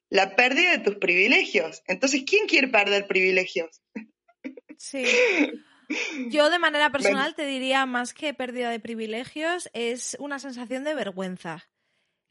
la 0.09 0.37
pérdida 0.37 0.71
de 0.71 0.79
tus 0.79 0.97
privilegios. 0.97 1.83
Entonces, 1.87 2.23
¿quién 2.27 2.47
quiere 2.47 2.69
perder 2.69 3.07
privilegios? 3.07 3.83
Sí. 4.79 5.05
Yo 6.31 6.49
de 6.49 6.59
manera 6.59 6.91
personal 6.91 7.35
te 7.35 7.45
diría 7.45 7.85
más 7.85 8.15
que 8.15 8.33
pérdida 8.33 8.71
de 8.71 8.81
privilegios, 8.81 9.69
es 9.75 10.17
una 10.19 10.39
sensación 10.39 10.83
de 10.85 10.95
vergüenza. 10.95 11.69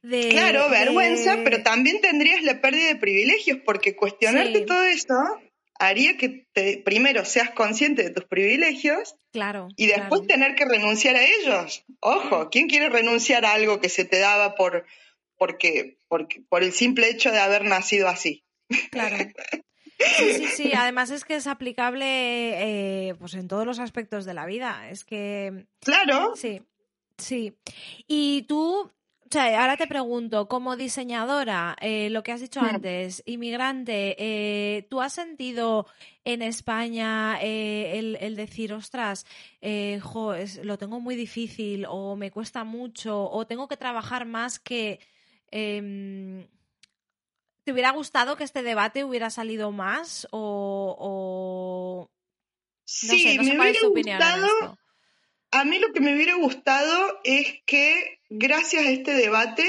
claro, 0.01 0.69
vergüenza, 0.69 1.37
pero 1.43 1.61
también 1.61 2.01
tendrías 2.01 2.41
la 2.41 2.61
pérdida 2.61 2.87
de 2.87 2.95
privilegios, 2.95 3.59
porque 3.63 3.95
cuestionarte 3.95 4.61
todo 4.61 4.83
eso 4.83 5.15
haría 5.79 6.17
que 6.17 6.47
te, 6.53 6.77
primero 6.77 7.25
seas 7.25 7.51
consciente 7.51 8.03
de 8.03 8.09
tus 8.11 8.25
privilegios 8.25 9.15
claro, 9.31 9.69
y 9.75 9.87
después 9.87 10.27
tener 10.27 10.55
que 10.55 10.65
renunciar 10.65 11.15
a 11.15 11.25
ellos. 11.25 11.83
Ojo, 11.99 12.49
¿quién 12.49 12.67
quiere 12.67 12.89
renunciar 12.89 13.45
a 13.45 13.53
algo 13.53 13.79
que 13.79 13.89
se 13.89 14.05
te 14.05 14.19
daba 14.19 14.55
por, 14.55 14.85
porque, 15.37 15.97
porque, 16.07 16.41
por 16.47 16.63
el 16.63 16.71
simple 16.71 17.09
hecho 17.09 17.31
de 17.31 17.39
haber 17.39 17.65
nacido 17.65 18.07
así? 18.07 18.43
Claro. 18.91 19.17
Sí, 20.17 20.33
sí, 20.33 20.47
sí. 20.47 20.71
Además 20.75 21.11
es 21.11 21.23
que 21.23 21.35
es 21.35 21.47
aplicable 21.47 22.05
eh, 22.05 23.15
pues 23.15 23.35
en 23.35 23.47
todos 23.47 23.65
los 23.65 23.79
aspectos 23.79 24.25
de 24.25 24.33
la 24.33 24.45
vida. 24.45 24.89
Es 24.89 25.05
que. 25.05 25.65
Claro. 25.79 26.35
Sí, 26.35 26.61
sí. 27.17 27.55
Y 28.07 28.43
tú 28.43 28.91
ahora 29.39 29.77
te 29.77 29.87
pregunto, 29.87 30.47
como 30.47 30.75
diseñadora, 30.75 31.75
eh, 31.81 32.09
lo 32.09 32.23
que 32.23 32.31
has 32.31 32.41
dicho 32.41 32.61
antes, 32.61 33.23
inmigrante, 33.25 34.15
eh, 34.17 34.87
¿tú 34.89 35.01
has 35.01 35.13
sentido 35.13 35.87
en 36.23 36.41
España 36.41 37.37
eh, 37.41 38.17
el, 38.19 38.35
decir, 38.35 38.73
ostras, 38.73 39.25
jo, 40.01 40.35
lo 40.63 40.77
tengo 40.77 40.99
muy 40.99 41.15
difícil 41.15 41.85
o 41.87 42.15
me 42.15 42.31
cuesta 42.31 42.63
mucho 42.63 43.29
o 43.29 43.47
tengo 43.47 43.67
que 43.67 43.77
trabajar 43.77 44.25
más 44.25 44.59
que... 44.59 44.99
Em, 45.51 46.47
¿Te 47.63 47.71
hubiera 47.71 47.91
gustado 47.91 48.35
que 48.35 48.43
este 48.43 48.61
debate 48.61 49.03
hubiera 49.03 49.29
salido 49.29 49.71
más 49.71 50.27
o...? 50.31 52.09
sí, 52.85 53.37
me 53.39 53.57
hubiera 53.57 53.79
gustado... 53.87 54.77
A 55.53 55.65
mí 55.65 55.77
lo 55.77 55.93
que 55.93 55.99
me 55.99 56.15
hubiera 56.15 56.33
gustado 56.33 57.21
es 57.23 57.61
que 57.67 58.19
gracias 58.27 58.87
a 58.87 58.89
este 58.89 59.13
debate 59.13 59.63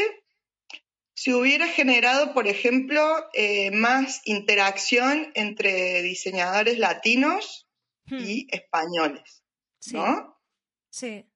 se 1.15 1.35
hubiera 1.35 1.69
generado, 1.69 2.33
por 2.33 2.49
ejemplo, 2.49 3.03
eh, 3.35 3.71
más 3.71 4.23
interacción 4.25 5.31
entre 5.35 6.01
diseñadores 6.01 6.79
latinos 6.79 7.69
hmm. 8.07 8.19
y 8.19 8.47
españoles, 8.51 9.45
¿no? 9.93 10.41
Sí. 10.89 11.27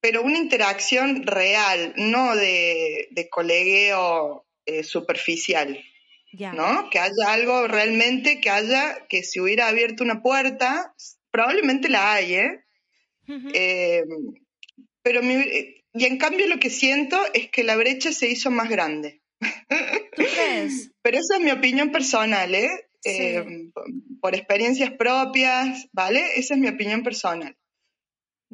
Pero 0.00 0.22
una 0.22 0.38
interacción 0.38 1.26
real, 1.26 1.92
no 1.96 2.34
de, 2.36 3.28
colegueo 3.30 4.46
eh, 4.64 4.82
superficial. 4.82 5.78
¿No? 6.32 6.88
Que 6.90 7.00
haya 7.00 7.32
algo 7.32 7.66
realmente, 7.66 8.40
que 8.40 8.50
haya, 8.50 9.06
que 9.08 9.24
si 9.24 9.40
hubiera 9.40 9.66
abierto 9.66 10.04
una 10.04 10.22
puerta, 10.22 10.94
probablemente 11.30 11.88
la 11.88 12.12
hay, 12.12 12.34
¿eh? 12.34 12.64
Eh, 13.26 14.02
pero 15.02 15.20
y 15.22 16.04
en 16.04 16.18
cambio 16.18 16.46
lo 16.46 16.58
que 16.58 16.70
siento 16.70 17.18
es 17.34 17.50
que 17.50 17.64
la 17.64 17.76
brecha 17.76 18.12
se 18.12 18.28
hizo 18.28 18.50
más 18.50 18.68
grande. 18.68 19.22
¿Tú 20.16 20.22
crees? 20.34 20.92
Pero 21.02 21.18
esa 21.18 21.36
es 21.36 21.40
mi 21.40 21.50
opinión 21.50 21.90
personal, 21.90 22.54
¿eh? 22.54 22.70
eh 23.04 23.70
por 24.20 24.34
experiencias 24.34 24.90
propias, 24.92 25.88
¿vale? 25.92 26.22
Esa 26.36 26.54
es 26.54 26.60
mi 26.60 26.68
opinión 26.68 27.02
personal. 27.02 27.56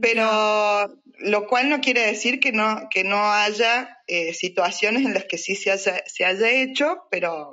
Pero 0.00 1.00
lo 1.18 1.46
cual 1.46 1.70
no 1.70 1.80
quiere 1.80 2.06
decir 2.06 2.38
que 2.38 2.52
no, 2.52 2.88
que 2.90 3.02
no 3.02 3.32
haya 3.32 3.98
eh, 4.06 4.34
situaciones 4.34 5.04
en 5.04 5.14
las 5.14 5.24
que 5.24 5.38
sí 5.38 5.56
se 5.56 5.72
haya, 5.72 6.02
se 6.06 6.24
haya 6.24 6.50
hecho, 6.50 7.06
pero 7.10 7.50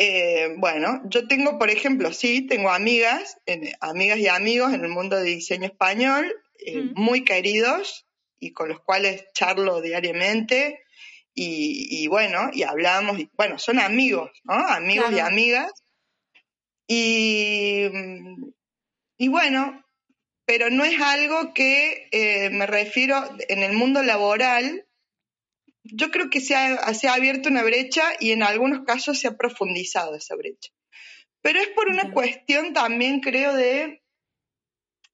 eh, 0.00 0.54
bueno, 0.58 1.02
yo 1.06 1.26
tengo, 1.26 1.58
por 1.58 1.70
ejemplo, 1.70 2.12
sí, 2.12 2.46
tengo 2.46 2.70
amigas, 2.70 3.36
amigas 3.80 4.18
y 4.18 4.28
amigos 4.28 4.72
en 4.72 4.84
el 4.84 4.90
mundo 4.90 5.16
de 5.16 5.24
diseño 5.24 5.66
español, 5.66 6.32
eh, 6.64 6.92
muy 6.94 7.24
queridos 7.24 8.06
y 8.38 8.52
con 8.52 8.68
los 8.68 8.78
cuales 8.78 9.24
charlo 9.34 9.80
diariamente 9.80 10.84
y, 11.34 12.06
bueno, 12.06 12.50
y 12.52 12.62
hablamos, 12.62 13.18
y, 13.18 13.28
bueno, 13.36 13.58
son 13.58 13.80
amigos, 13.80 14.30
¿no? 14.44 14.54
Amigos 14.54 15.10
y 15.12 15.18
amigas. 15.18 15.72
Y, 16.86 17.86
y 19.16 19.28
bueno, 19.28 19.84
pero 20.46 20.70
no 20.70 20.84
es 20.84 21.00
algo 21.00 21.52
que 21.54 22.08
eh, 22.12 22.50
me 22.50 22.66
refiero 22.66 23.28
en 23.48 23.64
el 23.64 23.72
mundo 23.72 24.04
laboral. 24.04 24.86
Yo 25.92 26.10
creo 26.10 26.30
que 26.30 26.40
se 26.40 26.54
ha, 26.54 26.92
se 26.94 27.08
ha, 27.08 27.14
abierto 27.14 27.48
una 27.48 27.62
brecha 27.62 28.02
y 28.20 28.32
en 28.32 28.42
algunos 28.42 28.84
casos 28.84 29.18
se 29.18 29.28
ha 29.28 29.36
profundizado 29.36 30.14
esa 30.14 30.36
brecha. 30.36 30.70
Pero 31.42 31.60
es 31.60 31.68
por 31.68 31.88
una 31.88 32.12
cuestión 32.12 32.72
también, 32.72 33.20
creo, 33.20 33.54
de, 33.54 34.02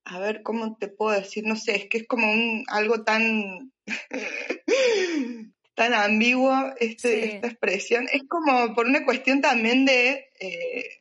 a 0.04 0.18
ver, 0.18 0.42
¿cómo 0.42 0.76
te 0.76 0.88
puedo 0.88 1.18
decir? 1.18 1.44
No 1.46 1.56
sé, 1.56 1.76
es 1.76 1.88
que 1.88 1.98
es 1.98 2.06
como 2.06 2.30
un, 2.30 2.64
algo 2.68 3.04
tan, 3.04 3.72
tan 5.74 5.94
ambiguo 5.94 6.72
este, 6.78 7.34
esta 7.36 7.48
expresión. 7.48 8.08
Es 8.12 8.22
como 8.28 8.74
por 8.74 8.86
una 8.86 9.04
cuestión 9.04 9.40
también 9.40 9.84
de 9.84 10.30
eh, 10.40 11.00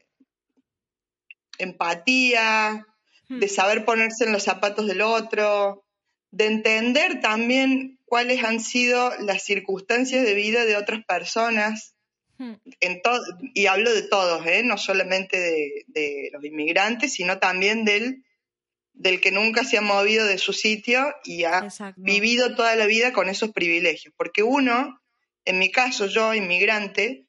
empatía, 1.57 2.85
Hmm. 3.29 3.39
de 3.39 3.47
saber 3.47 3.85
ponerse 3.85 4.25
en 4.25 4.33
los 4.33 4.43
zapatos 4.43 4.87
del 4.87 5.01
otro, 5.01 5.85
de 6.31 6.47
entender 6.47 7.21
también 7.21 7.99
cuáles 8.13 8.43
han 8.43 8.59
sido 8.59 9.11
las 9.21 9.41
circunstancias 9.41 10.23
de 10.23 10.35
vida 10.35 10.65
de 10.65 10.75
otras 10.75 11.03
personas. 11.03 11.95
Hmm. 12.37 12.53
En 12.79 13.01
y 13.55 13.65
hablo 13.65 13.91
de 13.91 14.03
todos, 14.03 14.45
¿eh? 14.45 14.61
no 14.63 14.77
solamente 14.77 15.83
de, 15.87 16.29
los 16.31 16.45
inmigrantes, 16.45 17.13
sino 17.13 17.39
también 17.39 17.85
del, 17.85 18.23
del 18.93 19.19
que 19.19 19.31
nunca 19.31 19.63
se 19.63 19.79
ha 19.79 19.81
movido 19.81 20.27
de 20.27 20.37
su 20.37 20.53
sitio 20.53 21.11
y 21.23 21.45
ha 21.45 21.67
vivido 21.97 22.53
toda 22.53 22.75
la 22.75 22.85
vida 22.85 23.13
con 23.13 23.29
esos 23.29 23.49
privilegios. 23.49 24.13
Porque 24.15 24.43
uno, 24.43 25.01
en 25.43 25.57
mi 25.57 25.71
caso, 25.71 26.05
yo, 26.05 26.35
inmigrante, 26.35 27.25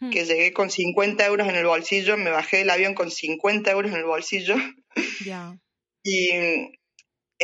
hmm. 0.00 0.08
que 0.12 0.24
llegué 0.24 0.54
con 0.54 0.70
50 0.70 1.26
euros 1.26 1.46
en 1.46 1.56
el 1.56 1.66
bolsillo, 1.66 2.16
me 2.16 2.30
bajé 2.30 2.56
del 2.56 2.70
avión 2.70 2.94
con 2.94 3.10
50 3.10 3.70
euros 3.70 3.92
en 3.92 3.98
el 3.98 4.06
bolsillo, 4.06 4.56
Y 6.04 6.30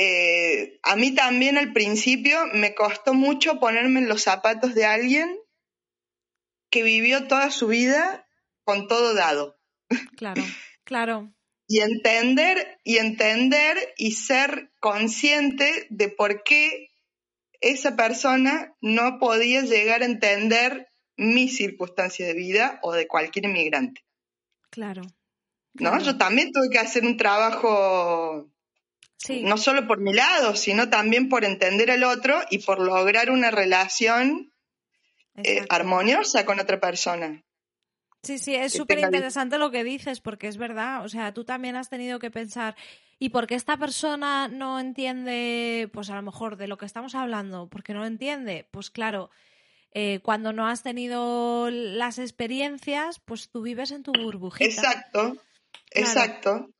eh, 0.00 0.78
a 0.84 0.94
mí 0.94 1.12
también 1.12 1.58
al 1.58 1.72
principio 1.72 2.46
me 2.54 2.74
costó 2.74 3.14
mucho 3.14 3.58
ponerme 3.58 3.98
en 3.98 4.08
los 4.08 4.22
zapatos 4.22 4.74
de 4.74 4.84
alguien 4.84 5.36
que 6.70 6.84
vivió 6.84 7.26
toda 7.26 7.50
su 7.50 7.66
vida 7.66 8.28
con 8.62 8.86
todo 8.86 9.14
dado. 9.14 9.58
Claro, 10.16 10.42
claro. 10.84 11.32
y 11.66 11.80
entender, 11.80 12.78
y 12.84 12.98
entender 12.98 13.94
y 13.96 14.12
ser 14.12 14.70
consciente 14.80 15.86
de 15.90 16.08
por 16.08 16.42
qué 16.42 16.90
esa 17.60 17.96
persona 17.96 18.76
no 18.80 19.18
podía 19.18 19.62
llegar 19.62 20.02
a 20.02 20.06
entender 20.06 20.92
mis 21.16 21.56
circunstancias 21.56 22.28
de 22.28 22.34
vida 22.34 22.78
o 22.82 22.92
de 22.92 23.08
cualquier 23.08 23.46
inmigrante. 23.46 24.04
Claro, 24.70 25.02
¿no? 25.74 25.98
Yo 25.98 26.16
también 26.16 26.52
tuve 26.52 26.70
que 26.70 26.78
hacer 26.78 27.04
un 27.04 27.16
trabajo, 27.16 28.48
no 29.42 29.56
solo 29.56 29.86
por 29.86 30.00
mi 30.00 30.12
lado, 30.12 30.54
sino 30.56 30.88
también 30.88 31.28
por 31.28 31.44
entender 31.44 31.90
al 31.90 32.04
otro 32.04 32.40
y 32.50 32.58
por 32.58 32.80
lograr 32.80 33.30
una 33.30 33.50
relación 33.50 34.52
eh, 35.36 35.64
armoniosa 35.68 36.44
con 36.44 36.60
otra 36.60 36.80
persona. 36.80 37.42
Sí, 38.22 38.38
sí, 38.38 38.54
es 38.54 38.72
súper 38.72 38.98
interesante 38.98 39.58
lo 39.58 39.70
que 39.70 39.84
dices, 39.84 40.20
porque 40.20 40.48
es 40.48 40.56
verdad, 40.56 41.04
o 41.04 41.08
sea, 41.08 41.32
tú 41.32 41.44
también 41.44 41.76
has 41.76 41.88
tenido 41.88 42.18
que 42.18 42.30
pensar, 42.30 42.76
¿y 43.18 43.28
por 43.28 43.46
qué 43.46 43.54
esta 43.54 43.76
persona 43.76 44.48
no 44.48 44.80
entiende, 44.80 45.88
pues 45.92 46.10
a 46.10 46.16
lo 46.16 46.22
mejor 46.22 46.56
de 46.56 46.66
lo 46.66 46.78
que 46.78 46.86
estamos 46.86 47.14
hablando? 47.14 47.68
¿Por 47.68 47.84
qué 47.84 47.94
no 47.94 48.00
lo 48.00 48.06
entiende? 48.06 48.68
Pues 48.72 48.90
claro, 48.90 49.30
eh, 49.92 50.20
cuando 50.22 50.52
no 50.52 50.66
has 50.66 50.82
tenido 50.82 51.70
las 51.70 52.18
experiencias, 52.18 53.20
pues 53.20 53.50
tú 53.50 53.62
vives 53.62 53.92
en 53.92 54.02
tu 54.02 54.12
burbujita. 54.12 54.64
Exacto, 54.64 55.36
Exacto. 55.92 56.70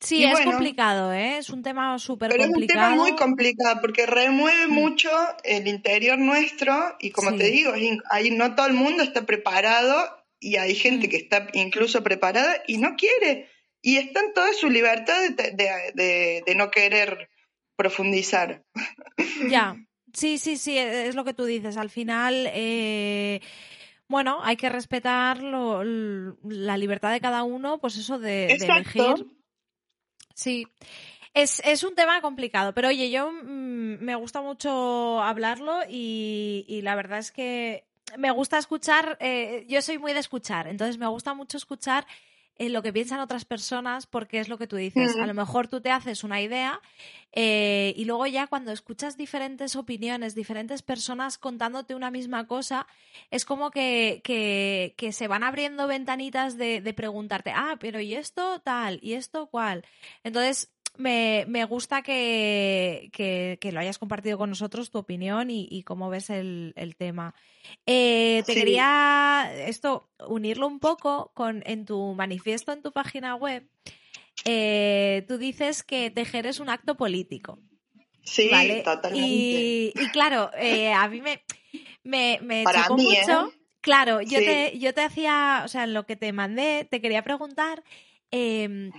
Sí, 0.00 0.24
es 0.24 0.40
complicado, 0.40 1.12
¿eh? 1.12 1.38
Es 1.38 1.50
un 1.50 1.62
tema 1.62 1.98
súper 1.98 2.30
complicado. 2.30 2.52
Pero 2.54 2.58
es 2.58 2.62
un 2.62 2.66
tema 2.66 2.90
muy 2.96 3.16
complicado 3.16 3.80
porque 3.80 4.06
remueve 4.06 4.66
mucho 4.66 5.10
el 5.44 5.68
interior 5.68 6.18
nuestro 6.18 6.96
y 6.98 7.10
como 7.10 7.36
te 7.36 7.50
digo, 7.50 7.72
ahí 8.10 8.30
no 8.30 8.54
todo 8.54 8.66
el 8.66 8.72
mundo 8.72 9.02
está 9.02 9.26
preparado 9.26 10.24
y 10.38 10.56
hay 10.56 10.74
gente 10.74 11.08
que 11.08 11.18
está 11.18 11.48
incluso 11.52 12.02
preparada 12.02 12.62
y 12.66 12.78
no 12.78 12.96
quiere. 12.96 13.48
Y 13.82 13.96
está 13.96 14.20
en 14.20 14.32
toda 14.32 14.52
su 14.52 14.70
libertad 14.70 15.30
de, 15.30 16.42
de 16.46 16.54
no 16.54 16.70
querer 16.70 17.28
profundizar. 17.76 18.64
Ya, 19.48 19.76
sí, 20.14 20.38
sí, 20.38 20.56
sí, 20.56 20.78
es 20.78 21.14
lo 21.14 21.24
que 21.24 21.34
tú 21.34 21.44
dices. 21.44 21.76
Al 21.76 21.90
final... 21.90 22.50
Eh 22.54 23.40
bueno, 24.10 24.40
hay 24.42 24.56
que 24.56 24.68
respetar 24.68 25.40
la 25.40 26.76
libertad 26.76 27.12
de 27.12 27.20
cada 27.20 27.44
uno, 27.44 27.78
pues 27.78 27.96
eso 27.96 28.18
de, 28.18 28.46
elegir. 28.46 29.24
Sí. 30.34 30.66
Es, 31.32 31.84
un 31.84 31.94
tema 31.94 32.20
complicado, 32.20 32.74
pero 32.74 32.88
oye, 32.88 33.10
yo 33.10 33.30
mm, 33.30 33.98
me 34.00 34.16
gusta 34.16 34.40
mucho 34.40 35.22
hablarlo 35.22 35.80
y, 35.88 36.80
la 36.82 36.96
verdad 36.96 37.18
es 37.18 37.30
que 37.30 37.84
me 38.18 38.32
gusta 38.32 38.58
escuchar, 38.58 39.16
eh, 39.20 39.64
yo 39.68 39.80
soy 39.80 39.98
muy 39.98 40.12
de 40.12 40.18
escuchar, 40.18 40.66
entonces 40.66 40.98
me 40.98 41.06
gusta 41.06 41.32
mucho 41.34 41.56
escuchar 41.56 42.06
en 42.60 42.74
lo 42.74 42.82
que 42.82 42.92
piensan 42.92 43.20
otras 43.20 43.46
personas, 43.46 44.06
porque 44.06 44.38
es 44.38 44.50
lo 44.50 44.58
que 44.58 44.66
tú 44.66 44.76
dices. 44.76 45.16
A 45.16 45.26
lo 45.26 45.32
mejor 45.32 45.66
tú 45.66 45.80
te 45.80 45.90
haces 45.90 46.24
una 46.24 46.42
idea 46.42 46.78
eh, 47.32 47.94
y 47.96 48.04
luego 48.04 48.26
ya 48.26 48.48
cuando 48.48 48.70
escuchas 48.70 49.16
diferentes 49.16 49.76
opiniones, 49.76 50.34
diferentes 50.34 50.82
personas 50.82 51.38
contándote 51.38 51.94
una 51.94 52.10
misma 52.10 52.46
cosa, 52.46 52.86
es 53.30 53.46
como 53.46 53.70
que, 53.70 54.20
que, 54.22 55.12
se 55.12 55.26
van 55.26 55.42
abriendo 55.42 55.86
ventanitas 55.86 56.58
de, 56.58 56.82
de 56.82 56.92
preguntarte, 56.92 57.50
ah, 57.50 57.78
pero 57.80 57.98
¿y 57.98 58.14
esto 58.14 58.60
tal? 58.60 59.00
¿Y 59.02 59.14
esto 59.14 59.46
cuál? 59.46 59.86
Entonces, 60.22 60.70
me, 60.96 61.44
me 61.48 61.64
gusta 61.64 62.02
que, 62.02 63.10
que, 63.12 63.72
lo 63.72 63.80
hayas 63.80 63.98
compartido 63.98 64.38
con 64.38 64.50
nosotros, 64.50 64.90
tu 64.90 64.98
opinión 64.98 65.48
y, 65.50 65.82
cómo 65.84 66.10
ves 66.10 66.30
el, 66.30 66.72
el 66.76 66.96
tema. 66.96 67.34
Eh, 67.86 68.42
te 68.46 68.54
quería 68.54 69.50
esto 69.66 70.10
unirlo 70.26 70.66
un 70.66 70.80
poco 70.80 71.32
con 71.34 71.62
en 71.66 71.84
tu 71.84 72.14
manifiesto 72.14 72.72
en 72.72 72.82
tu 72.82 72.92
página 72.92 73.34
web. 73.34 73.68
Eh, 74.44 75.24
tú 75.28 75.38
dices 75.38 75.82
que 75.82 76.10
tejer 76.10 76.46
es 76.46 76.60
un 76.60 76.68
acto 76.68 76.96
político. 76.96 77.58
Sí, 78.22 78.50
totalmente. 78.84 79.92
Y, 79.94 80.08
claro, 80.12 80.50
eh, 80.56 80.92
a 80.92 81.08
mí 81.08 81.20
me, 81.20 81.42
me, 82.04 82.38
me 82.42 82.64
chocó 82.64 82.96
mucho. 82.96 83.52
Claro, 83.80 84.20
yo, 84.20 84.38
te, 84.38 84.78
yo 84.78 84.92
te 84.92 85.02
hacía, 85.02 85.62
o 85.64 85.68
sea, 85.68 85.84
en 85.84 85.94
lo 85.94 86.04
que 86.04 86.16
te 86.16 86.32
mandé, 86.32 86.86
te 86.90 87.00
quería 87.00 87.22
preguntar 87.22 87.82
em, 88.30 88.92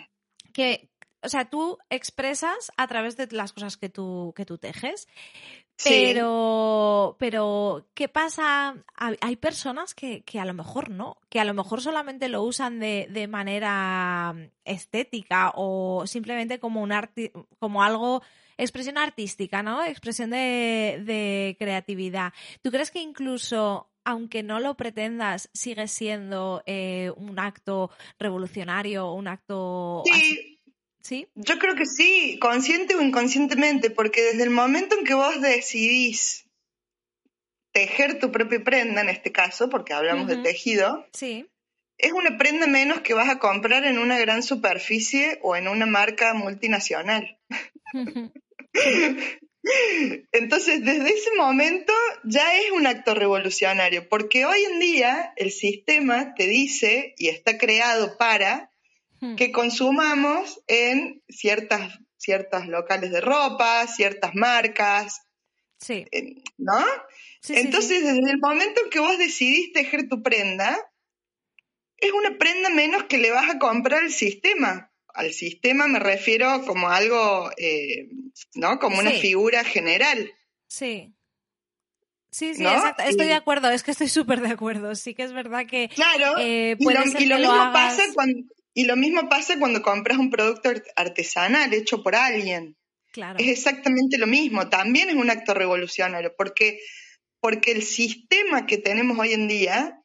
que, 0.54 0.90
o 1.24 1.30
sea, 1.30 1.46
tú 1.46 1.78
expresas 1.90 2.72
a 2.78 2.88
través 2.88 3.18
de 3.18 3.28
las 3.32 3.54
cosas 3.54 3.78
que 3.78 3.90
tú, 3.90 4.34
que 4.36 4.46
tú 4.46 4.58
tejes, 4.58 5.08
pero, 5.84 7.16
pero, 7.20 7.88
¿qué 7.94 8.08
pasa? 8.08 8.76
Hay 8.96 9.36
personas 9.36 9.96
que, 9.96 10.22
que, 10.22 10.40
a 10.40 10.46
lo 10.46 10.54
mejor 10.54 10.90
no, 10.90 11.18
que 11.30 11.40
a 11.40 11.46
lo 11.46 11.54
mejor 11.54 11.82
solamente 11.82 12.30
lo 12.30 12.44
usan 12.44 12.80
de, 12.80 13.08
de 13.10 13.28
manera 13.28 14.36
estética 14.64 15.54
o 15.56 16.06
simplemente 16.06 16.60
como 16.60 16.82
un 16.82 16.92
arti 16.92 17.32
como 17.60 17.84
algo, 17.84 18.22
expresión 18.58 18.98
artística, 18.98 19.64
¿no? 19.64 19.84
Expresión 19.84 20.30
de, 20.30 21.02
de 21.04 21.56
creatividad. 21.58 22.34
¿Tú 22.62 22.70
crees 22.70 22.92
que 22.92 23.02
incluso 23.02 23.88
aunque 24.04 24.42
no 24.42 24.60
lo 24.60 24.76
pretendas, 24.76 25.50
sigue 25.54 25.88
siendo 25.88 26.64
eh, 26.66 27.12
un 27.18 27.38
acto 27.40 27.92
revolucionario, 28.18 29.12
un 29.12 29.28
acto 29.28 30.02
¿Sí? 30.06 30.51
Yo 31.36 31.60
creo 31.60 31.76
que 31.76 31.86
sí, 31.86 32.38
consciente 32.40 32.96
o 32.96 33.02
inconscientemente, 33.02 33.90
porque 33.90 34.22
desde 34.22 34.44
el 34.44 34.50
momento 34.50 34.98
en 34.98 35.06
que 35.06 35.14
vos 35.14 35.42
decidís 35.42 36.46
tejer 37.72 38.20
tu 38.20 38.32
propia 38.32 38.64
prenda, 38.64 39.02
en 39.02 39.10
este 39.10 39.32
caso, 39.32 39.70
porque 39.70 39.94
hablamos 39.94 40.28
de 40.28 40.38
tejido, 40.38 41.08
sí. 41.14 41.48
es 41.98 42.12
una 42.12 42.38
prenda 42.38 42.68
menos 42.68 43.02
que 43.02 43.14
vas 43.14 43.30
a 43.30 43.40
comprar 43.40 43.86
en 43.86 43.98
una 43.98 44.20
gran 44.20 44.44
superficie 44.44 45.40
o 45.42 45.56
en 45.56 45.68
una 45.68 45.86
marca 45.86 46.34
multinacional. 46.34 47.38
Entonces, 50.32 50.84
desde 50.84 51.10
ese 51.10 51.30
momento 51.38 51.94
ya 52.24 52.58
es 52.58 52.72
un 52.72 52.88
acto 52.88 53.14
revolucionario, 53.14 54.10
porque 54.10 54.46
hoy 54.46 54.64
en 54.64 54.80
día 54.80 55.34
el 55.36 55.52
sistema 55.52 56.34
te 56.34 56.48
dice 56.48 57.14
y 57.18 57.28
está 57.30 57.58
creado 57.58 58.18
para. 58.18 58.71
Que 59.38 59.52
consumamos 59.52 60.62
en 60.68 61.22
ciertas, 61.30 62.00
ciertos 62.18 62.68
locales 62.68 63.12
de 63.12 63.22
ropa, 63.22 63.86
ciertas 63.88 64.34
marcas. 64.34 65.22
Sí. 65.78 66.06
Eh, 66.12 66.42
¿No? 66.58 66.84
Entonces, 67.50 68.04
desde 68.04 68.32
el 68.32 68.40
momento 68.40 68.82
en 68.84 68.90
que 68.90 69.00
vos 69.00 69.18
decidiste 69.18 69.84
tejer 69.84 70.08
tu 70.08 70.22
prenda, 70.22 70.78
es 71.98 72.12
una 72.12 72.38
prenda 72.38 72.70
menos 72.70 73.04
que 73.04 73.18
le 73.18 73.32
vas 73.32 73.50
a 73.50 73.60
comprar 73.60 74.04
al 74.04 74.12
sistema. 74.12 74.92
Al 75.14 75.34
sistema 75.34 75.88
me 75.88 76.00
refiero 76.00 76.66
como 76.66 76.90
algo, 76.90 77.52
eh, 77.58 78.10
¿no? 78.56 78.80
Como 78.80 79.00
una 79.00 79.12
figura 79.12 79.64
general. 79.64 80.32
Sí. 80.68 81.14
Sí, 82.32 82.56
sí, 82.56 82.64
exacto. 82.64 83.04
Estoy 83.04 83.28
de 83.28 83.34
acuerdo, 83.34 83.70
es 83.70 83.84
que 83.84 83.92
estoy 83.92 84.08
súper 84.08 84.40
de 84.40 84.50
acuerdo. 84.50 84.96
Sí 84.96 85.14
que 85.14 85.24
es 85.24 85.34
verdad 85.34 85.66
que. 85.68 85.90
Claro, 85.90 86.36
eh, 86.40 86.78
y 86.80 87.26
lo, 87.26 87.38
mismo 87.38 87.74
pasa 87.74 88.04
cuando, 88.14 88.46
y 88.74 88.86
lo 88.86 88.96
mismo 88.96 89.28
pasa 89.30 89.60
cuando 89.60 89.82
compras 89.82 90.18
un 90.18 90.30
producto 90.30 90.72
artesanal 90.96 91.74
hecho 91.74 92.04
por 92.04 92.16
alguien. 92.16 92.78
Claro. 93.12 93.40
Es 93.40 93.48
exactamente 93.48 94.18
lo 94.18 94.28
mismo. 94.28 94.70
También 94.70 95.10
es 95.10 95.16
un 95.16 95.30
acto 95.30 95.54
revolucionario, 95.54 96.34
porque, 96.38 96.80
porque 97.42 97.72
el 97.72 97.84
sistema 97.84 98.66
que 98.66 98.78
tenemos 98.78 99.20
hoy 99.20 99.34
en 99.34 99.48
día 99.48 100.02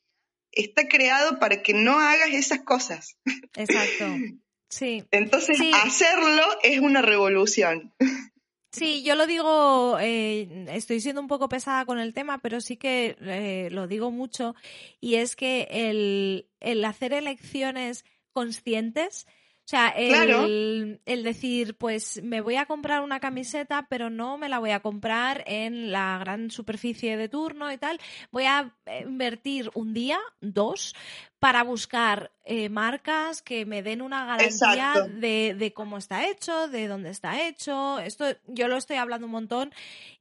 está 0.51 0.89
creado 0.89 1.39
para 1.39 1.63
que 1.63 1.75
no 1.75 2.01
hagas 2.01 2.31
esas 2.33 2.61
cosas. 2.63 3.17
Exacto. 3.55 4.07
Sí. 4.69 5.05
Entonces, 5.13 5.61
hacerlo 5.85 6.43
es 6.65 6.81
una 6.81 7.01
revolución. 7.01 7.95
Sí, 8.73 9.03
yo 9.05 9.15
lo 9.15 9.27
digo, 9.27 9.97
eh, 10.01 10.67
estoy 10.69 11.01
siendo 11.01 11.21
un 11.21 11.29
poco 11.29 11.49
pesada 11.49 11.87
con 11.87 12.01
el 12.01 12.13
tema, 12.13 12.39
pero 12.39 12.61
sí 12.61 12.77
que 12.77 13.17
eh, 13.21 13.69
lo 13.71 13.87
digo 13.87 14.11
mucho, 14.11 14.55
y 15.01 15.15
es 15.15 15.37
que 15.37 15.69
el, 15.71 16.49
el 16.61 16.85
hacer 16.85 17.13
elecciones 17.13 18.05
conscientes 18.37 19.27
o 19.67 19.69
sea, 19.69 19.89
el, 19.89 21.01
el, 21.07 21.25
decir, 21.25 21.77
pues 21.77 22.23
me 22.23 22.41
voy 22.41 22.55
a 22.55 22.67
comprar 22.67 23.03
una 23.03 23.19
camiseta, 23.19 23.89
pero 23.91 24.11
no 24.11 24.39
me 24.39 24.49
la 24.49 24.61
voy 24.61 24.71
a 24.71 24.79
comprar 24.79 25.43
en 25.45 25.91
la 25.91 26.19
gran 26.19 26.53
superficie 26.53 27.17
de 27.17 27.29
turno 27.29 27.73
y 27.73 27.77
tal. 27.77 27.99
Voy 28.31 28.45
a 28.45 28.73
invertir 29.05 29.73
un 29.75 29.93
día, 29.93 30.21
dos, 30.41 30.95
para 31.39 31.63
buscar 31.63 32.33
eh, 32.45 32.69
marcas 32.71 33.43
que 33.43 33.67
me 33.67 33.83
den 33.83 34.01
una 34.01 34.25
garantía 34.25 34.95
de, 35.09 35.73
cómo 35.75 35.99
está 35.99 36.27
hecho, 36.27 36.69
de 36.69 36.89
dónde 36.89 37.11
está 37.11 37.47
hecho. 37.47 37.99
Esto 37.99 38.25
yo 38.47 38.69
lo 38.69 38.77
estoy 38.77 38.97
hablando 38.97 39.27
un 39.27 39.33
montón 39.33 39.73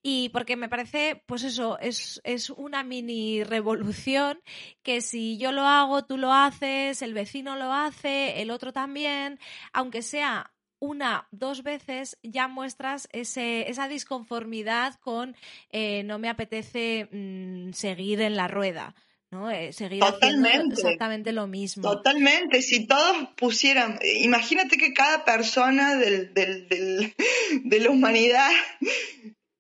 y 0.02 0.30
porque 0.30 0.58
me 0.58 0.68
parece, 0.68 1.24
pues 1.26 1.44
eso, 1.44 1.80
es, 1.80 2.20
es 2.26 2.50
una 2.50 2.84
mini 2.84 3.44
revolución 3.44 4.42
que 4.84 5.02
si 5.02 5.38
yo 5.38 5.52
lo 5.52 5.64
hago, 5.64 6.04
tú 6.06 6.18
lo 6.18 6.34
haces, 6.34 7.02
el 7.02 7.14
vecino 7.14 7.56
lo 7.56 7.72
hace, 7.72 8.42
el 8.42 8.52
otro 8.52 8.74
también, 8.74 9.40
aunque 9.72 10.02
sea 10.02 10.52
una, 10.80 11.28
dos 11.32 11.64
veces 11.64 12.18
ya 12.24 12.48
muestras 12.48 13.08
ese, 13.14 13.70
esa 13.70 13.88
disconformidad 13.88 14.96
con 14.96 15.36
eh, 15.72 16.04
no 16.04 16.20
me 16.20 16.30
apetece 16.30 17.08
mm, 17.12 17.72
seguir 17.72 18.22
en 18.22 18.36
la 18.36 18.48
rueda. 18.48 18.96
¿No? 19.36 19.52
Eh, 19.52 19.74
seguir 19.74 20.04
haciendo 20.04 20.74
exactamente 20.74 21.32
lo 21.32 21.48
mismo. 21.48 21.84
Totalmente, 21.84 22.62
si 22.62 22.88
todos 22.88 23.30
pusieran, 23.36 24.00
imagínate 24.22 24.78
que 24.78 24.94
cada 24.94 25.26
persona 25.26 25.96
del, 25.96 26.34
de 27.64 27.80
la 27.80 27.90
humanidad, 27.90 28.52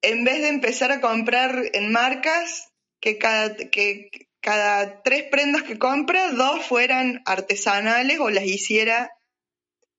en 0.02 0.24
vez 0.24 0.42
de 0.42 0.48
empezar 0.48 0.92
a 0.92 1.02
comprar 1.02 1.62
en 1.74 1.92
marcas, 1.92 2.72
que 3.02 3.18
cada, 3.18 3.56
que 3.56 4.10
cada 4.40 5.04
tres 5.04 5.26
prendas 5.30 5.64
que 5.64 5.78
compra, 5.78 6.32
dos 6.32 6.66
fueran 6.66 7.22
artesanales 7.26 8.20
o 8.20 8.30
las 8.30 8.46
hiciera 8.46 9.12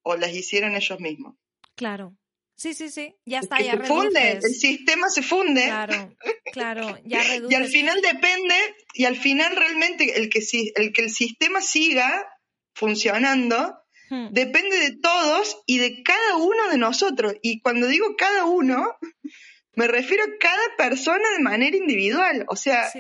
o 0.03 0.17
las 0.17 0.33
hicieran 0.35 0.75
ellos 0.75 1.01
mismos. 1.01 1.35
Claro. 1.75 2.17
Sí, 2.57 2.73
sí, 2.73 2.89
sí, 2.89 3.15
ya 3.27 3.41
está, 3.41 3.61
ya 3.61 3.73
se 3.73 3.83
funde, 3.85 4.33
el 4.33 4.55
sistema 4.55 5.11
se 5.11 5.23
funde. 5.23 5.65
Claro, 5.65 6.17
claro, 6.53 6.99
ya 7.05 7.23
reduces. 7.23 7.51
y 7.51 7.55
al 7.55 7.69
final 7.69 8.01
depende, 8.01 8.55
y 8.95 9.05
al 9.05 9.17
final 9.17 9.55
realmente 9.55 10.19
el 10.19 10.31
que, 10.31 10.43
el, 10.75 10.93
que 10.95 11.03
el 11.03 11.11
sistema 11.11 11.61
siga 11.61 12.27
funcionando 12.75 13.79
hmm. 14.09 14.29
depende 14.31 14.79
de 14.79 14.97
todos 14.97 15.59
y 15.67 15.79
de 15.79 16.03
cada 16.03 16.37
uno 16.37 16.69
de 16.71 16.79
nosotros. 16.79 17.35
Y 17.43 17.61
cuando 17.61 17.89
digo 17.89 18.17
cada 18.17 18.47
uno, 18.47 18.97
me 19.75 19.87
refiero 19.87 20.25
a 20.25 20.39
cada 20.41 20.77
persona 20.79 21.31
de 21.37 21.43
manera 21.43 21.77
individual. 21.77 22.47
O 22.49 22.57
sea, 22.57 22.91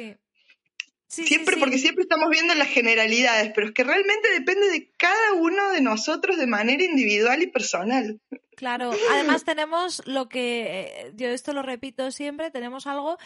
siempre, 1.08 1.56
porque 1.56 1.78
siempre 1.78 2.02
estamos 2.02 2.28
viendo 2.30 2.54
las 2.54 2.68
generalidades, 2.68 3.52
pero 3.54 3.68
es 3.68 3.72
que 3.74 3.84
realmente 3.84 4.30
depende 4.32 4.68
de 4.68 4.90
cada 4.96 5.34
uno 5.34 5.72
de 5.72 5.80
nosotros 5.80 6.36
de 6.36 6.46
manera 6.46 6.82
individual 6.84 7.42
y 7.42 7.46
personal. 7.46 8.20
Claro, 8.56 8.90
además 9.10 9.44
tenemos 9.44 10.02
lo 10.06 10.28
que, 10.28 10.62
eh, 10.62 11.12
yo 11.14 11.28
esto 11.28 11.52
lo 11.52 11.62
repito 11.62 12.10
siempre, 12.10 12.50
tenemos 12.50 12.86
algo 12.86 13.18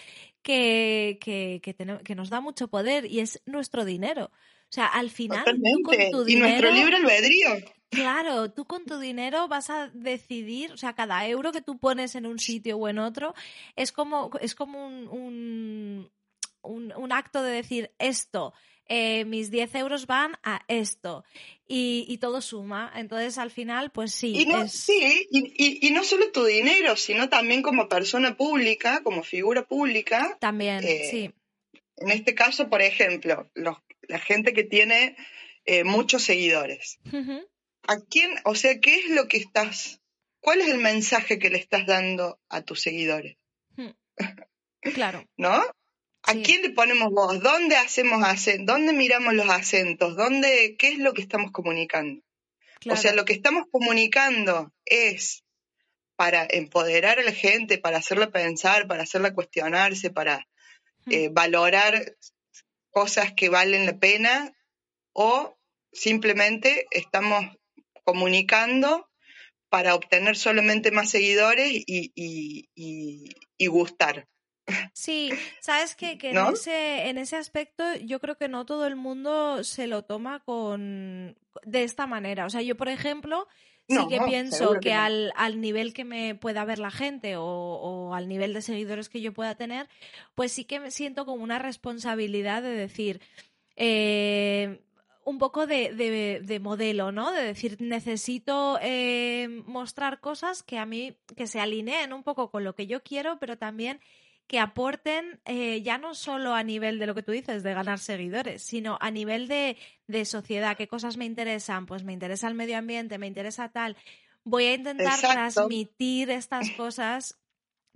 que, 0.42 1.18
que, 1.20 1.60
que, 1.62 2.14
nos 2.14 2.30
da 2.30 2.40
mucho 2.40 2.68
poder 2.68 3.06
y 3.06 3.20
es 3.20 3.40
nuestro 3.46 3.84
dinero. 3.84 4.24
O 4.24 4.72
sea, 4.72 4.86
al 4.86 5.10
final, 5.10 5.44
tú 5.44 5.82
con 5.82 5.96
tu 6.10 6.24
dinero, 6.24 6.26
y 6.26 6.36
nuestro 6.36 6.70
libre 6.72 6.96
albedrío. 6.96 7.48
Claro, 7.90 8.52
tú 8.52 8.66
con 8.66 8.84
tu 8.84 8.98
dinero 8.98 9.48
vas 9.48 9.68
a 9.68 9.88
decidir, 9.88 10.72
o 10.72 10.76
sea, 10.76 10.94
cada 10.94 11.26
euro 11.26 11.50
que 11.50 11.60
tú 11.60 11.78
pones 11.78 12.14
en 12.14 12.24
un 12.24 12.38
sitio 12.38 12.76
o 12.76 12.88
en 12.88 13.00
otro 13.00 13.34
es 13.74 13.90
como, 13.90 14.30
es 14.40 14.54
como 14.54 14.86
un, 14.86 15.08
un, 15.08 16.10
un 16.62 17.12
acto 17.12 17.42
de 17.42 17.52
decir 17.52 17.90
esto 17.98 18.52
eh, 18.92 19.24
mis 19.24 19.52
10 19.52 19.72
euros 19.76 20.08
van 20.08 20.36
a 20.42 20.62
esto 20.66 21.24
y, 21.68 22.18
todo 22.18 22.40
suma. 22.40 22.92
Entonces, 22.96 23.38
al 23.38 23.52
final, 23.52 23.92
pues 23.92 24.12
sí. 24.12 24.32
Y 24.36 24.46
no, 24.46 24.66
Sí, 24.66 25.28
y, 25.30 25.90
no 25.92 26.02
solo 26.02 26.32
tu 26.32 26.44
dinero, 26.44 26.96
sino 26.96 27.28
también 27.28 27.62
como 27.62 27.88
persona 27.88 28.36
pública, 28.36 29.04
como 29.04 29.22
figura 29.22 29.64
pública. 29.64 30.36
También, 30.40 30.82
eh, 30.82 31.06
sí. 31.08 31.32
En 31.98 32.10
este 32.10 32.34
caso, 32.34 32.68
por 32.68 32.82
ejemplo, 32.82 33.48
la 33.54 34.18
gente 34.18 34.52
que 34.54 34.64
tiene 34.64 35.16
eh, 35.66 35.84
muchos 35.84 36.24
seguidores. 36.24 36.98
¿A 37.86 38.00
quién, 38.10 38.32
o 38.44 38.56
sea, 38.56 38.80
qué 38.80 38.96
es 38.96 39.10
lo 39.10 39.28
que 39.28 39.36
estás, 39.36 40.00
cuál 40.40 40.62
es 40.62 40.68
el 40.68 40.78
mensaje 40.78 41.38
que 41.38 41.50
le 41.50 41.58
estás 41.58 41.86
dando 41.86 42.40
a 42.48 42.62
tus 42.62 42.82
seguidores? 42.82 43.36
Claro. 44.82 45.24
¿No? 45.36 45.62
¿A 46.22 46.34
quién 46.34 46.62
le 46.62 46.70
ponemos 46.70 47.10
voz? 47.10 47.40
¿Dónde 47.40 47.76
hacemos 47.76 48.22
acentos? 48.22 48.66
¿Dónde 48.66 48.92
miramos 48.92 49.34
los 49.34 49.48
acentos? 49.48 50.16
¿Dónde, 50.16 50.76
¿Qué 50.78 50.88
es 50.88 50.98
lo 50.98 51.14
que 51.14 51.22
estamos 51.22 51.50
comunicando? 51.50 52.22
O 52.88 52.96
sea, 52.96 53.12
lo 53.14 53.24
que 53.24 53.32
estamos 53.32 53.66
comunicando 53.70 54.72
es 54.84 55.44
para 56.16 56.46
empoderar 56.48 57.18
a 57.18 57.22
la 57.22 57.32
gente, 57.32 57.78
para 57.78 57.98
hacerla 57.98 58.30
pensar, 58.30 58.86
para 58.86 59.02
hacerla 59.02 59.34
cuestionarse, 59.34 60.10
para 60.10 60.46
eh, 61.10 61.28
valorar 61.30 62.16
cosas 62.90 63.32
que 63.32 63.48
valen 63.48 63.86
la 63.86 63.98
pena 63.98 64.52
o 65.12 65.58
simplemente 65.92 66.86
estamos 66.90 67.56
comunicando 68.04 69.08
para 69.68 69.94
obtener 69.94 70.36
solamente 70.36 70.90
más 70.90 71.10
seguidores 71.10 71.68
y, 71.72 72.12
y 72.14 73.66
gustar. 73.66 74.26
Sí, 74.92 75.30
sabes 75.60 75.94
que, 75.94 76.18
en, 76.22 76.36
ese, 76.52 77.08
en 77.08 77.18
ese 77.18 77.36
aspecto 77.36 77.84
yo 78.04 78.20
creo 78.20 78.36
que 78.36 78.48
no 78.48 78.66
todo 78.66 78.86
el 78.86 78.96
mundo 78.96 79.64
se 79.64 79.86
lo 79.86 80.04
toma 80.04 80.40
con 80.40 81.36
de 81.64 81.84
esta 81.84 82.06
manera. 82.06 82.46
O 82.46 82.50
sea, 82.50 82.62
yo, 82.62 82.76
por 82.76 82.88
ejemplo, 82.88 83.48
sí 83.88 83.98
que 84.08 84.20
pienso 84.20 84.78
que, 84.80 84.92
al, 84.92 85.32
al, 85.36 85.60
nivel 85.60 85.92
que 85.92 86.04
me 86.04 86.34
pueda 86.34 86.64
ver 86.64 86.78
la 86.78 86.90
gente 86.90 87.34
o, 87.36 88.14
al 88.14 88.28
nivel 88.28 88.54
de 88.54 88.62
seguidores 88.62 89.08
que 89.08 89.20
yo 89.20 89.32
pueda 89.32 89.54
tener, 89.54 89.88
pues 90.34 90.52
sí 90.52 90.64
que 90.64 90.80
me 90.80 90.90
siento 90.90 91.26
como 91.26 91.42
una 91.42 91.58
responsabilidad 91.58 92.62
de 92.62 92.70
decir. 92.70 93.20
Eh, 93.76 94.80
un 95.24 95.38
poco 95.38 95.66
de, 95.66 96.40
de, 96.42 96.60
modelo, 96.60 97.12
¿no? 97.12 97.30
De 97.30 97.42
decir, 97.42 97.76
necesito 97.80 98.78
eh, 98.82 99.62
mostrar 99.66 100.20
cosas 100.20 100.62
que 100.62 100.78
a 100.78 100.86
mí, 100.86 101.16
que 101.36 101.46
se 101.46 101.60
alineen 101.60 102.12
un 102.12 102.22
poco 102.22 102.50
con 102.50 102.64
lo 102.64 102.74
que 102.74 102.86
yo 102.86 103.02
quiero, 103.02 103.38
pero 103.38 103.56
también 103.56 104.00
que 104.50 104.58
aporten 104.58 105.38
eh, 105.44 105.80
ya 105.80 105.96
no 105.96 106.12
solo 106.12 106.54
a 106.54 106.64
nivel 106.64 106.98
de 106.98 107.06
lo 107.06 107.14
que 107.14 107.22
tú 107.22 107.30
dices, 107.30 107.62
de 107.62 107.72
ganar 107.72 108.00
seguidores, 108.00 108.64
sino 108.64 108.98
a 109.00 109.12
nivel 109.12 109.46
de, 109.46 109.76
sociedad. 110.24 110.76
¿Qué 110.76 110.88
cosas 110.88 111.16
me 111.16 111.24
interesan? 111.24 111.86
Pues 111.86 112.02
me 112.02 112.12
interesa 112.12 112.48
el 112.48 112.56
medio 112.56 112.76
ambiente, 112.76 113.16
me 113.16 113.28
interesa 113.28 113.68
tal. 113.68 113.96
Voy 114.42 114.64
a 114.64 114.74
intentar 114.74 115.20
transmitir 115.20 116.30
estas 116.30 116.68
cosas 116.70 117.38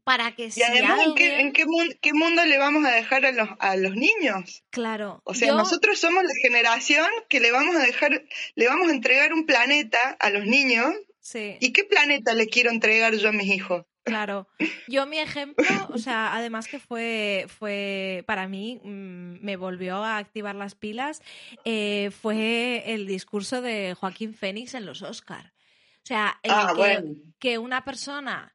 para 0.05 0.36
que 0.36 0.48
y 0.55 0.62
además, 0.62 1.00
¿en, 1.16 1.52
qué, 1.52 2.14
mundo, 2.14 2.44
le 2.44 2.57
vamos 2.57 2.84
a 2.84 2.92
dejar 2.92 3.26
a 3.26 3.32
los, 3.32 3.48
a 3.59 3.74
los 3.74 3.96
niños? 3.96 4.62
Claro. 4.70 5.22
O 5.24 5.34
sea, 5.34 5.55
nosotros 5.55 5.98
somos 5.98 6.22
la 6.22 6.34
generación 6.40 7.09
que 7.28 7.40
le 7.40 7.50
vamos 7.50 7.74
a 7.74 7.80
dejar, 7.80 8.26
le 8.55 8.68
vamos 8.68 8.90
a 8.90 8.92
entregar 8.92 9.32
un 9.32 9.44
planeta 9.44 9.98
a 10.20 10.30
los 10.30 10.46
niños. 10.46 10.94
Sí. 11.18 11.57
¿Y 11.59 11.72
qué 11.72 11.82
planeta 11.82 12.32
le 12.32 12.46
quiero 12.46 12.70
entregar 12.70 13.12
yo 13.16 13.30
a 13.30 13.32
mis 13.32 13.52
hijos? 13.52 13.86
Claro, 14.05 14.46
yo 14.86 15.07
mi 15.07 15.18
ejemplo, 15.18 15.64
o 15.92 15.98
sea, 15.98 16.34
además 16.34 16.68
que 16.68 16.78
fue, 16.78 17.46
fue 17.48 18.22
para 18.26 18.46
mí, 18.48 18.80
mm, 18.84 19.42
me 19.44 19.57
volvió 19.57 19.96
a 20.05 20.18
activar 20.18 20.55
las 20.55 20.74
pilas, 20.74 21.22
eh, 21.64 22.11
fue 22.11 22.82
el 22.92 23.07
discurso 23.07 23.62
de 23.62 23.94
Joaquín 23.94 24.34
Fénix 24.34 24.74
en 24.74 24.84
los 24.86 25.02
Oscar. 25.02 25.52
O 25.55 26.02
O 26.02 26.07
sea, 26.07 26.38
Ah, 26.48 26.72
que, 26.74 26.78
bueno. 26.78 27.14
que 27.38 27.59
una 27.59 27.82
persona 27.84 28.55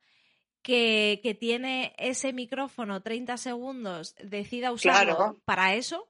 que, 0.61 1.19
que 1.23 1.33
tiene 1.33 1.95
ese 1.97 2.31
micrófono 2.31 3.01
30 3.01 3.37
segundos 3.37 4.15
decida 4.23 4.71
usarlo 4.71 5.15
Claro. 5.15 5.41
para 5.45 5.73
eso, 5.73 6.07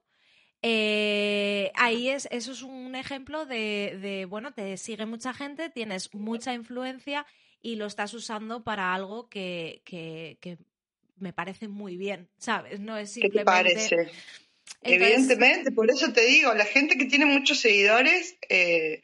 eh, 0.62 1.72
ahí 1.76 2.10
es, 2.10 2.28
eso 2.30 2.52
es 2.52 2.62
un 2.62 2.94
ejemplo 2.94 3.46
de, 3.46 3.98
de, 4.02 4.26
bueno, 4.26 4.52
te 4.52 4.76
sigue 4.76 5.06
mucha 5.06 5.32
gente, 5.32 5.70
tienes 5.70 6.12
mucha 6.14 6.52
influencia 6.52 7.24
y 7.62 7.76
lo 7.76 7.86
estás 7.86 8.14
usando 8.14 8.62
para 8.62 8.94
algo 8.94 9.28
que, 9.28 9.82
que, 9.84 10.38
que 10.40 10.58
me 11.18 11.32
parece 11.32 11.68
muy 11.68 11.96
bien, 11.96 12.28
¿sabes? 12.38 12.80
No 12.80 12.96
es 12.96 13.14
¿Qué 13.14 13.20
te 13.28 13.38
simplemente... 13.38 13.44
parece? 13.44 13.94
Entonces- 13.96 14.16
Evidentemente, 14.82 15.72
por 15.72 15.90
eso 15.90 16.12
te 16.12 16.24
digo, 16.24 16.54
la 16.54 16.64
gente 16.64 16.96
que 16.96 17.04
tiene 17.04 17.26
muchos 17.26 17.58
seguidores 17.58 18.36
eh, 18.48 19.02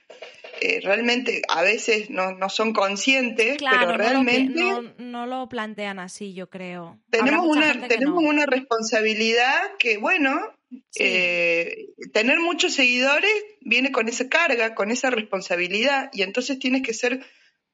eh, 0.62 0.80
realmente 0.82 1.42
a 1.48 1.61
veces 1.62 2.09
no, 2.09 2.32
no 2.32 2.48
son 2.48 2.72
conscientes, 2.72 3.59
Claro, 3.59 3.78
pero 3.80 3.92
no 3.92 3.92
lo 3.92 3.98
pi- 3.98 4.04
realmente 4.26 4.61
no, 4.61 4.82
no 4.98 5.26
lo 5.26 5.48
plantean 5.48 5.98
así, 5.98 6.32
yo 6.32 6.48
creo. 6.48 6.98
Tenemos 7.11 7.44
una 7.46 7.88
tenemos 7.88 8.22
una 8.22 8.46
responsabilidad 8.46 9.61
que, 9.78 9.98
bueno, 9.98 10.40
Sí. 10.70 10.80
eh, 11.00 11.86
tener 12.12 12.40
muchos 12.40 12.74
seguidores 12.74 13.30
viene 13.61 13.92
con 13.92 14.09
esa 14.09 14.28
carga, 14.28 14.74
con 14.74 14.90
esa 14.90 15.11
responsabilidad, 15.11 16.11
y 16.12 16.22
entonces 16.22 16.59
tienes 16.59 16.82
que 16.82 16.94
ser 16.94 17.24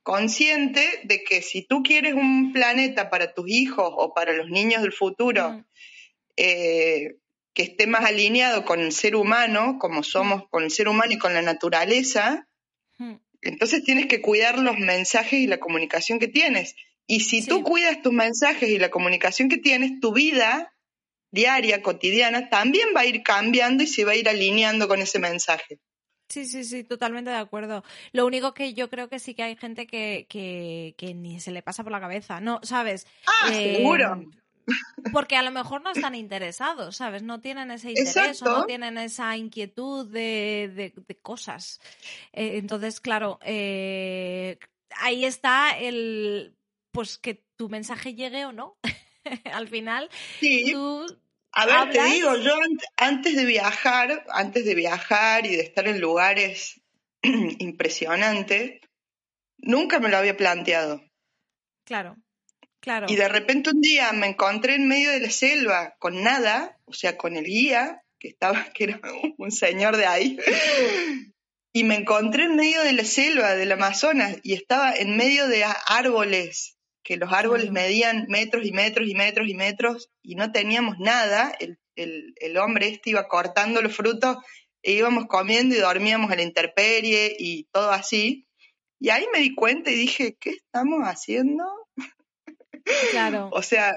consciente 0.03 0.87
de 1.05 1.23
que 1.25 1.43
si 1.43 1.63
tú 1.67 1.83
quieres 1.83 2.15
un 2.15 2.53
planeta 2.53 3.11
para 3.11 3.35
tus 3.35 3.49
hijos 3.49 3.89
o 3.97 4.13
para 4.15 4.33
los 4.33 4.49
niños 4.49 4.83
del 4.83 4.93
futuro, 4.93 5.51
Mm, 5.51 5.65
eh, 6.37 7.17
que 7.55 7.63
esté 7.63 7.87
más 7.87 8.05
alineado 8.05 8.65
con 8.65 8.81
el 8.81 8.93
ser 8.93 9.15
humano, 9.15 9.77
como 9.79 10.03
somos 10.03 10.45
con 10.51 10.65
el 10.65 10.71
ser 10.71 10.89
humano 10.89 11.13
y 11.13 11.19
con 11.19 11.35
la 11.35 11.43
naturaleza, 11.43 12.49
mm. 12.99 13.15
entonces 13.43 13.85
tienes 13.85 14.07
que 14.07 14.23
cuidar 14.23 14.59
los 14.59 14.79
mensajes 14.79 15.39
y 15.39 15.47
la 15.47 15.59
comunicación 15.61 16.19
que 16.19 16.29
tienes. 16.29 16.75
Y 17.07 17.21
si 17.21 17.43
Sí. 17.43 17.49
tú 17.49 17.63
cuidas 17.63 18.01
tus 18.01 18.13
mensajes 18.13 18.71
y 18.71 18.79
la 18.79 18.91
comunicación 18.91 19.49
que 19.51 19.59
tienes, 19.59 20.01
tu 20.01 20.13
vida 20.15 20.73
diaria, 21.31 21.83
cotidiana, 21.83 22.49
también 22.49 22.89
va 22.97 23.01
a 23.01 23.07
ir 23.07 23.23
cambiando 23.23 23.83
y 23.83 23.87
se 23.87 24.05
va 24.05 24.13
a 24.13 24.17
ir 24.17 24.29
alineando 24.29 24.89
con 24.89 25.01
ese 25.01 25.19
mensaje. 25.19 25.79
Sí, 26.33 26.47
sí, 26.47 26.65
sí, 26.65 26.83
totalmente 26.83 27.31
de 27.31 27.37
acuerdo. 27.37 27.85
Lo 28.13 28.25
único 28.25 28.55
que 28.55 28.73
yo 28.73 28.89
creo 28.89 29.09
que 29.11 29.19
sí 29.19 29.35
que 29.35 29.43
hay 29.43 29.55
gente 29.57 29.87
que, 29.87 30.25
que, 30.31 30.95
que 30.97 31.13
ni 31.13 31.41
se 31.41 31.51
le 31.51 31.61
pasa 31.63 31.83
por 31.83 31.93
la 31.93 32.01
cabeza, 32.01 32.41
¿no? 32.41 32.59
¿Sabes? 32.63 33.07
Ah, 33.27 33.51
Eh, 33.53 33.77
seguro. 33.77 34.25
Porque 35.13 35.37
a 35.37 35.43
lo 35.43 35.51
mejor 35.51 35.83
no 35.83 35.91
están 35.91 36.15
interesados, 36.15 36.97
¿sabes? 36.97 37.23
No 37.23 37.41
tienen 37.41 37.71
ese 37.71 37.91
interés 37.91 38.41
o 38.43 38.45
no 38.47 38.65
tienen 38.65 38.97
esa 38.97 39.37
inquietud 39.37 40.07
de, 40.09 40.71
de- 40.75 40.95
de 41.07 41.15
cosas. 41.19 41.81
Eh, 42.33 42.57
entonces, 42.57 43.01
claro, 43.01 43.39
eh, 43.45 44.59
ahí 45.01 45.25
está 45.27 45.77
el, 45.79 46.57
pues 46.93 47.19
que 47.19 47.45
tu 47.57 47.69
mensaje 47.69 48.15
llegue 48.15 48.47
o 48.47 48.53
no. 48.53 48.77
Al 49.53 49.69
final, 49.69 50.09
Sí. 50.41 50.73
tú 50.73 51.05
A 51.53 51.67
ver, 51.67 51.91
te 51.93 52.03
digo, 52.05 52.37
yo 52.37 52.57
ant- 52.57 52.85
antes 52.97 53.37
de 53.37 53.45
viajar, 53.45 54.25
antes 54.31 54.65
de 54.65 54.75
viajar 54.75 55.45
y 55.47 55.57
de 55.57 55.63
estar 55.63 55.87
en 55.87 56.01
lugares 56.01 56.81
impresionantes, 57.59 58.81
nunca 59.59 59.99
me 60.01 60.09
lo 60.09 60.17
había 60.17 60.37
planteado. 60.37 61.03
Claro, 61.85 62.17
claro. 62.81 63.07
Y 63.09 63.17
de 63.17 63.29
repente 63.29 63.71
un 63.71 63.81
día 63.81 64.13
me 64.13 64.27
encontré 64.29 64.75
en 64.77 64.89
medio 64.89 65.11
de 65.11 65.21
la 65.21 65.31
selva 65.31 65.95
con 65.99 66.23
nada, 66.23 66.79
o 66.85 66.93
sea, 66.93 67.17
con 67.17 67.37
el 67.37 67.45
guía, 67.45 68.03
que 68.19 68.29
estaba, 68.29 68.65
que 68.75 68.85
era 68.85 69.01
un 69.37 69.51
señor 69.53 69.97
de 69.97 70.07
ahí, 70.07 70.39
y 71.75 71.85
me 71.85 71.97
encontré 71.97 72.45
en 72.45 72.57
medio 72.57 72.83
de 72.83 72.93
la 72.93 73.05
selva 73.05 73.55
del 73.55 73.73
Amazonas 73.73 74.37
y 74.43 74.55
estaba 74.55 74.95
en 74.95 75.17
medio 75.17 75.49
de 75.49 75.65
árboles, 75.87 76.77
que 77.05 77.17
los 77.17 77.33
árboles 77.33 77.71
medían 77.73 78.27
metros 78.29 78.65
y 78.65 78.73
metros 78.73 79.09
y 79.09 79.15
metros 79.15 79.49
y 79.49 79.55
metros, 79.55 80.11
y 80.23 80.35
no 80.37 80.53
teníamos 80.53 80.99
nada. 80.99 81.53
El, 81.59 81.79
el- 81.97 82.35
el 82.37 82.57
hombre 82.59 82.89
este 82.89 83.11
iba 83.11 83.29
cortando 83.29 83.83
los 83.83 83.95
frutos 83.95 84.37
e 84.83 84.93
íbamos 84.93 85.27
comiendo 85.27 85.75
y 85.75 85.79
dormíamos 85.79 86.31
a 86.31 86.37
la 86.37 86.43
intemperie 86.43 87.35
y 87.39 87.65
todo 87.73 87.91
así. 87.91 88.47
Y 89.01 89.11
ahí 89.11 89.27
me 89.33 89.41
di 89.41 89.55
cuenta 89.55 89.91
y 89.91 89.95
dije, 89.97 90.37
¿qué 90.41 90.51
estamos 90.51 91.01
haciendo? 91.05 91.65
Claro. 93.11 93.51
O 93.53 93.63
sea, 93.63 93.95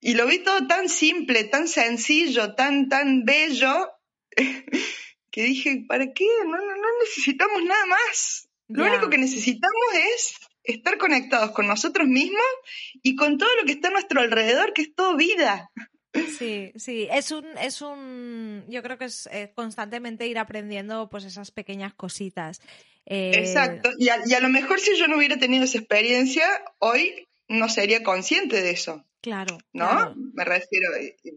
y 0.00 0.14
lo 0.14 0.26
vi 0.26 0.38
todo 0.38 0.66
tan 0.66 0.88
simple, 0.88 1.44
tan 1.44 1.66
sencillo, 1.68 2.54
tan, 2.54 2.88
tan 2.88 3.24
bello, 3.24 3.90
que 5.30 5.42
dije, 5.42 5.84
¿para 5.88 6.12
qué? 6.12 6.26
No, 6.44 6.56
no, 6.56 6.76
no 6.76 6.88
necesitamos 7.00 7.62
nada 7.64 7.86
más. 7.86 8.48
Lo 8.68 8.84
único 8.84 9.10
que 9.10 9.18
necesitamos 9.18 9.84
es 10.14 10.34
estar 10.64 10.98
conectados 10.98 11.52
con 11.52 11.66
nosotros 11.66 12.08
mismos 12.08 12.42
y 13.02 13.14
con 13.16 13.38
todo 13.38 13.48
lo 13.60 13.64
que 13.64 13.72
está 13.72 13.88
a 13.88 13.92
nuestro 13.92 14.20
alrededor, 14.20 14.72
que 14.72 14.82
es 14.82 14.94
todo 14.94 15.16
vida. 15.16 15.70
Sí, 16.38 16.72
sí, 16.76 17.08
es 17.10 17.32
un, 17.32 17.44
es 17.60 17.82
un, 17.82 18.64
yo 18.68 18.82
creo 18.82 18.96
que 18.98 19.06
es 19.06 19.28
eh, 19.32 19.52
constantemente 19.54 20.26
ir 20.28 20.38
aprendiendo 20.38 21.08
pues 21.10 21.24
esas 21.24 21.50
pequeñas 21.50 21.92
cositas. 21.94 22.60
Eh, 23.04 23.32
Exacto. 23.34 23.90
Y 23.98 24.08
a, 24.10 24.18
y 24.24 24.32
a 24.34 24.40
lo 24.40 24.48
mejor 24.48 24.78
si 24.80 24.96
yo 24.96 25.08
no 25.08 25.16
hubiera 25.16 25.38
tenido 25.38 25.64
esa 25.64 25.78
experiencia, 25.78 26.46
hoy 26.78 27.26
no 27.48 27.68
sería 27.68 28.02
consciente 28.04 28.62
de 28.62 28.70
eso. 28.70 29.04
Claro, 29.20 29.58
¿no? 29.72 29.88
claro. 29.88 30.14
Me 30.34 30.44
refiero, 30.44 30.90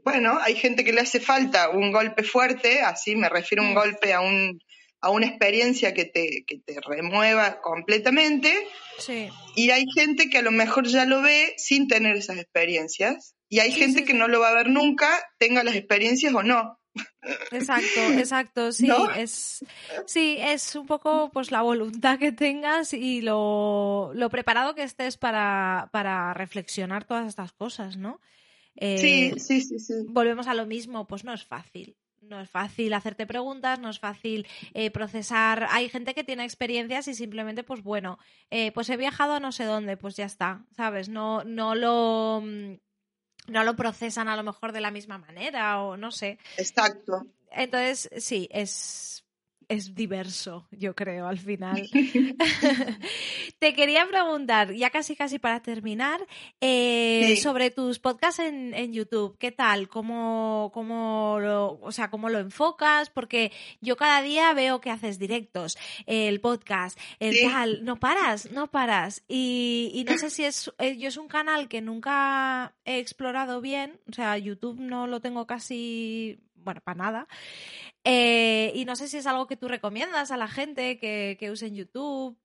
bueno, 0.03 0.37
hay 0.41 0.55
gente 0.55 0.83
que 0.83 0.93
le 0.93 1.01
hace 1.01 1.19
falta 1.21 1.69
un 1.69 1.91
golpe 1.91 2.21
fuerte, 2.21 2.81
así 2.81 3.15
me 3.15 3.29
refiero 3.29 3.63
a 3.63 3.65
un 3.65 3.71
Mm. 3.71 3.75
golpe 3.75 4.13
a 4.13 4.21
un 4.21 4.61
a 5.01 5.09
una 5.09 5.27
experiencia 5.27 5.93
que 5.93 6.05
te, 6.05 6.43
que 6.47 6.59
te 6.59 6.79
remueva 6.81 7.61
completamente 7.61 8.53
Sí, 8.97 9.29
y 9.55 9.69
hay 9.69 9.85
gente 9.95 10.29
que 10.29 10.39
a 10.39 10.41
lo 10.41 10.51
mejor 10.51 10.87
ya 10.87 11.05
lo 11.05 11.21
ve 11.21 11.53
sin 11.57 11.87
tener 11.87 12.15
esas 12.15 12.37
experiencias 12.37 13.35
y 13.49 13.59
hay 13.59 13.71
Sí, 13.71 13.79
gente 13.79 13.99
sí, 13.99 14.05
que 14.05 14.13
no 14.13 14.27
lo 14.27 14.39
va 14.39 14.49
a 14.49 14.55
ver 14.55 14.69
nunca, 14.69 15.07
tenga 15.37 15.63
las 15.63 15.75
experiencias 15.75 16.33
o 16.33 16.43
no. 16.43 16.79
exacto, 17.51 17.99
exacto, 18.17 18.71
sí, 18.71 18.87
¿No? 18.87 19.11
es, 19.13 19.63
sí, 20.05 20.37
es 20.39 20.75
un 20.75 20.87
poco 20.87 21.29
pues 21.31 21.51
la 21.51 21.61
voluntad 21.61 22.17
que 22.17 22.31
tengas 22.31 22.93
y 22.93 23.21
lo, 23.21 24.11
lo 24.15 24.29
preparado 24.29 24.73
que 24.75 24.83
estés 24.83 25.17
para, 25.17 25.89
para 25.91 26.33
reflexionar 26.33 27.05
todas 27.05 27.27
estas 27.27 27.53
cosas, 27.53 27.97
¿no? 27.97 28.19
Eh, 28.75 28.97
sí, 28.97 29.39
sí, 29.39 29.61
sí, 29.61 29.79
sí. 29.79 29.93
volvemos 30.07 30.47
a 30.47 30.53
lo 30.53 30.65
mismo, 30.65 31.07
pues 31.07 31.23
no 31.23 31.33
es 31.33 31.43
fácil. 31.45 31.95
No 32.27 32.41
es 32.41 32.49
fácil 32.49 32.93
hacerte 32.93 33.25
preguntas, 33.25 33.79
no 33.79 33.89
es 33.89 33.99
fácil 33.99 34.47
eh, 34.73 34.91
procesar. 34.91 35.67
Hay 35.69 35.89
gente 35.89 36.13
que 36.13 36.23
tiene 36.23 36.43
experiencias 36.43 37.07
y 37.07 37.13
simplemente, 37.13 37.63
pues 37.63 37.81
bueno, 37.83 38.19
eh, 38.49 38.71
pues 38.71 38.89
he 38.89 38.97
viajado 38.97 39.33
a 39.33 39.39
no 39.39 39.51
sé 39.51 39.63
dónde, 39.65 39.97
pues 39.97 40.15
ya 40.15 40.25
está, 40.25 40.65
¿sabes? 40.75 41.09
No, 41.09 41.43
no 41.43 41.75
lo 41.75 42.41
mm, 42.43 42.73
no 43.47 43.63
lo 43.63 43.75
procesan 43.75 44.27
a 44.27 44.35
lo 44.35 44.43
mejor 44.43 44.71
de 44.71 44.81
la 44.81 44.91
misma 44.91 45.17
manera 45.17 45.81
o 45.81 45.97
no 45.97 46.11
sé. 46.11 46.37
Exacto. 46.57 47.25
Entonces, 47.51 48.09
sí, 48.17 48.49
es, 48.51 49.23
es 49.69 49.95
diverso, 49.95 50.67
yo 50.71 50.95
creo, 50.95 51.27
al 51.27 51.37
final. 51.39 51.89
Te 53.59 53.73
quería 53.73 54.05
preguntar, 54.07 54.73
ya 54.73 54.89
casi 54.89 55.15
casi 55.15 55.39
para 55.39 55.61
terminar, 55.61 56.25
eh, 56.61 57.23
Sí. 57.27 57.37
sobre 57.37 57.71
tus 57.71 57.99
podcasts 57.99 58.39
en, 58.39 58.73
en 58.73 58.93
YouTube. 58.93 59.37
¿Qué 59.39 59.51
tal? 59.51 59.87
¿Cómo, 59.89 60.71
cómo 60.73 61.37
lo, 61.41 61.79
o 61.81 61.91
sea, 61.91 62.09
cómo 62.09 62.29
lo 62.29 62.39
enfocas? 62.39 63.09
Porque 63.09 63.51
yo 63.81 63.97
cada 63.97 64.21
día 64.21 64.53
veo 64.53 64.79
que 64.81 64.91
haces 64.91 65.19
directos, 65.19 65.77
el 66.05 66.39
podcast, 66.39 66.97
el 67.19 67.33
Sí. 67.35 67.45
tal, 67.45 67.83
no 67.83 67.99
paras, 67.99 68.51
no 68.51 68.69
paras. 68.71 69.23
Y, 69.27 69.91
y 69.93 70.03
no 70.03 70.17
sé 70.17 70.29
si 70.29 70.43
es, 70.45 70.71
eh, 70.79 70.97
yo 70.97 71.07
es 71.09 71.17
un 71.17 71.27
canal 71.27 71.67
que 71.67 71.81
nunca 71.81 72.75
he 72.85 72.99
explorado 72.99 73.59
bien, 73.61 73.99
o 74.09 74.13
sea, 74.13 74.37
YouTube 74.37 74.79
no 74.79 75.07
lo 75.07 75.19
tengo 75.19 75.45
casi, 75.47 76.39
bueno, 76.67 76.81
para 76.81 76.97
nada. 76.97 77.27
Eh, 78.03 78.73
y 78.75 78.83
no 78.83 78.97
sé 78.97 79.07
si 79.07 79.15
es 79.15 79.25
algo 79.25 79.47
que 79.47 79.55
tú 79.55 79.69
recomiendas 79.69 80.31
a 80.31 80.37
la 80.37 80.49
gente 80.49 80.99
que, 80.99 81.37
que 81.39 81.49
use 81.49 81.67
en 81.67 81.75
YouTube. 81.75 82.37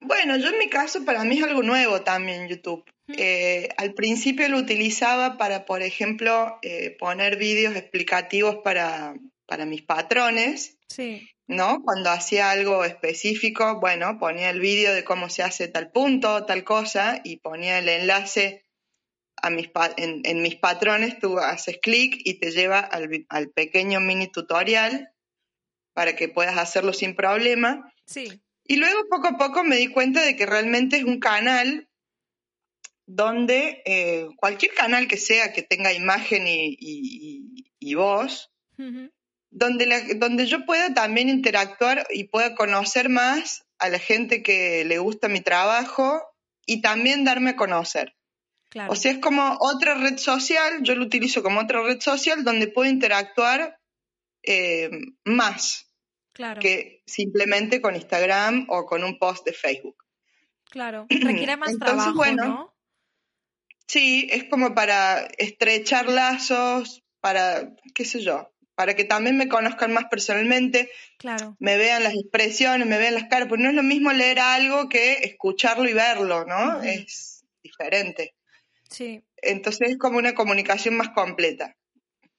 Bueno, 0.00 0.36
yo 0.38 0.48
en 0.48 0.58
mi 0.58 0.70
caso 0.70 1.04
para 1.04 1.24
mí 1.24 1.36
es 1.36 1.44
algo 1.44 1.62
nuevo 1.62 2.00
también 2.00 2.48
YouTube. 2.48 2.84
Eh, 3.08 3.68
al 3.76 3.92
principio 3.92 4.48
lo 4.48 4.56
utilizaba 4.56 5.36
para, 5.36 5.66
por 5.66 5.82
ejemplo, 5.82 6.58
eh, 6.62 6.96
poner 6.98 7.36
vídeos 7.36 7.76
explicativos 7.76 8.56
para, 8.64 9.14
para 9.46 9.66
mis 9.66 9.82
patrones, 9.82 10.78
Sí, 10.88 11.28
¿no? 11.46 11.82
Cuando 11.82 12.10
hacía 12.10 12.50
algo 12.50 12.84
específico, 12.84 13.78
bueno, 13.78 14.18
ponía 14.18 14.48
el 14.50 14.60
vídeo 14.60 14.94
de 14.94 15.04
cómo 15.04 15.28
se 15.28 15.42
hace 15.42 15.68
tal 15.68 15.90
punto, 15.90 16.46
tal 16.46 16.64
cosa, 16.64 17.20
y 17.24 17.38
ponía 17.38 17.78
el 17.78 17.88
enlace 17.88 18.65
a 19.46 19.50
mis 19.50 19.68
pa- 19.68 19.94
en, 19.96 20.20
en 20.24 20.42
mis 20.42 20.56
patrones, 20.56 21.18
tú 21.18 21.38
haces 21.38 21.78
clic 21.80 22.20
y 22.24 22.34
te 22.40 22.50
lleva 22.50 22.80
al, 22.80 23.50
pequeño 23.54 24.00
mini 24.00 24.28
tutorial 24.30 25.10
para 25.94 26.14
que 26.16 26.28
puedas 26.28 26.58
hacerlo 26.58 26.92
sin 26.92 27.14
problema. 27.16 27.92
sí, 28.06 28.40
Y 28.64 28.76
luego 28.76 29.00
poco 29.08 29.28
a 29.28 29.38
poco 29.38 29.62
me 29.64 29.76
di 29.76 29.86
cuenta 29.88 30.22
de 30.24 30.36
que 30.36 30.44
realmente 30.46 30.96
es 30.96 31.04
un 31.04 31.20
canal 31.20 31.88
donde 33.06 33.82
eh, 33.86 34.26
cualquier 34.36 34.74
canal 34.74 35.06
que 35.06 35.16
sea 35.16 35.52
que 35.52 35.62
tenga 35.62 35.92
imagen 35.92 36.46
y, 36.46 36.70
y- 36.70 36.76
y- 36.80 37.72
y 37.78 37.94
voz, 37.94 38.50
donde, 39.50 39.86
la- 39.86 40.02
donde 40.16 40.46
yo 40.46 40.66
pueda 40.66 40.92
también 40.92 41.28
interactuar 41.28 42.06
y 42.10 42.24
pueda 42.24 42.54
conocer 42.56 43.08
más 43.08 43.64
a 43.78 43.88
la 43.88 43.98
gente 43.98 44.42
que 44.42 44.84
le 44.84 44.98
gusta 44.98 45.28
mi 45.28 45.40
trabajo 45.40 46.20
y 46.66 46.80
también 46.82 47.24
darme 47.24 47.50
a 47.50 47.56
conocer. 47.56 48.15
O 48.88 48.96
sea, 48.96 49.12
es 49.12 49.18
como 49.18 49.56
otra 49.60 49.94
red 49.94 50.18
social, 50.18 50.82
yo 50.82 50.94
lo 50.94 51.04
utilizo 51.04 51.42
como 51.42 51.60
otra 51.60 51.82
red 51.82 52.00
social 52.00 52.44
donde 52.44 52.68
puedo 52.68 52.90
interactuar 52.90 53.78
eh, 54.42 54.90
más 55.24 55.86
que 56.60 57.02
simplemente 57.06 57.80
con 57.80 57.96
Instagram 57.96 58.66
o 58.68 58.84
con 58.84 59.02
un 59.04 59.18
post 59.18 59.46
de 59.46 59.52
Facebook. 59.52 59.96
Claro, 60.70 61.06
requiere 61.10 61.56
más 61.56 61.78
trabajo, 61.78 62.14
bueno, 62.14 62.76
Sí, 63.86 64.26
es 64.30 64.44
como 64.44 64.74
para 64.74 65.20
estrechar 65.38 66.08
lazos, 66.08 67.04
para, 67.20 67.72
qué 67.94 68.04
sé 68.04 68.20
yo, 68.20 68.52
para 68.74 68.94
que 68.94 69.04
también 69.04 69.36
me 69.36 69.48
conozcan 69.48 69.92
más 69.92 70.06
personalmente, 70.10 70.90
claro. 71.18 71.56
me 71.60 71.76
vean 71.76 72.02
las 72.02 72.14
expresiones, 72.14 72.86
me 72.86 72.98
vean 72.98 73.14
las 73.14 73.28
caras, 73.28 73.48
porque 73.48 73.62
no 73.62 73.70
es 73.70 73.76
lo 73.76 73.84
mismo 73.84 74.12
leer 74.12 74.40
algo 74.40 74.88
que 74.88 75.14
escucharlo 75.22 75.88
y 75.88 75.92
verlo, 75.92 76.44
¿no? 76.44 76.82
Es 76.82 77.44
diferente. 77.62 78.34
Sí. 78.90 79.22
Entonces 79.42 79.90
es 79.90 79.98
como 79.98 80.18
una 80.18 80.34
comunicación 80.34 80.96
más 80.96 81.10
completa, 81.10 81.76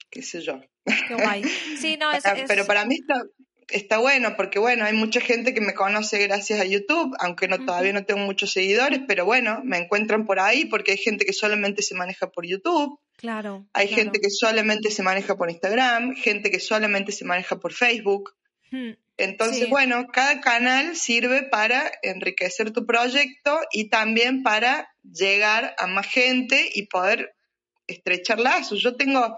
qué 0.09 0.21
sé 0.21 0.41
yo. 0.41 0.59
Qué 1.07 1.15
guay. 1.15 1.43
Sí, 1.79 1.97
no, 1.97 2.11
es, 2.11 2.23
Pero 2.47 2.65
para 2.65 2.85
mí 2.85 2.95
está, 2.95 3.21
está 3.69 3.97
bueno, 3.97 4.35
porque 4.35 4.59
bueno, 4.59 4.85
hay 4.85 4.93
mucha 4.93 5.19
gente 5.19 5.53
que 5.53 5.61
me 5.61 5.73
conoce 5.73 6.19
gracias 6.19 6.59
a 6.59 6.65
YouTube, 6.65 7.15
aunque 7.19 7.47
no, 7.47 7.65
todavía 7.65 7.93
no 7.93 8.05
tengo 8.05 8.21
muchos 8.21 8.51
seguidores, 8.51 9.01
pero 9.07 9.25
bueno, 9.25 9.61
me 9.63 9.77
encuentran 9.77 10.25
por 10.25 10.39
ahí 10.39 10.65
porque 10.65 10.91
hay 10.91 10.97
gente 10.97 11.25
que 11.25 11.33
solamente 11.33 11.81
se 11.81 11.95
maneja 11.95 12.29
por 12.31 12.45
YouTube. 12.45 12.99
Claro. 13.17 13.67
Hay 13.73 13.87
gente 13.87 14.19
que 14.19 14.29
solamente 14.29 14.91
se 14.91 15.03
maneja 15.03 15.35
por 15.35 15.49
Instagram, 15.49 16.15
gente 16.15 16.51
que 16.51 16.59
solamente 16.59 17.11
se 17.11 17.25
maneja 17.25 17.59
por 17.59 17.73
Facebook. 17.73 18.35
Hmm, 18.71 18.91
Entonces, 19.17 19.69
bueno, 19.69 20.07
cada 20.07 20.41
canal 20.41 20.95
sirve 20.95 21.43
para 21.43 21.91
enriquecer 22.03 22.71
tu 22.71 22.85
proyecto 22.85 23.59
y 23.71 23.89
también 23.89 24.43
para 24.43 24.89
llegar 25.03 25.75
a 25.79 25.87
más 25.87 26.05
gente 26.05 26.69
y 26.73 26.87
poder 26.87 27.33
estrechar 27.87 28.39
lazos. 28.39 28.81
Yo 28.81 28.95
tengo 28.95 29.37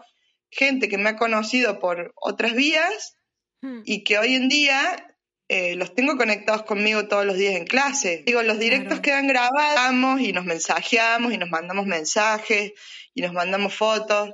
gente 0.49 0.89
que 0.89 0.97
me 0.97 1.09
ha 1.09 1.15
conocido 1.15 1.79
por 1.79 2.13
otras 2.15 2.53
vías 2.53 3.15
Hmm. 3.61 3.81
y 3.85 4.03
que 4.03 4.17
hoy 4.17 4.35
en 4.35 4.47
día 4.47 5.05
eh, 5.49 5.75
los 5.75 5.93
tengo 5.93 6.15
conectados 6.15 6.63
conmigo 6.63 7.07
todos 7.07 7.25
los 7.25 7.35
días 7.35 7.55
en 7.55 7.65
clase. 7.65 8.23
Digo, 8.25 8.41
los 8.43 8.59
directos 8.59 8.99
quedan 8.99 9.27
grabados 9.27 10.21
y 10.21 10.31
nos 10.31 10.45
mensajeamos 10.45 11.33
y 11.33 11.37
nos 11.37 11.49
mandamos 11.49 11.85
mensajes 11.85 12.73
y 13.13 13.21
nos 13.21 13.33
mandamos 13.33 13.73
fotos. 13.73 14.31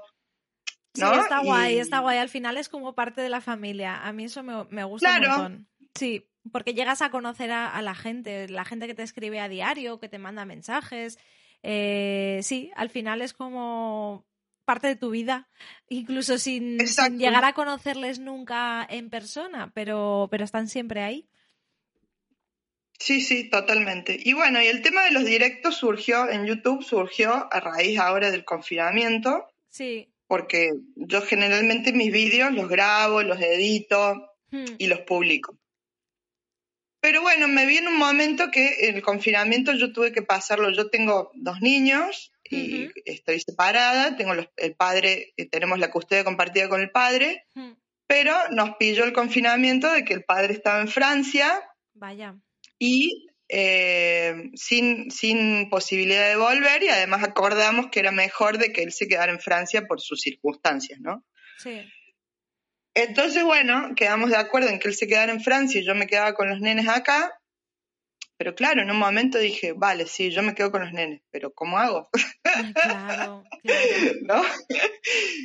¿No? 0.97 1.13
Sí, 1.13 1.19
está 1.19 1.39
guay, 1.39 1.77
está 1.79 1.99
guay. 1.99 2.17
Al 2.17 2.29
final 2.29 2.57
es 2.57 2.69
como 2.69 2.93
parte 2.93 3.21
de 3.21 3.29
la 3.29 3.41
familia. 3.41 4.05
A 4.05 4.13
mí 4.13 4.25
eso 4.25 4.43
me, 4.43 4.83
gusta 4.83 5.17
un 5.17 5.27
montón. 5.27 5.67
Sí, 5.95 6.27
porque 6.51 6.73
llegas 6.73 7.01
a 7.01 7.09
conocer 7.09 7.51
a, 7.51 7.81
la 7.81 7.95
gente, 7.95 8.47
la 8.49 8.65
gente 8.65 8.87
que 8.87 8.95
te 8.95 9.03
escribe 9.03 9.39
a 9.39 9.49
diario, 9.49 9.99
que 9.99 10.09
te 10.09 10.19
manda 10.19 10.45
mensajes. 10.45 11.17
Eh, 11.63 12.39
sí, 12.43 12.71
al 12.75 12.89
final 12.89 13.21
es 13.21 13.33
como 13.33 14.25
parte 14.65 14.87
de 14.87 14.95
tu 14.95 15.11
vida, 15.11 15.47
incluso 15.89 16.37
sin, 16.37 16.77
llegar 17.17 17.45
a 17.45 17.53
conocerles 17.53 18.19
nunca 18.19 18.85
en 18.89 19.09
persona, 19.09 19.71
pero, 19.73 20.27
pero 20.31 20.43
están 20.43 20.67
siempre 20.67 21.01
ahí. 21.01 21.27
Sí, 22.99 23.21
sí, 23.21 23.49
totalmente. 23.49 24.17
Y 24.21 24.33
bueno, 24.33 24.61
y 24.61 24.67
el 24.67 24.81
tema 24.81 25.03
de 25.03 25.11
los 25.11 25.25
directos 25.25 25.75
surgió 25.75 26.29
en 26.29 26.45
YouTube, 26.45 26.83
surgió 26.83 27.47
a 27.53 27.59
raíz 27.59 27.99
ahora 27.99 28.31
del 28.31 28.45
confinamiento. 28.45 29.47
Sí. 29.69 30.09
Porque 30.27 30.71
yo 30.95 31.21
generalmente 31.21 31.93
mis 31.93 32.11
vídeos 32.11 32.51
los 32.51 32.67
grabo, 32.67 33.21
los 33.21 33.39
edito 33.39 34.15
hmm. 34.51 34.65
y 34.77 34.87
los 34.87 35.01
publico. 35.01 35.57
Pero 37.05 37.21
bueno, 37.21 37.47
me 37.47 37.67
vi 37.67 37.77
en 37.77 37.87
un 37.87 37.97
momento 37.97 38.49
que 38.49 38.89
el 38.89 39.03
confinamiento 39.03 39.73
yo 39.73 39.93
tuve 39.93 40.11
que 40.11 40.23
pasarlo. 40.23 40.71
Yo 40.71 40.89
tengo 40.89 41.29
dos 41.35 41.61
niños 41.61 42.31
y 42.49 42.89
estoy 43.05 43.39
separada, 43.39 44.17
tengo 44.17 44.33
el 44.33 44.75
padre, 44.75 45.33
eh, 45.37 45.47
tenemos 45.47 45.77
la 45.77 45.91
custodia 45.91 46.23
compartida 46.23 46.67
con 46.67 46.81
el 46.81 46.89
padre, 46.89 47.45
pero 48.07 48.33
nos 48.51 48.77
pilló 48.77 49.03
el 49.03 49.13
confinamiento 49.13 49.91
de 49.91 50.03
que 50.03 50.15
el 50.15 50.23
padre 50.23 50.53
estaba 50.53 50.81
en 50.81 50.87
Francia. 50.87 51.47
Vaya. 51.93 52.35
Y 52.79 53.27
eh, 53.47 54.51
sin, 54.55 55.11
sin 55.11 55.69
posibilidad 55.69 56.27
de 56.27 56.35
volver 56.35 56.83
y 56.83 56.89
además 56.89 57.23
acordamos 57.23 57.87
que 57.91 57.99
era 57.99 58.11
mejor 58.11 58.57
de 58.57 58.71
que 58.71 58.83
él 58.83 58.91
se 58.91 59.07
quedara 59.07 59.31
en 59.31 59.39
Francia 59.39 59.85
por 59.87 60.01
sus 60.01 60.21
circunstancias, 60.21 60.99
¿no? 60.99 61.23
Sí. 61.57 61.81
Entonces, 62.93 63.43
bueno, 63.43 63.93
quedamos 63.95 64.29
de 64.29 64.37
acuerdo 64.37 64.69
en 64.69 64.79
que 64.79 64.87
él 64.87 64.95
se 64.95 65.07
quedara 65.07 65.31
en 65.31 65.41
Francia 65.41 65.81
y 65.81 65.85
yo 65.85 65.95
me 65.95 66.07
quedaba 66.07 66.33
con 66.33 66.49
los 66.49 66.59
nenes 66.61 66.87
acá 66.87 67.37
pero 68.37 68.55
claro, 68.55 68.81
en 68.81 68.91
un 68.91 68.97
momento 68.97 69.37
dije, 69.37 69.73
vale, 69.73 70.07
sí, 70.07 70.31
yo 70.31 70.43
me 70.43 70.53
quedo 70.53 70.71
con 70.71 70.81
los 70.81 70.91
nenes, 70.91 71.21
pero 71.31 71.53
¿cómo 71.53 71.77
hago? 71.77 72.09
claro, 72.73 73.43
¿No? 74.23 74.43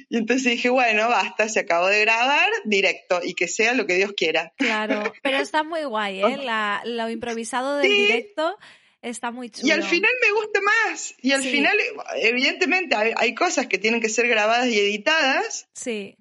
Y 0.08 0.16
entonces 0.16 0.52
dije, 0.52 0.68
bueno, 0.70 1.08
basta, 1.08 1.48
se 1.48 1.60
acabó 1.60 1.86
de 1.86 2.00
grabar, 2.00 2.48
directo, 2.64 3.20
y 3.22 3.34
que 3.34 3.48
sea 3.48 3.74
lo 3.74 3.86
que 3.86 3.94
Dios 3.94 4.12
quiera. 4.16 4.52
Claro, 4.56 5.12
pero 5.22 5.36
está 5.38 5.62
muy 5.62 5.84
guay, 5.84 6.22
¿eh? 6.22 6.38
lo 6.84 7.08
improvisado 7.08 7.76
del 7.76 7.90
directo 7.90 8.56
está 9.02 9.30
muy 9.30 9.50
chulo. 9.50 9.66
Y 9.66 9.70
al 9.70 9.82
final 9.82 10.10
me 10.20 10.32
gusta 10.32 10.60
más. 10.60 11.14
Y 11.22 11.32
al 11.32 11.42
final, 11.42 11.76
evidentemente, 12.16 12.94
hay, 12.94 13.12
hay, 13.16 13.34
cosas 13.34 13.66
que 13.66 13.78
tienen 13.78 14.00
que 14.00 14.08
ser 14.08 14.28
grabadas 14.28 14.68
y 14.68 14.78
editadas. 14.78 15.68
Sí. 15.72 16.16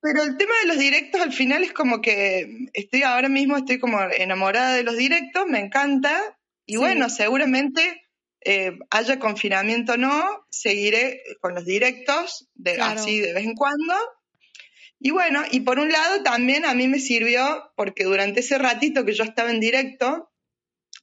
Pero 0.00 0.22
el 0.22 0.36
tema 0.36 0.52
de 0.62 0.68
los 0.68 0.78
directos 0.78 1.20
al 1.20 1.32
final 1.32 1.64
es 1.64 1.72
como 1.72 2.00
que 2.00 2.68
estoy 2.74 3.02
ahora 3.02 3.28
mismo, 3.28 3.56
estoy 3.56 3.78
como 3.78 4.00
enamorada 4.00 4.74
de 4.74 4.82
los 4.82 4.96
directos, 4.96 5.46
me 5.46 5.58
encanta. 5.58 6.38
Y 6.66 6.76
bueno, 6.76 7.08
seguramente 7.08 8.06
eh, 8.44 8.78
haya 8.90 9.18
confinamiento 9.18 9.94
o 9.94 9.96
no, 9.96 10.46
seguiré 10.50 11.22
con 11.40 11.54
los 11.54 11.64
directos 11.64 12.48
de, 12.54 12.80
así 12.80 13.20
de 13.20 13.32
vez 13.32 13.44
en 13.44 13.54
cuando. 13.54 13.94
Y 14.98 15.10
bueno, 15.10 15.42
y 15.50 15.60
por 15.60 15.78
un 15.78 15.90
lado 15.90 16.22
también 16.22 16.64
a 16.64 16.74
mí 16.74 16.88
me 16.88 16.98
sirvió 16.98 17.72
porque 17.76 18.04
durante 18.04 18.40
ese 18.40 18.58
ratito 18.58 19.04
que 19.04 19.14
yo 19.14 19.24
estaba 19.24 19.50
en 19.50 19.60
directo, 19.60 20.30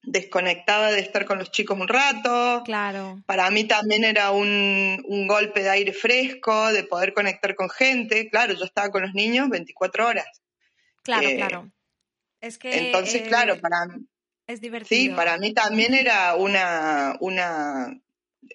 desconectaba 0.04 0.92
de 0.92 1.00
estar 1.00 1.26
con 1.26 1.40
los 1.40 1.52
chicos 1.52 1.80
un 1.80 1.88
rato. 1.88 2.62
Claro. 2.66 3.24
Para 3.26 3.50
mí 3.50 3.64
también 3.64 4.04
era 4.04 4.32
un, 4.32 5.02
golpe 5.28 5.64
de 5.64 5.70
aire 5.70 5.94
fresco, 5.94 6.72
de 6.72 6.84
poder 6.84 7.14
conectar 7.14 7.56
con 7.56 7.70
gente. 7.70 8.30
Claro, 8.30 8.54
yo 8.54 8.66
estaba 8.66 8.90
con 8.90 9.02
los 9.02 9.14
niños 9.14 9.50
24 9.50 10.08
horas. 10.08 10.28
Claro, 11.02 11.28
eh, 11.28 11.36
claro. 11.38 11.72
Es 12.42 12.58
que. 12.58 12.78
Entonces, 12.78 13.22
eh, 13.22 13.26
claro, 13.28 13.60
para 13.60 13.88
Es 14.46 14.62
divertido. 14.62 15.02
Sí, 15.02 15.10
para 15.10 15.38
mí 15.38 15.54
también 15.54 15.94
era 15.94 16.36
una, 16.36 17.16
una, 17.22 17.98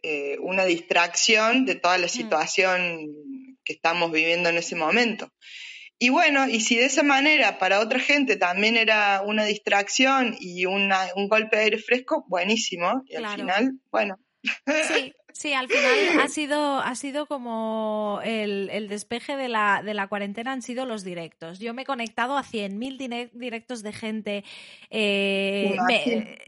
eh, 0.03 0.37
una 0.41 0.65
distracción 0.65 1.65
de 1.65 1.75
toda 1.75 1.99
la 1.99 2.07
mm. 2.07 2.11
situación 2.11 3.57
que 3.65 3.73
estamos 3.73 4.13
viviendo 4.13 4.51
en 4.51 4.59
ese 4.59 4.77
momento. 4.77 5.33
Y 6.01 6.11
bueno, 6.11 6.49
y 6.49 6.61
si 6.61 6.77
de 6.77 6.85
esa 6.85 7.03
manera 7.03 7.59
para 7.59 7.81
otra 7.81 7.99
gente 7.99 8.37
también 8.37 8.77
era 8.77 9.23
una 9.23 9.45
distracción 9.45 10.37
y 10.39 10.65
un 10.67 10.91
golpe 11.29 11.57
de 11.57 11.63
aire 11.63 11.79
fresco, 11.79 12.25
buenísimo. 12.29 13.03
Y 13.07 13.17
al 13.17 13.29
final, 13.35 13.73
bueno. 13.91 14.19
Sí, 14.87 15.13
sí, 15.33 15.53
al 15.53 15.69
final 15.69 16.21
ha 16.21 16.29
sido, 16.29 16.79
ha 16.79 16.95
sido 16.95 17.27
como 17.27 18.21
el, 18.25 18.89
despeje 18.89 19.37
de 19.37 19.49
la, 19.49 19.83
de 19.85 19.95
la, 19.95 20.07
cuarentena 20.07 20.53
han 20.53 20.63
sido 20.63 20.87
los 20.87 21.03
directos. 21.03 21.59
Yo 21.59 21.75
me 21.75 21.83
he 21.83 21.85
conectado 21.85 22.39
a 22.39 22.45
100.000 22.45 23.31
directos 23.33 23.83
de 23.83 23.93
gente, 23.93 24.45
eh, 24.91 25.77
eh, 25.91 26.39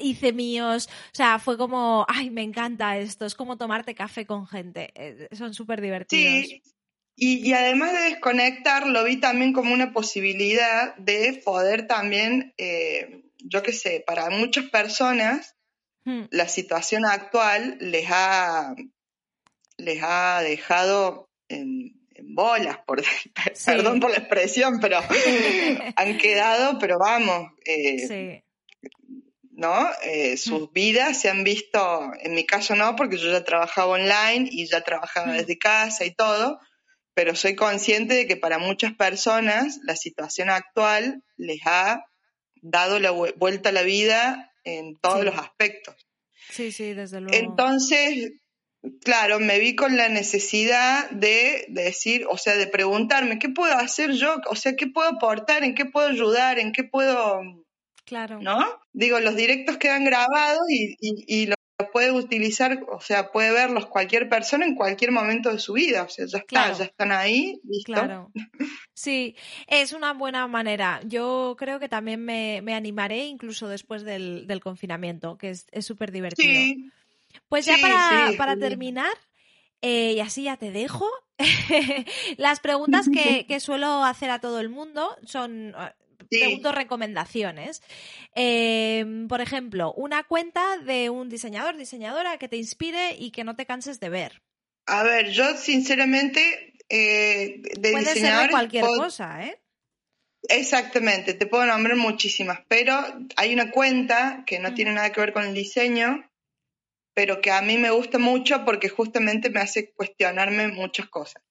hice 0.00 0.32
míos, 0.32 0.88
o 1.12 1.14
sea, 1.14 1.38
fue 1.38 1.56
como, 1.56 2.04
ay, 2.08 2.30
me 2.30 2.42
encanta 2.42 2.98
esto, 2.98 3.26
es 3.26 3.36
como 3.36 3.56
tomarte 3.56 3.94
café 3.94 4.26
con 4.26 4.48
gente, 4.48 4.90
eh, 4.96 5.28
son 5.32 5.54
súper 5.54 5.80
divertidos. 5.80 6.48
Sí. 6.48 6.62
Y, 7.20 7.52
además 7.52 7.92
de 7.94 8.10
desconectar, 8.10 8.86
lo 8.86 9.02
vi 9.02 9.16
también 9.16 9.52
como 9.52 9.74
una 9.74 9.92
posibilidad 9.92 10.94
de 10.98 11.42
poder 11.44 11.88
también, 11.88 12.54
eh, 12.58 13.24
yo 13.38 13.60
qué 13.64 13.72
sé, 13.72 14.04
para 14.06 14.30
muchas 14.30 14.66
personas, 14.66 15.56
hmm. 16.04 16.26
la 16.30 16.46
situación 16.46 17.04
actual 17.04 17.76
les 17.80 18.06
ha, 18.08 18.72
les 19.78 19.98
ha 20.00 20.42
dejado 20.42 21.28
en, 21.48 21.98
bolas, 22.22 22.78
por, 22.86 23.02
perdón 23.66 23.98
por 23.98 24.12
la 24.12 24.18
expresión, 24.18 24.78
pero 24.80 25.00
han 25.96 26.18
quedado, 26.18 26.78
pero 26.78 27.00
vamos, 27.00 27.50
eh, 27.64 28.44
¿no? 29.50 29.88
Eh, 30.04 30.36
sus 30.36 30.70
hmm. 30.70 30.72
vidas 30.72 31.20
se 31.20 31.30
han 31.30 31.42
visto, 31.42 32.12
en 32.20 32.34
mi 32.34 32.46
caso 32.46 32.76
no, 32.76 32.94
porque 32.94 33.18
yo 33.18 33.32
ya 33.32 33.42
trabajaba 33.42 33.88
online 33.88 34.48
y 34.52 34.68
ya 34.68 34.82
trabajaba 34.82 35.32
hmm. 35.32 35.36
desde 35.38 35.58
casa 35.58 36.04
y 36.04 36.14
todo, 36.14 36.60
pero 37.18 37.34
soy 37.34 37.56
consciente 37.56 38.14
de 38.14 38.28
que 38.28 38.36
para 38.36 38.60
muchas 38.60 38.94
personas 38.94 39.80
la 39.82 39.96
situación 39.96 40.50
actual 40.50 41.24
les 41.36 41.58
ha 41.66 42.04
dado 42.62 43.00
la 43.00 43.10
vuelta 43.10 43.70
a 43.70 43.72
la 43.72 43.82
vida 43.82 44.52
en 44.62 44.94
todos 45.00 45.24
los 45.24 45.34
aspectos. 45.36 45.96
Sí, 46.48 46.70
sí, 46.70 46.94
desde 46.94 47.20
luego. 47.20 47.36
Entonces, 47.36 48.34
claro, 49.02 49.40
me 49.40 49.58
vi 49.58 49.74
con 49.74 49.96
la 49.96 50.08
necesidad 50.08 51.10
de, 51.10 51.66
decir, 51.70 52.24
o 52.30 52.38
sea, 52.38 52.54
de 52.54 52.68
preguntarme, 52.68 53.40
¿qué 53.40 53.48
puedo 53.48 53.74
hacer 53.74 54.12
yo? 54.12 54.36
O 54.48 54.54
sea, 54.54 54.76
¿qué 54.76 54.86
puedo 54.86 55.08
aportar? 55.08 55.64
¿En 55.64 55.74
qué 55.74 55.86
puedo 55.86 56.06
ayudar? 56.06 56.60
¿En 56.60 56.70
qué 56.70 56.84
puedo 56.84 57.42
Claro. 58.04 58.38
¿No? 58.40 58.64
Digo, 58.92 59.18
los 59.18 59.34
directos 59.34 59.76
quedan 59.76 60.04
grabados 60.04 60.62
y, 60.70 60.96
y, 61.00 61.46
los 61.46 61.57
puede 61.86 62.10
utilizar, 62.12 62.84
o 62.88 63.00
sea, 63.00 63.30
puede 63.30 63.52
verlos 63.52 63.86
cualquier 63.86 64.28
persona 64.28 64.66
en 64.66 64.74
cualquier 64.74 65.12
momento 65.12 65.52
de 65.52 65.58
su 65.58 65.74
vida. 65.74 66.02
O 66.02 66.08
sea, 66.08 66.26
ya 66.26 66.38
está, 66.38 66.72
ya 66.72 66.84
están 66.84 67.12
ahí, 67.12 67.60
listo. 67.64 67.92
Claro. 67.92 68.30
Sí, 68.94 69.36
es 69.68 69.92
una 69.92 70.12
buena 70.12 70.48
manera. 70.48 71.00
Yo 71.04 71.54
creo 71.56 71.78
que 71.78 71.88
también 71.88 72.24
me, 72.24 72.60
animaré 72.74 73.26
incluso 73.26 73.68
después 73.68 74.02
del, 74.02 74.60
confinamiento, 74.60 75.38
que 75.38 75.50
es 75.50 75.86
súper 75.86 76.10
divertido. 76.10 76.52
Sí. 76.52 76.90
Pues 77.48 77.64
ya 77.66 77.76
para, 77.80 78.32
para 78.36 78.56
terminar, 78.56 79.12
eh, 79.82 80.14
y 80.16 80.20
así 80.20 80.42
ya 80.42 80.56
te 80.56 80.72
dejo. 80.72 81.08
Las 82.38 82.58
preguntas 82.58 83.08
que, 83.08 83.46
que, 83.46 83.60
suelo 83.60 84.02
hacer 84.04 84.30
a 84.30 84.40
todo 84.40 84.58
el 84.58 84.68
mundo 84.68 85.16
son 85.24 85.74
pregunto 86.30 86.72
recomendaciones. 86.72 87.82
Em, 88.34 89.28
por 89.28 89.40
ejemplo, 89.40 89.92
una 89.94 90.24
cuenta 90.24 90.78
de 90.78 91.10
un 91.10 91.28
diseñador, 91.28 91.76
diseñadora 91.76 92.38
que 92.38 92.48
te 92.48 92.56
inspire 92.56 93.16
y 93.18 93.30
que 93.30 93.44
no 93.44 93.56
te 93.56 93.66
canses 93.66 94.00
de 94.00 94.08
ver. 94.08 94.42
A 94.86 95.02
ver, 95.02 95.30
yo 95.30 95.56
sinceramente 95.56 96.74
eh, 96.88 97.60
de 97.78 97.92
Puede 97.92 98.14
ser 98.14 98.50
cualquier 98.50 98.84
cosa, 98.84 99.44
¿eh? 99.44 99.58
Exactamente, 100.48 101.34
te 101.34 101.46
puedo 101.46 101.66
nombrar 101.66 101.96
muchísimas, 101.96 102.60
pero 102.68 102.94
hay 103.36 103.52
una 103.52 103.70
cuenta 103.70 104.44
que 104.46 104.58
no 104.60 104.72
tiene 104.72 104.92
nada 104.92 105.10
que 105.12 105.20
ver 105.20 105.32
con 105.32 105.44
el 105.44 105.52
diseño, 105.52 106.30
pero 107.12 107.40
que 107.40 107.50
a 107.50 107.60
mí 107.60 107.76
me 107.76 107.90
gusta 107.90 108.18
mucho 108.18 108.64
porque 108.64 108.88
justamente 108.88 109.50
me 109.50 109.60
hace 109.60 109.90
cuestionarme 109.90 110.68
muchas 110.68 111.08
cosas. 111.08 111.42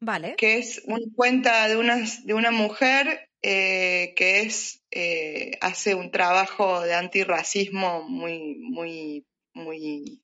Vale. 0.00 0.36
Que 0.36 0.58
es 0.58 0.82
una 0.86 1.04
cuenta 1.14 1.68
de 1.68 1.76
una, 1.76 1.96
de 2.24 2.34
una 2.34 2.50
mujer 2.50 3.25
eh, 3.42 4.14
que 4.16 4.40
es, 4.40 4.82
eh, 4.90 5.52
hace 5.60 5.94
un 5.94 6.10
trabajo 6.10 6.80
de 6.80 6.94
antirracismo 6.94 8.08
muy, 8.08 8.56
muy, 8.56 9.26
muy, 9.54 10.22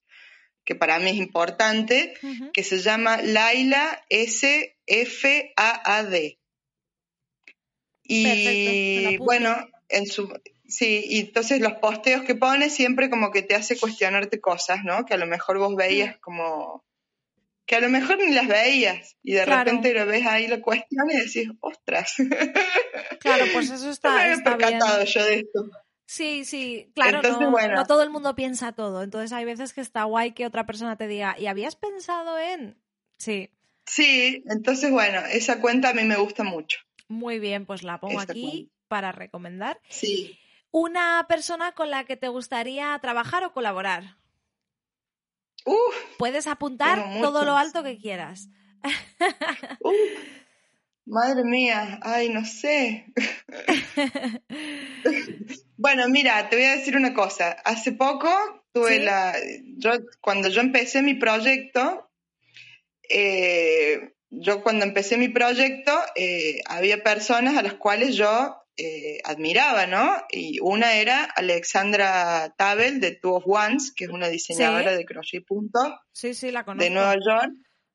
que 0.64 0.74
para 0.74 0.98
mí 0.98 1.10
es 1.10 1.16
importante, 1.16 2.14
que 2.52 2.62
se 2.62 2.78
llama 2.78 3.20
Laila 3.22 4.04
S. 4.08 4.76
F. 4.86 5.52
A. 5.56 5.96
A. 5.96 6.04
D. 6.04 6.38
Y 8.02 9.16
bueno, 9.18 9.56
en 9.88 10.06
su, 10.06 10.32
sí, 10.66 11.04
y 11.06 11.20
entonces 11.20 11.60
los 11.60 11.74
posteos 11.74 12.24
que 12.24 12.34
pone 12.34 12.70
siempre 12.70 13.10
como 13.10 13.30
que 13.30 13.42
te 13.42 13.54
hace 13.54 13.78
cuestionarte 13.78 14.40
cosas, 14.40 14.84
¿no? 14.84 15.04
Que 15.04 15.14
a 15.14 15.18
lo 15.18 15.26
mejor 15.26 15.58
vos 15.58 15.76
veías 15.76 16.18
como 16.18 16.84
que 17.72 17.76
a 17.76 17.80
lo 17.80 17.88
mejor 17.88 18.18
ni 18.18 18.34
las 18.34 18.46
veías 18.46 19.16
y 19.22 19.32
de 19.32 19.46
repente 19.46 19.94
lo 19.94 20.04
ves 20.04 20.26
ahí, 20.26 20.46
lo 20.46 20.60
cuestionas 20.60 21.14
y 21.14 21.16
decís, 21.16 21.48
ostras. 21.60 22.14
Claro, 23.20 23.46
pues 23.54 23.70
eso 23.70 23.88
está, 23.90 24.10
no 24.10 24.16
me 24.16 24.32
está 24.34 24.56
bien. 24.56 24.78
yo 25.06 25.24
de 25.24 25.34
esto. 25.36 25.70
Sí, 26.04 26.44
sí, 26.44 26.92
claro, 26.94 27.22
no, 27.22 27.86
todo 27.86 28.02
el 28.02 28.10
mundo 28.10 28.34
piensa 28.34 28.72
todo, 28.72 29.02
entonces 29.02 29.32
hay 29.32 29.46
veces 29.46 29.72
que 29.72 29.80
está 29.80 30.04
guay 30.04 30.32
que 30.32 30.44
otra 30.44 30.66
persona 30.66 30.98
te 30.98 31.08
diga, 31.08 31.34
¿y 31.38 31.46
habías 31.46 31.74
pensado 31.74 32.38
en...? 32.38 32.76
Sí. 33.16 33.48
Sí, 33.86 34.44
entonces 34.50 34.90
bueno, 34.90 35.20
esa 35.32 35.58
cuenta 35.58 35.88
a 35.88 35.94
mí 35.94 36.04
me 36.04 36.16
gusta 36.16 36.44
mucho. 36.44 36.78
Muy 37.08 37.38
bien, 37.38 37.64
pues 37.64 37.84
la 37.84 38.00
pongo 38.00 38.20
aquí 38.20 38.70
para 38.88 39.12
recomendar. 39.12 39.80
Sí. 39.88 40.38
¿Una 40.72 41.24
persona 41.26 41.72
con 41.72 41.88
la 41.88 42.04
que 42.04 42.18
te 42.18 42.28
gustaría 42.28 42.98
trabajar 43.00 43.44
o 43.44 43.54
colaborar? 43.54 44.18
Puedes 46.18 46.46
apuntar 46.46 47.20
todo 47.20 47.44
lo 47.44 47.56
alto 47.56 47.82
que 47.82 47.98
quieras. 47.98 48.48
madre 51.04 51.44
mía, 51.44 51.98
ay, 52.02 52.28
no 52.28 52.44
sé. 52.44 53.06
bueno, 55.76 56.08
mira, 56.08 56.48
te 56.48 56.56
voy 56.56 56.64
a 56.64 56.76
decir 56.76 56.96
una 56.96 57.14
cosa. 57.14 57.50
Hace 57.64 57.92
poco 57.92 58.28
tuve 58.72 59.00
la. 59.00 59.34
Yo, 59.76 59.92
cuando 60.20 60.48
yo 60.48 60.60
empecé 60.60 61.02
mi 61.02 61.14
proyecto, 61.14 62.10
eh, 63.08 64.14
yo 64.30 64.62
cuando 64.62 64.84
empecé 64.84 65.18
mi 65.18 65.28
proyecto, 65.28 65.92
eh, 66.16 66.60
había 66.66 67.02
personas 67.02 67.56
a 67.56 67.62
las 67.62 67.74
cuales 67.74 68.16
yo 68.16 68.61
eh, 68.76 69.20
admiraba, 69.24 69.86
¿no? 69.86 70.10
Y 70.30 70.58
una 70.60 70.94
era 70.94 71.24
Alexandra 71.24 72.54
Tabel 72.56 73.00
de 73.00 73.14
Two 73.14 73.34
of 73.34 73.44
Ones, 73.46 73.92
que 73.94 74.04
es 74.04 74.10
una 74.10 74.28
diseñadora 74.28 74.92
de 74.96 75.04
crochet 75.04 75.44
punto. 75.44 75.78
Sí, 76.12 76.34
sí, 76.34 76.50
la 76.50 76.64
conozco. 76.64 76.84
De 76.84 76.90
Nueva 76.90 77.14
York. 77.14 77.52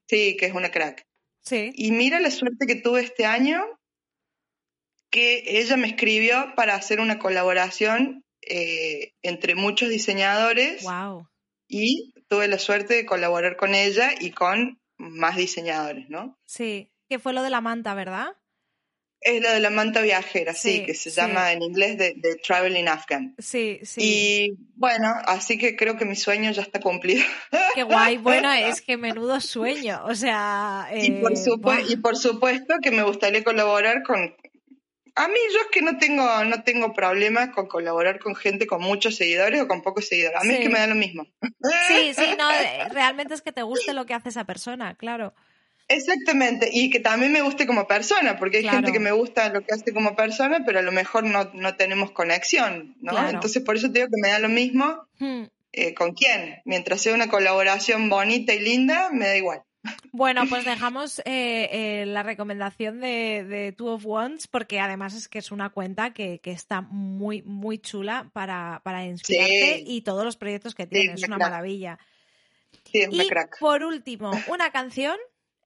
Sí, 0.08 0.38
que 0.38 0.46
es 0.46 0.54
una 0.54 0.72
crack. 0.72 1.06
Sí. 1.42 1.72
Y 1.76 1.92
mira 1.92 2.20
la 2.20 2.32
suerte 2.32 2.68
que 2.68 2.76
tuve 2.76 3.02
este 3.02 3.26
año, 3.26 3.64
que 5.10 5.44
ella 5.60 5.78
me 5.78 5.88
escribió 5.88 6.54
para 6.56 6.76
hacer 6.76 7.00
una 7.00 7.20
colaboración 7.20 8.24
eh, 8.42 9.14
entre 9.22 9.56
muchos 9.56 9.90
diseñadores. 9.90 10.84
Wow. 10.84 11.28
Y 11.68 12.14
tuve 12.30 12.48
la 12.48 12.60
suerte 12.60 12.94
de 12.94 13.06
colaborar 13.06 13.58
con 13.58 13.76
ella 13.76 14.12
y 14.20 14.32
con 14.32 14.80
más 14.98 15.36
diseñadores, 15.36 16.10
¿no? 16.10 16.38
Sí, 16.46 16.92
que 17.10 17.20
fue 17.20 17.34
lo 17.34 17.44
de 17.44 17.50
la 17.50 17.62
manta, 17.62 17.94
¿verdad? 17.94 18.36
Es 19.20 19.42
lo 19.42 19.52
de 19.52 19.60
la 19.60 19.72
manta 19.72 20.02
viajera, 20.02 20.54
sí, 20.54 20.86
que 20.86 20.94
se 20.94 21.10
llama 21.10 21.52
en 21.52 21.64
inglés 21.64 21.98
de, 21.98 22.40
Traveling 22.46 22.88
Afghan. 22.88 23.36
Sí, 23.40 23.80
sí. 23.84 24.00
Y 24.02 24.58
bueno, 24.76 25.12
así 25.26 25.58
que 25.58 25.76
creo 25.76 25.98
que 25.98 26.06
mi 26.06 26.16
sueño 26.16 26.52
ya 26.52 26.62
está 26.62 26.80
cumplido. 26.80 27.24
Qué 27.76 27.84
guay, 27.84 28.18
bueno, 28.18 28.52
es 28.54 28.82
que 28.82 28.96
menudo 28.96 29.42
sueño, 29.42 30.02
o 30.06 30.14
sea... 30.14 30.90
y, 30.96 31.12
por 31.12 31.34
eh, 31.34 31.86
y 31.90 31.96
por 31.98 32.16
supuesto 32.16 32.76
que 32.82 32.92
me 32.92 33.04
gustaría 33.04 33.44
colaborar 33.44 34.04
con... 34.04 34.36
A 35.16 35.28
mí 35.28 35.40
yo 35.52 35.62
es 35.62 35.68
que 35.72 35.82
no 35.82 35.98
tengo, 35.98 36.46
no 36.46 36.64
tengo 36.64 36.94
problemas 36.94 37.50
con 37.50 37.68
colaborar 37.68 38.20
con 38.20 38.36
gente 38.36 38.68
con 38.68 38.84
muchos 38.84 39.16
seguidores 39.16 39.60
o 39.64 39.68
con 39.68 39.82
pocos 39.82 40.08
seguidores. 40.08 40.40
A 40.40 40.44
mí 40.44 40.54
es 40.54 40.60
que 40.60 40.70
me 40.70 40.78
da 40.78 40.86
lo 40.86 40.94
mismo. 40.94 41.26
Sí, 41.88 42.14
sí, 42.14 42.36
no, 42.38 42.48
realmente 42.92 43.34
es 43.34 43.42
que 43.42 43.52
te 43.52 43.64
guste 43.64 43.96
lo 43.96 44.06
que 44.06 44.14
hace 44.14 44.30
esa 44.30 44.46
persona, 44.46 44.94
claro. 44.96 45.34
Exactamente, 45.90 46.70
y 46.72 46.90
que 46.90 47.00
también 47.00 47.32
me 47.32 47.42
guste 47.42 47.66
como 47.66 47.88
persona, 47.88 48.38
porque 48.38 48.58
hay 48.58 48.68
gente 48.68 48.92
que 48.92 49.00
me 49.00 49.14
gusta 49.14 49.50
lo 49.50 49.62
que 49.62 49.74
hace 49.74 49.94
como 49.94 50.18
persona, 50.18 50.64
pero 50.66 50.80
a 50.80 50.82
lo 50.82 50.92
mejor 50.92 51.24
no, 51.24 51.50
no 51.54 51.76
tenemos 51.76 52.12
conexión, 52.12 52.96
¿no? 53.00 53.30
Entonces 53.30 53.64
por 53.64 53.78
eso 53.78 53.90
te 53.90 54.00
digo 54.00 54.10
que 54.10 54.22
me 54.22 54.30
da 54.30 54.40
lo 54.40 54.50
mismo 54.50 55.08
hmm. 55.20 55.44
eh, 55.72 55.94
con 55.94 56.14
quién. 56.14 56.62
Mientras 56.66 57.02
sea 57.02 57.14
una 57.14 57.30
colaboración 57.30 58.10
bonita 58.10 58.54
y 58.54 58.60
linda, 58.60 59.10
me 59.14 59.28
da 59.28 59.38
igual. 59.38 59.64
Bueno, 60.12 60.44
pues 60.50 60.66
dejamos 60.66 61.20
eh, 61.20 61.70
eh, 61.72 62.06
la 62.06 62.22
recomendación 62.22 63.00
de, 63.00 63.46
de, 63.48 63.72
Two 63.72 63.94
of 63.94 64.06
Ones 64.06 64.48
porque 64.48 64.82
además 64.82 65.14
es 65.14 65.30
que 65.30 65.40
es 65.40 65.52
una 65.52 65.70
cuenta 65.70 66.14
que, 66.14 66.40
que 66.40 66.52
está 66.52 66.82
muy, 66.82 67.44
muy 67.44 67.78
chula 67.78 68.30
para, 68.34 68.82
para 68.84 69.06
inspirarte 69.06 69.84
y 69.86 70.02
todos 70.02 70.26
los 70.26 70.36
proyectos 70.36 70.76
que 70.76 70.86
tiene, 70.86 71.14
es 71.14 71.24
una 71.24 71.38
maravilla. 71.38 71.98
Sí, 72.92 73.00
es 73.00 73.10
y 73.10 73.28
crack. 73.30 73.58
por 73.60 73.84
último, 73.84 74.32
una 74.48 74.72
canción 74.72 75.18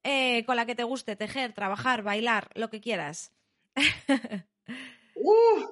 eh, 0.04 0.44
con 0.46 0.56
la 0.56 0.66
que 0.66 0.76
te 0.76 0.84
guste 0.84 1.16
tejer, 1.16 1.54
trabajar, 1.54 2.04
bailar, 2.04 2.50
lo 2.56 2.70
que 2.70 2.82
quieras. 2.82 3.32
Uh, 5.24 5.68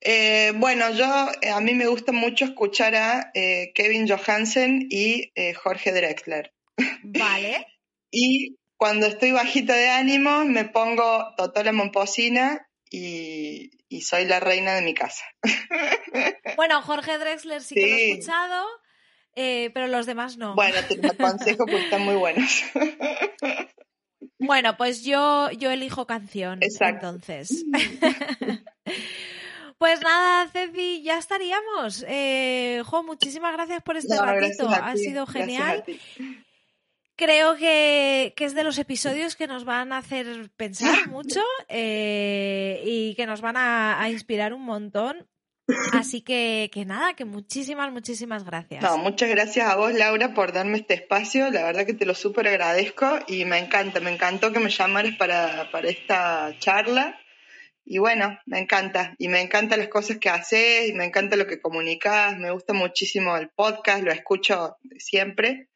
eh, 0.00 0.52
bueno, 0.54 0.90
yo 0.90 1.04
eh, 1.42 1.50
a 1.50 1.60
mí 1.60 1.74
me 1.74 1.86
gusta 1.86 2.12
mucho 2.12 2.46
escuchar 2.46 2.94
a 2.94 3.30
Kevin 3.74 4.08
Johansen 4.08 4.86
y 4.88 5.30
Jorge 5.54 5.92
Drexler. 5.92 6.54
Vale. 7.02 7.66
y 8.10 8.56
cuando 8.78 9.06
estoy 9.06 9.32
bajita 9.32 9.76
de 9.76 9.90
ánimo 9.90 10.46
me 10.46 10.64
pongo 10.64 11.34
Totola 11.36 11.72
Momposina 11.72 12.66
y, 12.90 13.70
y, 13.90 14.00
soy 14.00 14.24
la 14.24 14.40
reina 14.40 14.74
de 14.74 14.82
mi 14.82 14.94
casa. 14.94 15.24
bueno, 16.56 16.80
Jorge 16.80 17.18
Drexler 17.18 17.62
sí, 17.62 17.74
que 17.74 17.80
lo 17.82 17.86
he 17.86 18.10
escuchado. 18.12 18.66
Eh, 19.34 19.70
pero 19.72 19.86
los 19.86 20.06
demás 20.06 20.36
no. 20.36 20.54
Bueno, 20.54 20.78
te 20.88 20.96
lo 20.96 21.10
aconsejo 21.10 21.64
porque 21.66 21.84
están 21.84 22.02
muy 22.02 22.16
buenos. 22.16 22.62
Bueno, 24.42 24.76
pues 24.78 25.04
yo, 25.04 25.50
yo 25.50 25.70
elijo 25.70 26.06
canción, 26.06 26.60
entonces. 26.62 27.64
Pues 29.80 30.02
nada, 30.02 30.46
Ceci, 30.50 31.00
ya 31.02 31.16
estaríamos. 31.16 32.04
Eh, 32.06 32.82
jo, 32.84 33.02
muchísimas 33.02 33.54
gracias 33.54 33.82
por 33.82 33.96
este 33.96 34.14
ratito. 34.14 34.68
Ha 34.68 34.94
sido 34.94 35.26
genial. 35.26 35.82
Creo 37.16 37.56
que, 37.56 38.34
es 38.36 38.54
de 38.54 38.62
los 38.62 38.76
episodios 38.76 39.36
que 39.36 39.46
nos 39.46 39.64
van 39.64 39.94
a 39.94 39.98
hacer 39.98 40.50
pensar 40.56 41.08
mucho 41.08 41.40
eh, 41.68 42.82
y 42.84 43.14
que 43.14 43.24
nos 43.24 43.40
van 43.40 43.56
a, 43.56 44.06
inspirar 44.10 44.52
un 44.52 44.66
montón. 44.66 45.26
Así 45.92 46.22
que, 46.22 46.70
que 46.72 46.84
nada, 46.84 47.14
que 47.14 47.24
muchísimas, 47.24 47.92
muchísimas 47.92 48.44
gracias. 48.44 48.82
No, 48.82 48.98
muchas 48.98 49.28
gracias 49.28 49.68
a 49.68 49.76
vos, 49.76 49.92
Laura, 49.94 50.34
por 50.34 50.52
darme 50.52 50.78
este 50.78 50.94
espacio. 50.94 51.50
La 51.50 51.64
verdad 51.64 51.86
que 51.86 51.94
te 51.94 52.06
lo 52.06 52.14
súper 52.14 52.48
agradezco 52.48 53.18
y 53.26 53.44
me 53.44 53.58
encanta, 53.58 54.00
me 54.00 54.12
encantó 54.12 54.52
que 54.52 54.60
me 54.60 54.70
llamaras 54.70 55.14
para, 55.16 55.70
para 55.70 55.88
esta 55.88 56.54
charla. 56.58 57.18
Y 57.84 57.98
bueno, 57.98 58.38
me 58.46 58.60
encanta. 58.60 59.14
Y 59.18 59.28
me 59.28 59.40
encantan 59.40 59.80
las 59.80 59.88
cosas 59.88 60.18
que 60.18 60.28
haces, 60.28 60.88
y 60.88 60.92
me 60.92 61.04
encanta 61.04 61.36
lo 61.36 61.46
que 61.46 61.60
comunicas. 61.60 62.38
Me 62.38 62.50
gusta 62.50 62.72
muchísimo 62.72 63.36
el 63.36 63.48
podcast, 63.48 64.04
lo 64.04 64.12
escucho 64.12 64.76
siempre. 64.98 65.68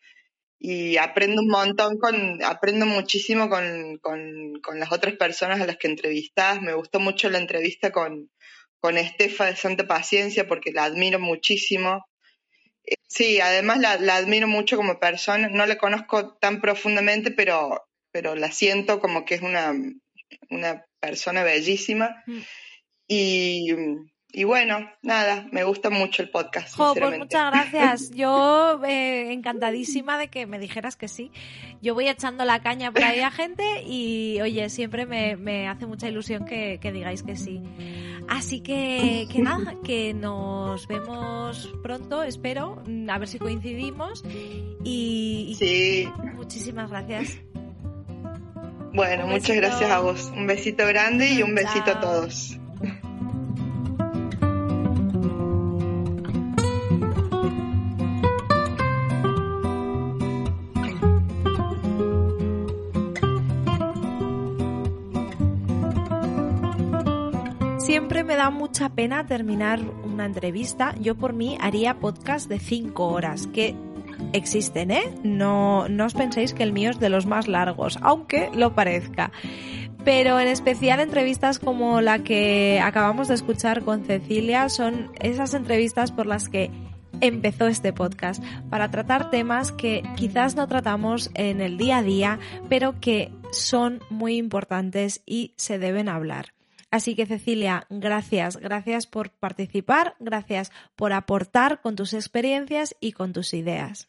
Y 0.59 0.97
aprendo 0.97 1.43
un 1.43 1.49
montón 1.49 1.99
con, 1.99 2.43
aprendo 2.45 2.87
muchísimo 2.87 3.49
con, 3.49 3.99
con, 3.99 4.61
con 4.63 4.79
las 4.79 4.93
otras 4.93 5.15
personas 5.15 5.61
a 5.61 5.67
las 5.67 5.77
que 5.77 5.89
entrevistas. 5.89 6.63
Me 6.63 6.73
gustó 6.75 7.01
mucho 7.01 7.29
la 7.31 7.39
entrevista 7.39 7.91
con, 7.91 8.31
con 8.85 8.99
Estefa 8.99 9.47
de 9.47 9.57
Santa 9.57 9.87
Paciencia 9.87 10.47
porque 10.47 10.71
la 10.71 10.85
admiro 10.85 11.19
muchísimo. 11.19 12.05
Eh, 12.85 12.97
sí, 13.09 13.41
además 13.41 13.79
la, 13.79 13.93
admiro 14.15 14.47
mucho 14.47 14.77
como 14.77 15.01
persona, 15.01 15.49
no 15.49 15.65
la 15.65 15.79
conozco 15.79 16.37
tan 16.37 16.61
profundamente, 16.61 17.31
pero, 17.31 17.83
pero 18.13 18.35
la 18.35 18.53
siento 18.53 19.01
como 19.01 19.25
que 19.25 19.37
es 19.37 19.41
una, 19.41 19.73
una 20.51 20.85
persona 21.01 21.43
bellísima. 21.45 22.23
Mm. 22.27 22.41
Y 23.09 23.73
y 24.37 24.43
bueno, 24.43 24.91
nada, 25.01 25.47
me 25.53 25.63
gusta 25.63 25.91
mucho 25.91 26.21
el 26.21 26.29
podcast. 26.29 26.77
pues 26.77 27.19
muchas 27.19 27.53
gracias. 27.53 28.11
Yo 28.15 28.83
eh, 28.85 29.33
encantadísima 29.33 30.19
de 30.19 30.27
que 30.27 30.47
me 30.47 30.59
dijeras 30.59 30.97
que 30.97 31.07
sí. 31.07 31.31
Yo 31.81 31.95
voy 31.95 32.09
echando 32.09 32.45
la 32.45 32.61
caña 32.61 32.91
por 32.91 33.05
ahí 33.05 33.21
a 33.21 33.31
gente 33.31 33.85
y 33.87 34.41
oye, 34.43 34.69
siempre 34.71 35.07
me, 35.07 35.69
hace 35.69 35.87
mucha 35.87 36.09
ilusión 36.09 36.47
que, 36.47 36.81
digáis 36.83 37.23
que 37.23 37.37
sí. 37.37 37.63
Así 38.29 38.61
que, 38.61 39.27
que 39.31 39.41
nada, 39.41 39.77
que 39.85 40.15
nos 40.15 40.87
vemos 40.87 41.73
pronto, 41.83 42.23
espero, 42.23 42.83
a 43.09 43.19
ver 43.19 43.29
si 43.29 43.39
coincidimos. 43.39 44.25
Y, 44.83 45.55
sí. 45.59 46.09
muchísimas 46.35 46.91
gracias. 46.91 47.39
Bueno, 48.93 49.27
muchas 49.27 49.57
gracias 49.57 49.91
a 49.91 50.01
vos. 50.01 50.33
Un 50.37 50.47
besito 50.47 50.87
grande 50.87 51.31
y 51.31 51.43
un 51.43 51.55
besito 51.55 51.91
a 51.91 52.01
todos. 52.01 52.59
Siempre 67.95 68.25
me 68.25 68.35
da 68.35 68.51
mucha 68.51 68.89
pena 68.89 69.25
terminar 69.25 69.79
una 70.03 70.27
entrevista. 70.27 70.97
Yo 71.01 71.15
por 71.15 71.33
mí 71.33 71.57
haría 71.61 72.01
podcast 72.01 72.49
de 72.49 72.59
cinco 72.59 73.07
horas, 73.07 73.47
que 73.47 73.77
existen, 74.33 74.91
¿eh? 74.91 75.15
No, 75.23 75.89
no 75.89 76.07
os 76.07 76.15
penséis 76.15 76.55
que 76.55 76.65
el 76.65 76.73
mío 76.73 76.91
es 76.91 76.99
de 76.99 77.09
los 77.09 77.25
más 77.25 77.47
largos, 77.47 78.01
aunque 78.03 78.51
lo 78.53 78.75
parezca. 78.75 79.31
Pero 80.05 80.41
en 80.41 80.49
especial 80.49 80.99
entrevistas 80.99 81.61
como 81.61 82.01
la 82.01 82.19
que 82.25 82.81
acabamos 82.83 83.29
de 83.29 83.35
escuchar 83.35 83.85
con 83.85 84.05
Cecilia 84.05 84.69
son 84.71 85.13
esas 85.21 85.55
entrevistas 85.55 86.11
por 86.11 86.27
las 86.27 86.49
que 86.49 86.73
empezó 87.21 87.69
este 87.69 87.93
podcast, 87.93 88.43
para 88.71 88.91
tratar 88.91 89.31
temas 89.31 89.71
que 89.71 90.03
quizás 90.17 90.57
no 90.57 90.67
tratamos 90.67 91.31
en 91.35 91.61
el 91.61 91.79
día 91.79 91.99
a 91.99 92.03
día, 92.03 92.41
pero 92.69 92.99
que 93.01 93.31
son 93.53 94.01
muy 94.11 94.37
importantes 94.37 95.23
y 95.25 95.55
se 95.57 95.79
deben 95.79 96.09
hablar. 96.09 96.54
Así 96.95 97.17
que 97.17 97.27
Cecilia, 97.27 97.89
gracias, 97.91 98.57
gracias 98.57 99.09
por 99.09 99.31
participar, 99.31 100.15
gracias 100.21 100.71
por 100.95 101.13
aportar 101.13 101.81
con 101.81 101.97
tus 101.97 102.15
experiencias 102.15 102.95
y 103.01 103.11
con 103.11 103.33
tus 103.33 103.53
ideas. 103.53 104.09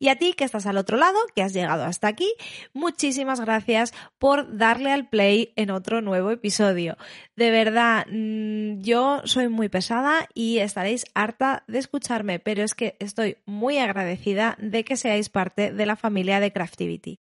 Y 0.00 0.08
a 0.08 0.16
ti 0.16 0.32
que 0.32 0.42
estás 0.42 0.66
al 0.66 0.76
otro 0.76 0.96
lado, 0.96 1.16
que 1.36 1.42
has 1.44 1.52
llegado 1.52 1.84
hasta 1.84 2.08
aquí, 2.08 2.28
muchísimas 2.72 3.40
gracias 3.40 3.94
por 4.18 4.58
darle 4.58 4.90
al 4.90 5.08
play 5.08 5.52
en 5.54 5.70
otro 5.70 6.00
nuevo 6.00 6.32
episodio. 6.32 6.96
De 7.36 7.52
verdad, 7.52 8.06
mm, 8.10 8.80
yo 8.80 9.22
soy 9.24 9.46
muy 9.46 9.68
pesada 9.68 10.28
y 10.34 10.58
estaréis 10.58 11.04
harta 11.14 11.62
de 11.68 11.78
escucharme, 11.78 12.40
pero 12.40 12.64
es 12.64 12.74
que 12.74 12.96
estoy 12.98 13.36
muy 13.46 13.78
agradecida 13.78 14.56
de 14.58 14.82
que 14.82 14.96
seáis 14.96 15.28
parte 15.28 15.72
de 15.72 15.86
la 15.86 15.94
familia 15.94 16.40
de 16.40 16.52
Craftivity. 16.52 17.20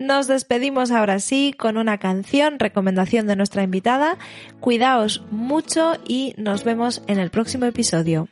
Nos 0.00 0.26
despedimos 0.26 0.92
ahora 0.92 1.20
sí 1.20 1.52
con 1.52 1.76
una 1.76 1.98
canción, 1.98 2.58
recomendación 2.58 3.26
de 3.26 3.36
nuestra 3.36 3.62
invitada. 3.62 4.16
Cuidaos 4.58 5.22
mucho 5.30 5.92
y 6.08 6.32
nos 6.38 6.64
vemos 6.64 7.02
en 7.06 7.18
el 7.18 7.28
próximo 7.28 7.66
episodio. 7.66 8.26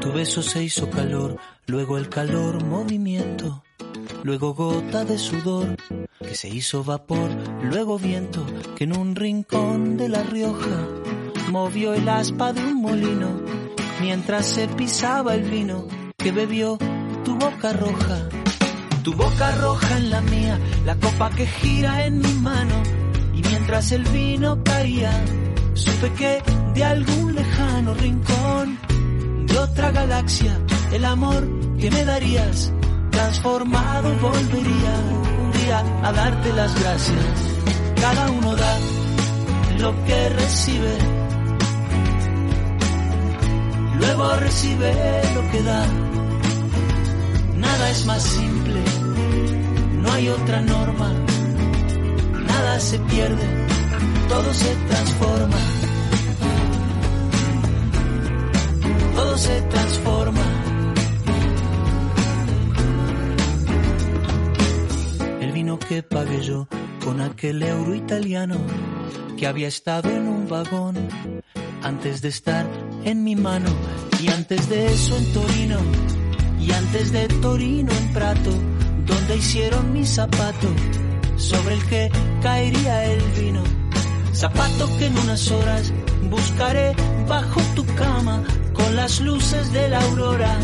Tu 0.00 0.12
beso 0.12 0.42
se 0.42 0.64
hizo 0.64 0.90
calor, 0.90 1.36
luego 1.68 1.96
el 1.96 2.08
calor 2.08 2.64
movimiento, 2.64 3.62
luego 4.24 4.52
gota 4.52 5.04
de 5.04 5.16
sudor 5.16 5.76
que 6.18 6.34
se 6.34 6.48
hizo 6.48 6.82
vapor, 6.82 7.30
luego 7.62 8.00
viento 8.00 8.44
que 8.74 8.82
en 8.82 8.98
un 8.98 9.14
rincón 9.14 9.96
de 9.96 10.08
La 10.08 10.24
Rioja 10.24 10.88
movió 11.50 11.94
el 11.94 12.08
aspa 12.08 12.52
de 12.52 12.64
un 12.64 12.82
molino 12.82 13.42
mientras 14.00 14.46
se 14.46 14.66
pisaba 14.66 15.36
el 15.36 15.44
vino 15.44 15.86
que 16.18 16.32
bebió 16.32 16.78
tu 17.24 17.36
boca 17.36 17.72
roja 17.72 18.28
tu 19.02 19.14
boca 19.14 19.50
roja 19.56 19.96
en 19.96 20.10
la 20.10 20.20
mía, 20.20 20.58
la 20.84 20.94
copa 20.96 21.30
que 21.30 21.46
gira 21.46 22.06
en 22.06 22.18
mi 22.18 22.32
mano. 22.34 22.82
Y 23.34 23.42
mientras 23.42 23.92
el 23.92 24.04
vino 24.04 24.62
caía, 24.62 25.12
supe 25.74 26.12
que 26.12 26.42
de 26.74 26.84
algún 26.84 27.34
lejano 27.34 27.94
rincón 27.94 28.78
de 29.46 29.58
otra 29.58 29.90
galaxia, 29.90 30.58
el 30.92 31.04
amor 31.04 31.48
que 31.78 31.90
me 31.90 32.04
darías, 32.04 32.72
transformado 33.10 34.14
volvería 34.16 34.94
un 35.42 35.52
día 35.52 35.78
a 36.02 36.12
darte 36.12 36.52
las 36.52 36.78
gracias. 36.80 37.24
Cada 38.00 38.30
uno 38.30 38.56
da 38.56 38.78
lo 39.78 40.04
que 40.04 40.28
recibe, 40.30 40.98
luego 43.98 44.36
recibe 44.36 44.92
lo 45.34 45.50
que 45.50 45.62
da. 45.62 46.19
Nada 47.60 47.90
es 47.90 48.06
más 48.06 48.22
simple. 48.22 48.80
No 50.02 50.12
hay 50.12 50.28
otra 50.28 50.60
norma, 50.62 51.12
nada 52.46 52.80
se 52.80 52.98
pierde, 52.98 53.46
todo 54.28 54.54
se 54.54 54.74
transforma, 54.88 55.56
todo 59.14 59.38
se 59.38 59.60
transforma. 59.62 60.44
El 65.40 65.52
vino 65.52 65.78
que 65.78 66.02
pagué 66.02 66.42
yo 66.42 66.66
con 67.04 67.20
aquel 67.20 67.62
euro 67.62 67.94
italiano 67.94 68.56
que 69.36 69.46
había 69.46 69.68
estado 69.68 70.10
en 70.10 70.28
un 70.28 70.48
vagón 70.48 70.96
antes 71.82 72.22
de 72.22 72.28
estar 72.28 72.66
en 73.04 73.24
mi 73.24 73.36
mano 73.36 73.70
y 74.22 74.28
antes 74.28 74.68
de 74.68 74.86
eso 74.92 75.16
en 75.16 75.32
Torino 75.32 75.78
y 76.60 76.72
antes 76.72 77.12
de 77.12 77.28
Torino 77.28 77.92
en 77.92 78.12
Prato 78.12 78.50
donde 79.10 79.36
hicieron 79.36 79.92
mi 79.92 80.06
zapato, 80.06 80.68
sobre 81.36 81.74
el 81.74 81.84
que 81.86 82.10
caería 82.42 83.04
el 83.06 83.22
vino. 83.32 83.62
Zapato 84.32 84.88
que 84.98 85.06
en 85.06 85.18
unas 85.18 85.50
horas 85.50 85.92
buscaré 86.30 86.94
bajo 87.28 87.60
tu 87.74 87.84
cama 87.94 88.42
con 88.72 88.94
las 88.96 89.20
luces 89.20 89.72
de 89.72 89.88
la 89.88 90.00
aurora, 90.00 90.56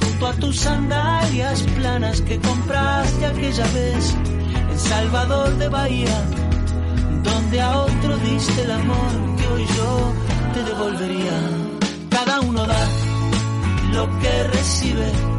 junto 0.00 0.26
a 0.28 0.32
tus 0.34 0.56
sandalias 0.60 1.62
planas 1.76 2.20
que 2.22 2.38
compraste 2.38 3.26
aquella 3.26 3.66
vez 3.72 4.14
en 4.70 4.78
Salvador 4.78 5.56
de 5.58 5.68
Bahía, 5.68 6.22
donde 7.24 7.60
a 7.60 7.78
otro 7.78 8.16
diste 8.18 8.62
el 8.62 8.70
amor 8.70 9.36
que 9.36 9.46
hoy 9.48 9.66
yo 9.76 10.12
te 10.54 10.64
devolvería. 10.64 11.38
Cada 12.10 12.40
uno 12.40 12.66
da 12.66 12.88
lo 13.92 14.08
que 14.20 14.44
recibe 14.44 15.29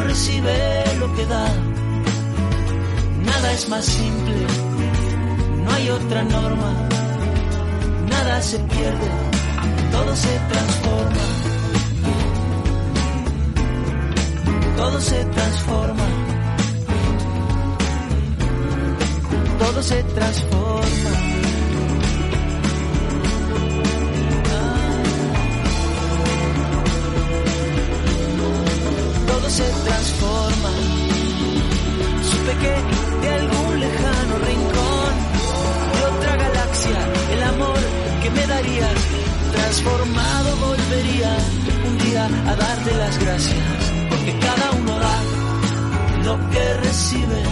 recibe 0.00 0.84
lo 0.98 1.14
que 1.14 1.26
da. 1.26 1.46
Nada 3.24 3.52
es 3.52 3.68
más 3.68 3.84
simple, 3.84 4.46
no 5.64 5.72
hay 5.72 5.90
otra 5.90 6.24
norma, 6.24 6.72
nada 8.10 8.42
se 8.42 8.58
pierde, 8.58 9.10
todo 9.92 10.16
se 10.16 10.38
transforma. 10.50 11.38
Todo 14.76 15.00
se 15.00 15.24
transforma. 15.24 16.06
Todo 19.58 19.82
se 19.82 20.02
transforma. 20.04 21.37
Se 29.50 29.64
transforma. 29.64 30.70
Supe 32.30 32.52
que 32.62 32.74
de 33.22 33.28
algún 33.40 33.80
lejano 33.80 34.34
rincón 34.50 35.12
de 35.94 36.04
otra 36.12 36.36
galaxia, 36.36 36.98
el 37.32 37.42
amor 37.42 37.78
que 38.22 38.30
me 38.30 38.46
daría 38.46 38.88
transformado 39.52 40.56
volvería 40.56 41.36
un 41.88 41.98
día 41.98 42.24
a 42.26 42.56
darte 42.56 42.94
las 42.94 43.18
gracias, 43.18 43.92
porque 44.10 44.38
cada 44.38 44.70
uno 44.72 44.98
da 44.98 45.16
lo 46.24 46.50
que 46.50 46.74
recibe. 46.86 47.42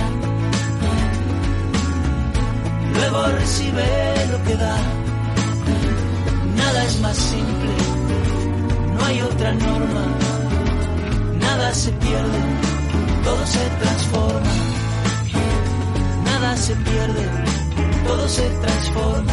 Luego 2.95 3.27
recibe 3.39 3.87
lo 4.33 4.45
que 4.45 4.57
da. 4.57 4.77
Nada 6.57 6.85
es 6.85 7.01
más 7.01 7.17
simple, 7.17 7.75
no 8.95 9.05
hay 9.07 9.21
otra 9.23 9.53
norma 9.55 10.36
nada 11.57 11.73
se 11.73 11.91
pierde, 11.91 12.39
todo 13.25 13.47
se 13.47 13.65
transforma, 13.81 14.53
nada 16.25 16.57
se 16.57 16.75
pierde, 16.77 17.25
todo 18.07 18.29
se 18.29 18.43
transforma. 18.63 19.33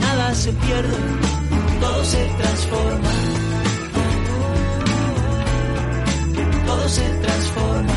Nada 0.00 0.34
se 0.34 0.52
pierde, 0.52 0.96
todo 1.80 2.04
se 2.04 2.24
transforma. 2.38 3.10
Todo 6.66 6.88
se 6.88 7.06
transforma. 7.24 7.94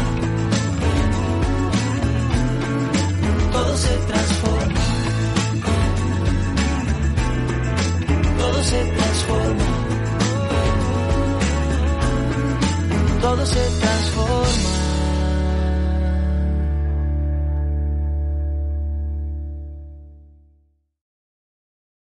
Todo 3.53 3.77
se 3.77 3.95
transforma. 4.09 4.81
Todo 8.39 8.63
se 8.63 8.85
transforma. 8.97 9.80
todo 13.31 13.45
se 13.45 13.59
transforma. 13.79 14.70